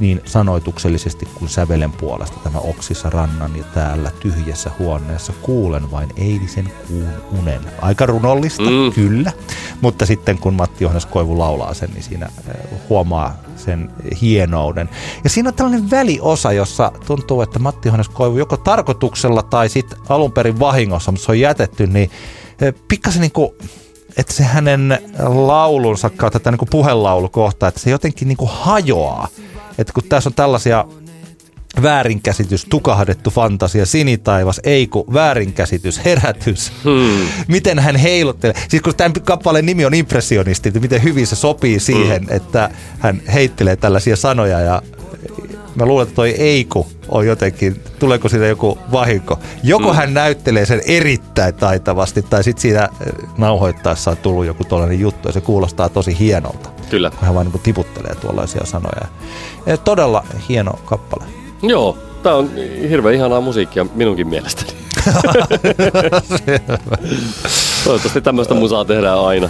niin 0.00 0.20
sanoituksellisesti 0.24 1.26
kuin 1.34 1.48
sävelen 1.48 1.92
puolesta 1.92 2.40
tämä 2.44 2.58
oksissa 2.58 3.10
rannan 3.10 3.56
ja 3.56 3.64
täällä 3.74 4.10
tyhjässä 4.20 4.70
huoneessa 4.78 5.32
kuulen 5.42 5.90
vain 5.90 6.08
eilisen 6.16 6.72
kuun 6.88 7.08
unen. 7.40 7.60
Aika 7.82 8.06
runollista, 8.06 8.62
Mm. 8.62 8.92
kyllä, 8.94 9.32
mutta 9.80 10.06
sitten 10.06 10.38
kun 10.38 10.54
Matti 10.54 10.84
Johannes 10.84 11.06
Koivu 11.06 11.38
laulaa 11.38 11.74
sen, 11.74 11.90
niin 11.90 12.02
siinä 12.02 12.26
eh, 12.48 12.54
huomaa 12.88 13.36
sen 13.56 13.90
hienouden. 14.20 14.88
Ja 15.24 15.30
siinä 15.30 15.48
on 15.48 15.54
tällainen 15.54 15.90
väliosa, 15.90 16.52
jossa 16.52 16.92
tuntuu, 17.06 17.42
että 17.42 17.58
Matti 17.58 17.88
Johannes 17.88 18.08
Koivu 18.08 18.38
joko 18.38 18.56
tarkoituksella 18.56 19.42
tai 19.42 19.68
sitten 19.68 19.98
alun 20.08 20.32
perin 20.32 20.58
vahingossa, 20.60 21.12
mutta 21.12 21.24
se 21.26 21.32
on 21.32 21.40
jätetty, 21.40 21.86
niin 21.86 22.10
eh, 22.60 22.74
pikkasen 22.88 23.20
niin 23.20 23.32
kuin 23.32 23.50
että 24.16 24.32
se 24.32 24.44
hänen 24.44 24.98
laulunsa 25.18 26.10
kautta, 26.10 26.40
tämä 26.40 26.56
niin 26.56 26.68
puhelaulukohta, 26.70 27.68
että 27.68 27.80
se 27.80 27.90
jotenkin 27.90 28.28
niin 28.28 28.36
kuin 28.36 28.50
hajoaa. 28.52 29.28
Että 29.78 29.92
kun 29.92 30.04
tässä 30.08 30.28
on 30.30 30.34
tällaisia 30.34 30.84
väärinkäsitys, 31.82 32.64
tukahdettu 32.64 33.30
fantasia, 33.30 33.86
sinitaivas, 33.86 34.60
ei 34.64 34.86
kun 34.86 35.04
väärinkäsitys, 35.12 36.04
herätys. 36.04 36.72
Hmm. 36.84 37.26
Miten 37.48 37.78
hän 37.78 37.96
heiluttelee. 37.96 38.62
Siis 38.68 38.82
kun 38.82 38.96
tämän 38.96 39.12
kappaleen 39.12 39.66
nimi 39.66 39.84
on 39.84 39.94
impressionisti, 39.94 40.68
että 40.68 40.80
miten 40.80 41.02
hyvin 41.02 41.26
se 41.26 41.36
sopii 41.36 41.80
siihen, 41.80 42.22
mm. 42.22 42.36
että 42.36 42.70
hän 42.98 43.22
heittelee 43.34 43.76
tällaisia 43.76 44.16
sanoja 44.16 44.60
ja 44.60 44.82
mä 45.74 45.86
luulen, 45.86 46.02
että 46.02 46.14
toi 46.14 46.30
Eiku 46.30 46.86
on 47.08 47.26
jotenkin, 47.26 47.82
tuleeko 47.98 48.28
siitä 48.28 48.46
joku 48.46 48.78
vahinko. 48.92 49.38
Joko 49.62 49.88
mm. 49.88 49.94
hän 49.94 50.14
näyttelee 50.14 50.66
sen 50.66 50.80
erittäin 50.86 51.54
taitavasti 51.54 52.22
tai 52.22 52.44
sitten 52.44 52.62
siinä 52.62 52.82
eh, 52.82 53.12
nauhoittaessa 53.38 54.10
on 54.10 54.16
tullut 54.16 54.46
joku 54.46 54.64
tollainen 54.64 55.00
juttu 55.00 55.28
ja 55.28 55.32
se 55.32 55.40
kuulostaa 55.40 55.88
tosi 55.88 56.18
hienolta. 56.18 56.70
Kyllä. 56.90 57.10
Kun 57.10 57.18
hän 57.22 57.34
vaan 57.34 57.46
niin 57.46 57.62
tiputtelee 57.62 58.14
tuollaisia 58.14 58.64
sanoja. 58.64 59.08
Eh, 59.66 59.78
Todella 59.78 60.24
hieno 60.48 60.72
kappale. 60.84 61.24
Joo, 61.62 61.98
tää 62.22 62.34
on 62.34 62.50
hirveän 62.88 63.14
ihanaa 63.14 63.40
musiikkia 63.40 63.86
minunkin 63.94 64.28
mielestäni. 64.28 64.80
Toivottavasti 67.84 68.20
tämmöistä 68.20 68.54
musaa 68.54 68.84
tehdään 68.84 69.20
aina. 69.20 69.48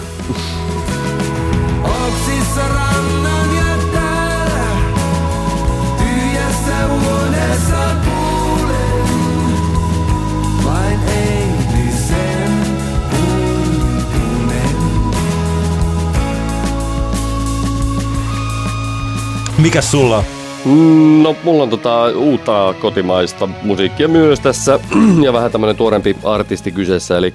Mikäs 19.63 19.91
sulla 19.91 20.17
on? 20.17 20.25
Mm, 20.65 21.23
No, 21.23 21.37
mulla 21.45 21.63
on 21.63 21.71
tota 21.71 22.07
uutta 22.17 22.75
kotimaista 22.81 23.49
musiikkia 23.63 24.09
myös 24.09 24.41
tässä 24.41 24.81
ja 25.25 25.33
vähän 25.33 25.53
tämmönen 25.53 25.77
tuorempi 25.77 26.17
artisti 26.25 26.73
kyseessä, 26.73 27.19
eli 27.19 27.35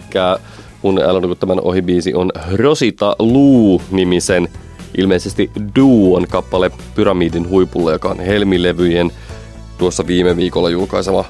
mun 0.82 1.02
älä 1.02 1.36
tämän 1.40 1.60
ohibiisi 1.62 2.14
on 2.14 2.32
Rosita 2.54 3.16
Luu-nimisen 3.20 4.48
ilmeisesti 4.98 5.52
Duon 5.76 6.28
kappale 6.30 6.72
Pyramidin 6.96 7.50
huipulla, 7.50 7.92
joka 7.92 8.10
on 8.10 8.20
Helmilevyjen 8.20 9.12
tuossa 9.78 10.08
viime 10.08 10.38
viikolla 10.38 10.70
julkaisema 10.70 11.26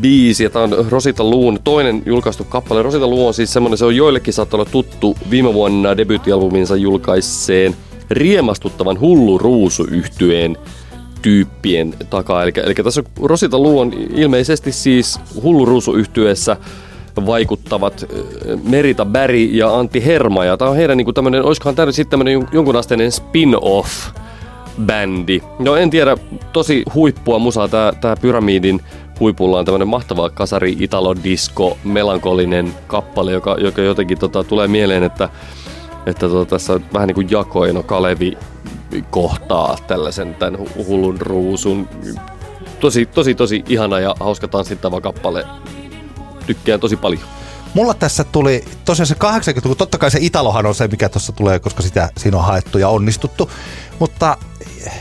biisi. 0.00 0.50
Tämä 0.50 0.62
on 0.62 0.86
Rosita 0.88 1.24
Luun 1.24 1.58
toinen 1.64 2.02
julkaistu 2.06 2.44
kappale. 2.44 2.82
Rosita 2.82 3.06
Luu 3.06 3.26
on 3.26 3.34
siis 3.34 3.52
semmoinen, 3.52 3.78
se 3.78 3.84
on 3.84 3.96
joillekin 3.96 4.34
saattaa 4.34 4.60
olla 4.60 4.70
tuttu 4.70 5.16
viime 5.30 5.54
vuonna 5.54 5.96
debyyttialbuminsa 5.96 6.76
julkaisseen 6.76 7.76
riemastuttavan 8.10 9.00
hullu 9.00 9.38
ruusu 9.38 9.84
yhtyeen 9.84 10.56
tyyppien 11.22 11.94
takaa. 12.10 12.42
Eli, 12.42 12.52
eli 12.64 12.74
tässä 12.74 13.02
Rosita 13.22 13.58
Luu 13.58 13.80
on 13.80 13.92
ilmeisesti 14.14 14.72
siis 14.72 15.20
hullu 15.42 15.64
ruusu 15.64 15.94
yhtyeessä 15.94 16.56
vaikuttavat 17.26 18.06
Merita 18.62 19.04
Barry 19.04 19.44
ja 19.44 19.78
Antti 19.78 20.04
Herma. 20.04 20.44
Ja 20.44 20.56
tämä 20.56 20.70
on 20.70 20.76
heidän 20.76 20.96
niin 20.96 21.14
tämmöinen, 21.14 21.44
olisikohan 21.44 21.74
tämä 21.74 21.92
sitten 21.92 22.10
tämmöinen 22.10 22.48
jonkunasteinen 22.52 23.12
spin-off 23.12 23.88
bändi. 24.86 25.40
No 25.58 25.76
en 25.76 25.90
tiedä, 25.90 26.16
tosi 26.52 26.82
huippua 26.94 27.38
musaa 27.38 27.68
tää, 27.68 27.92
tää 27.92 28.16
Pyramidin 28.16 28.80
huipulla 29.20 29.58
on 29.58 29.64
tämmönen 29.64 29.88
mahtava 29.88 30.30
kasari 30.30 30.76
italo 30.80 31.14
disco 31.24 31.78
melankolinen 31.84 32.74
kappale, 32.86 33.32
joka, 33.32 33.56
joka 33.60 33.82
jotenkin 33.82 34.18
tota, 34.18 34.44
tulee 34.44 34.68
mieleen, 34.68 35.02
että, 35.02 35.28
että 36.06 36.28
tota, 36.28 36.50
tässä 36.50 36.72
on 36.72 36.84
vähän 36.92 37.06
niin 37.06 37.14
kuin 37.14 37.30
Jakoino 37.30 37.82
Kalevi 37.82 38.38
kohtaa 39.10 39.76
tällaisen 39.86 40.34
tämän 40.34 40.60
hu- 40.60 40.86
hullun 40.86 41.20
ruusun. 41.20 41.88
Tosi, 42.80 43.06
tosi, 43.06 43.34
tosi 43.34 43.64
ihana 43.68 44.00
ja 44.00 44.14
hauska 44.20 44.48
tanssittava 44.48 45.00
kappale. 45.00 45.44
Tykkään 46.46 46.80
tosi 46.80 46.96
paljon. 46.96 47.22
Mulla 47.74 47.94
tässä 47.94 48.24
tuli 48.24 48.64
tosiaan 48.84 49.06
se 49.06 49.14
80-luku, 49.14 49.74
totta 49.74 49.98
kai 49.98 50.10
se 50.10 50.18
Italohan 50.20 50.66
on 50.66 50.74
se, 50.74 50.88
mikä 50.88 51.08
tuossa 51.08 51.32
tulee, 51.32 51.58
koska 51.58 51.82
sitä 51.82 52.10
siinä 52.16 52.36
on 52.36 52.44
haettu 52.44 52.78
ja 52.78 52.88
onnistuttu. 52.88 53.50
Mutta 53.98 54.36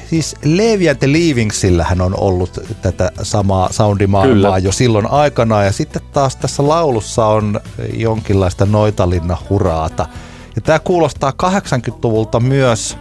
siis 0.09 0.35
Levi 0.43 0.89
and 0.89 0.99
the 0.99 1.11
Leavingsillähän 1.11 2.01
on 2.01 2.19
ollut 2.19 2.59
tätä 2.81 3.11
samaa 3.23 3.71
soundimaailmaa 3.71 4.51
Kyllä. 4.51 4.57
jo 4.57 4.71
silloin 4.71 5.11
aikana. 5.11 5.63
Ja 5.63 5.71
sitten 5.71 6.01
taas 6.13 6.35
tässä 6.35 6.67
laulussa 6.67 7.25
on 7.25 7.59
jonkinlaista 7.93 8.65
noitalinna 8.65 9.37
huraata. 9.49 10.07
Ja 10.55 10.61
tämä 10.61 10.79
kuulostaa 10.79 11.33
80-luvulta 11.43 12.39
myös 12.39 12.97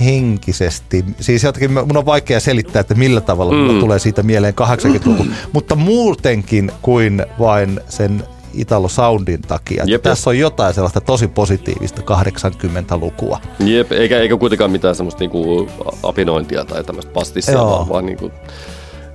henkisesti. 0.00 1.04
Siis 1.20 1.42
jotenkin 1.42 1.72
mun 1.72 1.96
on 1.96 2.06
vaikea 2.06 2.40
selittää, 2.40 2.80
että 2.80 2.94
millä 2.94 3.20
tavalla 3.20 3.52
mm. 3.52 3.58
mulla 3.58 3.80
tulee 3.80 3.98
siitä 3.98 4.22
mieleen 4.22 4.54
80-luku. 4.54 5.26
Mutta 5.52 5.74
muutenkin 5.76 6.72
kuin 6.82 7.26
vain 7.38 7.80
sen 7.88 8.24
Italo 8.54 8.88
Soundin 8.88 9.42
takia. 9.42 9.84
Jep. 9.86 10.02
Tässä 10.02 10.30
on 10.30 10.38
jotain 10.38 10.74
sellaista 10.74 11.00
tosi 11.00 11.28
positiivista 11.28 12.02
80-lukua. 12.02 13.40
Jep, 13.58 13.92
eikä, 13.92 14.18
eikä 14.18 14.36
kuitenkaan 14.36 14.70
mitään 14.70 14.94
semmoista 14.94 15.20
niinku 15.20 15.68
apinointia 16.02 16.64
tai 16.64 16.84
tämmöistä 16.84 17.12
pastissia, 17.12 17.54
Joo. 17.54 17.70
vaan, 17.70 17.88
vaan 17.88 18.06
niinku 18.06 18.30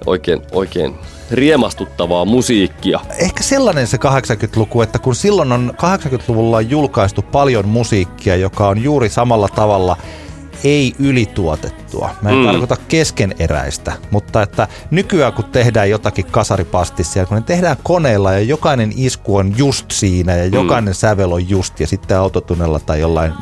oikein, 0.05 0.41
oikein 0.51 0.95
riemastuttavaa 1.31 2.25
musiikkia. 2.25 2.99
Ehkä 3.19 3.43
sellainen 3.43 3.87
se 3.87 3.97
80-luku, 3.97 4.81
että 4.81 4.99
kun 4.99 5.15
silloin 5.15 5.51
on 5.51 5.73
80-luvulla 5.77 6.57
on 6.57 6.69
julkaistu 6.69 7.21
paljon 7.21 7.67
musiikkia, 7.67 8.35
joka 8.35 8.67
on 8.67 8.83
juuri 8.83 9.09
samalla 9.09 9.47
tavalla 9.47 9.97
ei 10.63 10.95
ylituotettua. 10.99 12.09
Mä 12.21 12.29
en 12.29 12.35
mm. 12.35 12.45
Tarkoita 12.45 12.77
keskeneräistä, 12.87 13.93
mutta 14.11 14.41
että 14.41 14.67
nykyään 14.91 15.33
kun 15.33 15.45
tehdään 15.45 15.89
jotakin 15.89 16.25
kasaripastissia, 16.25 17.25
kun 17.25 17.37
ne 17.37 17.43
tehdään 17.43 17.77
koneella 17.83 18.31
ja 18.31 18.39
jokainen 18.39 18.93
isku 18.95 19.35
on 19.35 19.53
just 19.57 19.91
siinä 19.91 20.35
ja 20.35 20.45
jokainen 20.45 20.93
mm. 20.93 20.95
sävel 20.95 21.31
on 21.31 21.49
just 21.49 21.79
ja 21.79 21.87
sitten 21.87 22.17
autotunnella 22.17 22.79
tai 22.79 22.99
jollain 22.99 23.33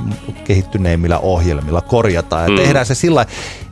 kehittyneimmillä 0.43 1.19
ohjelmilla 1.19 1.81
korjataan 1.81 2.43
ja 2.43 2.49
mm. 2.49 2.55
Tehdään 2.55 2.85
se 2.85 2.95
sillä 2.95 3.25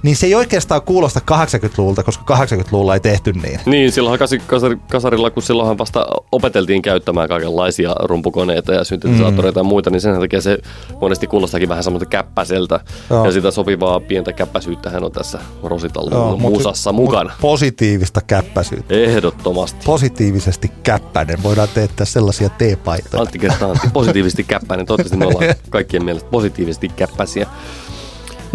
niin 0.06 0.16
se 0.16 0.26
ei 0.26 0.36
oikeastaan 0.36 0.82
kuulosta 0.82 1.22
80-luvulta, 1.32 2.04
koska 2.04 2.36
80-luvulla 2.36 2.94
ei 2.94 3.00
tehty 3.00 3.34
niin. 3.34 3.60
Niin, 3.66 3.92
silloinhan 3.92 4.30
kasari, 4.48 4.78
kasarilla, 4.90 5.30
kun 5.30 5.44
silloinhan 5.44 5.78
vasta 5.78 6.06
opeteltiin 6.32 6.82
käyttämään 6.82 7.30
kaikenlaisia 7.30 7.96
rumpukoneita 8.00 8.74
ja 8.74 8.84
syntetisaattoreita 8.84 9.60
mm. 9.60 9.66
ja 9.66 9.70
muita, 9.70 9.90
niin 9.90 10.02
sen 10.02 10.20
takia 10.20 10.42
se 10.42 10.58
monesti 11.02 11.28
kuulostaakin 11.28 11.70
vähän 11.70 11.84
semmoista 11.84 12.10
käppäseltä. 12.10 12.80
Joo. 13.10 13.26
Ja 13.26 13.32
sitä 13.32 13.52
sopivaa 13.52 14.00
pientä 14.00 14.34
käppäsyyttähän 14.34 15.04
on 15.04 15.12
tässä 15.12 15.40
mut- 15.62 16.40
musassa 16.40 16.92
mut 16.92 17.06
mukana. 17.06 17.34
Positiivista 17.42 18.22
käppäisyyttä. 18.28 18.96
Ehdottomasti. 18.96 19.86
Positiivisesti 19.86 20.72
käppäinen. 20.84 21.44
Voidaan 21.44 21.70
teettää 21.74 22.06
sellaisia 22.06 22.50
teepaitoja. 22.50 23.22
Antti 23.22 23.40
kertaa 23.40 23.70
Antti, 23.70 23.88
positiivisesti 23.94 24.44
käppäinen. 24.44 24.86
Toivottavasti 24.86 25.18
me 25.18 25.26
ollaan 25.26 25.56
kaikkien 25.70 26.06
mielestä 26.06 26.30
positiivisesti 26.30 26.90
käppäisiä. 26.90 27.48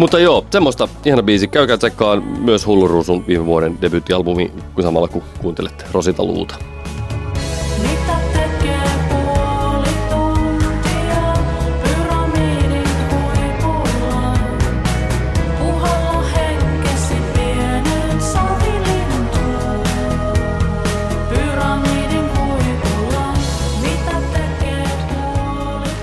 Mutta 0.01 0.19
joo, 0.19 0.45
semmoista 0.51 0.87
ihana 1.05 1.23
biisi. 1.23 1.47
Käykää 1.47 1.77
tsekkaan 1.77 2.23
myös 2.23 2.67
Hulluruusun 2.67 3.27
viime 3.27 3.45
vuoden 3.45 3.81
debyyttialbumi, 3.81 4.51
samalla 4.81 5.07
kun 5.07 5.23
kuuntelette 5.41 5.85
Rosita 5.91 6.23
Luuta. 6.23 6.55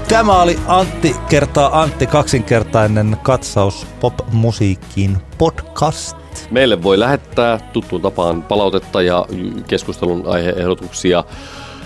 Tämä 0.09 0.43
oli 0.43 0.59
Antti 0.67 1.17
kertaa 1.29 1.83
Antti 1.83 2.07
kaksinkertainen 2.07 3.17
katsaus 3.23 3.87
pop-musiikkiin 4.01 5.17
podcast. 5.39 6.17
Meille 6.51 6.83
voi 6.83 6.99
lähettää 6.99 7.59
tuttuun 7.73 8.03
tapaan 8.03 8.43
palautetta 8.43 9.03
ja 9.03 9.27
keskustelun 9.67 10.23
aiheehdotuksia 10.27 11.25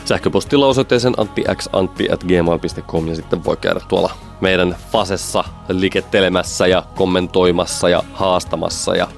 sähköpostilla 0.05 0.67
osoitteeseen 0.67 1.15
anttixantti.gmail.com 1.17 3.09
ja 3.09 3.17
sitten 3.17 3.45
voi 3.45 3.57
käydä 3.57 3.81
tuolla 3.89 4.13
meidän 4.41 4.77
fasessa 4.93 5.45
likettelemässä 5.69 6.67
ja 6.67 6.83
kommentoimassa 6.95 7.89
ja 7.89 8.03
haastamassa 8.13 8.97
ja 8.97 9.09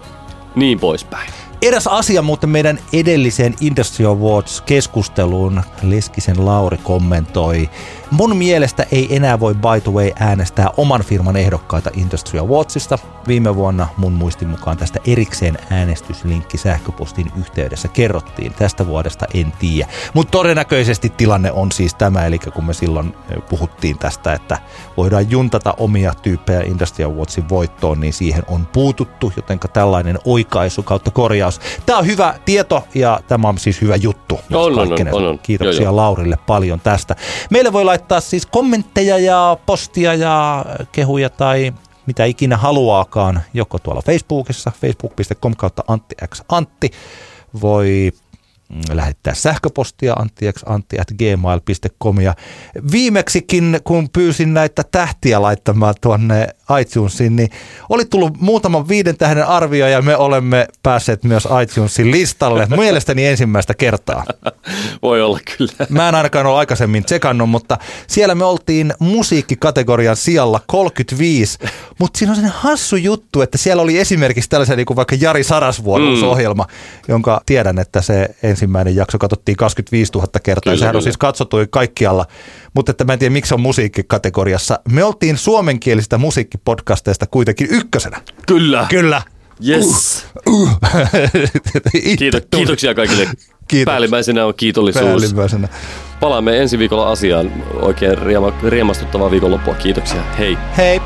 niin 0.54 0.80
poispäin. 0.80 1.30
Eräs 1.64 1.86
asia 1.86 2.22
muuten 2.22 2.50
meidän 2.50 2.78
edelliseen 2.92 3.54
Industry 3.60 4.06
Awards-keskusteluun 4.06 5.62
Leskisen 5.82 6.44
Lauri 6.44 6.78
kommentoi. 6.82 7.70
Mun 8.14 8.36
mielestä 8.36 8.86
ei 8.92 9.16
enää 9.16 9.40
voi 9.40 9.54
by 9.54 9.80
the 9.82 9.92
way 9.92 10.10
äänestää 10.18 10.70
oman 10.76 11.02
firman 11.02 11.36
ehdokkaita 11.36 11.90
Industry 11.94 12.38
Awardsista. 12.38 12.98
Viime 13.28 13.54
vuonna 13.56 13.88
mun 13.96 14.12
muistin 14.12 14.48
mukaan 14.48 14.76
tästä 14.76 15.00
erikseen 15.06 15.58
äänestyslinkki 15.70 16.58
sähköpostin 16.58 17.32
yhteydessä 17.38 17.88
kerrottiin. 17.88 18.52
Tästä 18.52 18.86
vuodesta 18.86 19.26
en 19.34 19.52
tiedä. 19.58 19.88
Mutta 20.14 20.30
todennäköisesti 20.30 21.12
tilanne 21.16 21.52
on 21.52 21.72
siis 21.72 21.94
tämä, 21.94 22.26
eli 22.26 22.38
kun 22.38 22.64
me 22.64 22.74
silloin 22.74 23.14
puhuttiin 23.48 23.98
tästä, 23.98 24.32
että 24.32 24.58
voidaan 24.96 25.30
juntata 25.30 25.74
omia 25.78 26.12
tyyppejä 26.22 26.60
Industry 26.60 27.04
Awardsin 27.04 27.48
voittoon, 27.48 28.00
niin 28.00 28.12
siihen 28.12 28.42
on 28.48 28.66
puututtu, 28.66 29.32
jotenka 29.36 29.68
tällainen 29.68 30.18
oikaisu 30.24 30.82
kautta 30.82 31.10
korjaus. 31.10 31.60
Tämä 31.86 31.98
on 31.98 32.06
hyvä 32.06 32.34
tieto 32.44 32.84
ja 32.94 33.20
tämä 33.28 33.48
on 33.48 33.58
siis 33.58 33.80
hyvä 33.80 33.96
juttu. 33.96 34.40
On, 34.52 34.78
on, 34.78 34.92
on, 34.92 35.08
on, 35.12 35.24
on. 35.24 35.38
Kiitoksia 35.38 35.82
Joo, 35.82 35.84
joo. 35.84 35.96
Laurille 35.96 36.38
paljon 36.46 36.80
tästä. 36.80 37.16
Meille 37.50 37.72
voi 37.72 37.84
laittaa 37.84 38.03
siis 38.20 38.46
kommentteja 38.46 39.18
ja 39.18 39.56
postia 39.66 40.14
ja 40.14 40.64
kehuja 40.92 41.30
tai 41.30 41.72
mitä 42.06 42.24
ikinä 42.24 42.56
haluaakaan, 42.56 43.42
joko 43.54 43.78
tuolla 43.78 44.02
Facebookissa, 44.02 44.72
facebook.com 44.80 45.56
kautta 45.56 45.84
Antti 45.88 46.14
X 46.28 46.42
Antti. 46.48 46.90
Voi 47.62 48.12
mm, 48.68 48.80
lähettää 48.92 49.34
sähköpostia 49.34 50.14
anttiantti.gmail.com 50.14 52.20
ja 52.20 52.34
viimeksikin 52.92 53.80
kun 53.84 54.10
pyysin 54.10 54.54
näitä 54.54 54.82
tähtiä 54.90 55.42
laittamaan 55.42 55.94
tuonne 56.00 56.48
iTunesiin, 56.80 57.36
niin 57.36 57.50
oli 57.88 58.04
tullut 58.04 58.40
muutaman 58.40 58.88
viiden 58.88 59.16
tähden 59.16 59.46
arvio 59.46 59.86
ja 59.86 60.02
me 60.02 60.16
olemme 60.16 60.68
päässeet 60.82 61.24
myös 61.24 61.48
iTunesin 61.62 62.10
listalle 62.10 62.66
mielestäni 62.76 63.26
ensimmäistä 63.26 63.74
kertaa. 63.74 64.24
Voi 65.02 65.22
olla 65.22 65.38
kyllä. 65.58 65.86
Mä 65.88 66.08
en 66.08 66.14
ainakaan 66.14 66.46
ole 66.46 66.58
aikaisemmin 66.58 67.04
tsekannut, 67.04 67.50
mutta 67.50 67.78
siellä 68.06 68.34
me 68.34 68.44
oltiin 68.44 68.94
musiikkikategorian 68.98 70.16
sijalla 70.16 70.60
35. 70.66 71.58
Mutta 71.98 72.18
siinä 72.18 72.32
on 72.32 72.36
sellainen 72.36 72.60
hassu 72.60 72.96
juttu, 72.96 73.42
että 73.42 73.58
siellä 73.58 73.82
oli 73.82 73.98
esimerkiksi 73.98 74.50
tällaisen 74.50 74.76
niin 74.76 74.86
kuin 74.86 74.96
vaikka 74.96 75.16
Jari 75.20 75.44
Sarasvuon 75.44 76.02
mm. 76.02 76.22
ohjelma, 76.22 76.66
jonka 77.08 77.40
tiedän, 77.46 77.78
että 77.78 78.02
se 78.02 78.34
ensimmäinen 78.42 78.96
jakso 78.96 79.18
katsottiin 79.18 79.56
25 79.56 80.12
000 80.12 80.26
kertaa. 80.42 80.42
Kyllä, 80.44 80.74
Kyllä, 80.74 80.78
Sehän 80.78 80.96
on 80.96 81.00
kyllä. 81.00 81.02
siis 81.02 81.16
katsottu 81.16 81.56
kaikkialla, 81.70 82.26
mutta 82.74 82.90
että 82.90 83.04
mä 83.04 83.12
en 83.12 83.18
tiedä 83.18 83.32
miksi 83.32 83.48
se 83.48 83.54
on 83.54 83.60
musiikkikategoriassa. 83.60 84.80
Me 84.88 85.04
oltiin 85.04 85.36
suomenkielisistä 86.54 86.64
musiikkipodcasteista 86.64 87.26
kuitenkin 87.26 87.66
ykkösenä. 87.70 88.20
Kyllä. 88.46 88.86
Kyllä. 88.88 89.22
Yes. 89.68 90.26
Itse 91.94 92.16
Kiito, 92.16 92.40
tuli. 92.40 92.48
kiitoksia 92.50 92.94
kaikille. 92.94 93.28
Kiitos. 93.68 93.92
Päällimmäisenä 93.92 94.46
on 94.46 94.54
kiitollisuus. 94.56 95.04
Päällimmäisenä. 95.04 95.68
Palaamme 96.20 96.58
ensi 96.62 96.78
viikolla 96.78 97.10
asiaan. 97.10 97.52
Oikein 97.80 98.18
riema, 98.18 98.52
riemastuttavaa 98.68 99.30
viikonloppua. 99.30 99.74
Kiitoksia. 99.74 100.22
Hei. 100.38 100.58
Hei. 100.76 101.00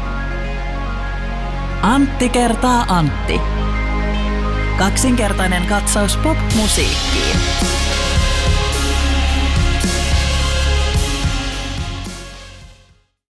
Antti 1.83 2.29
kertaa 2.29 2.85
Antti. 2.89 3.41
Kaksinkertainen 4.79 5.67
katsaus 5.67 6.17
pop-musiikkiin. 6.17 7.37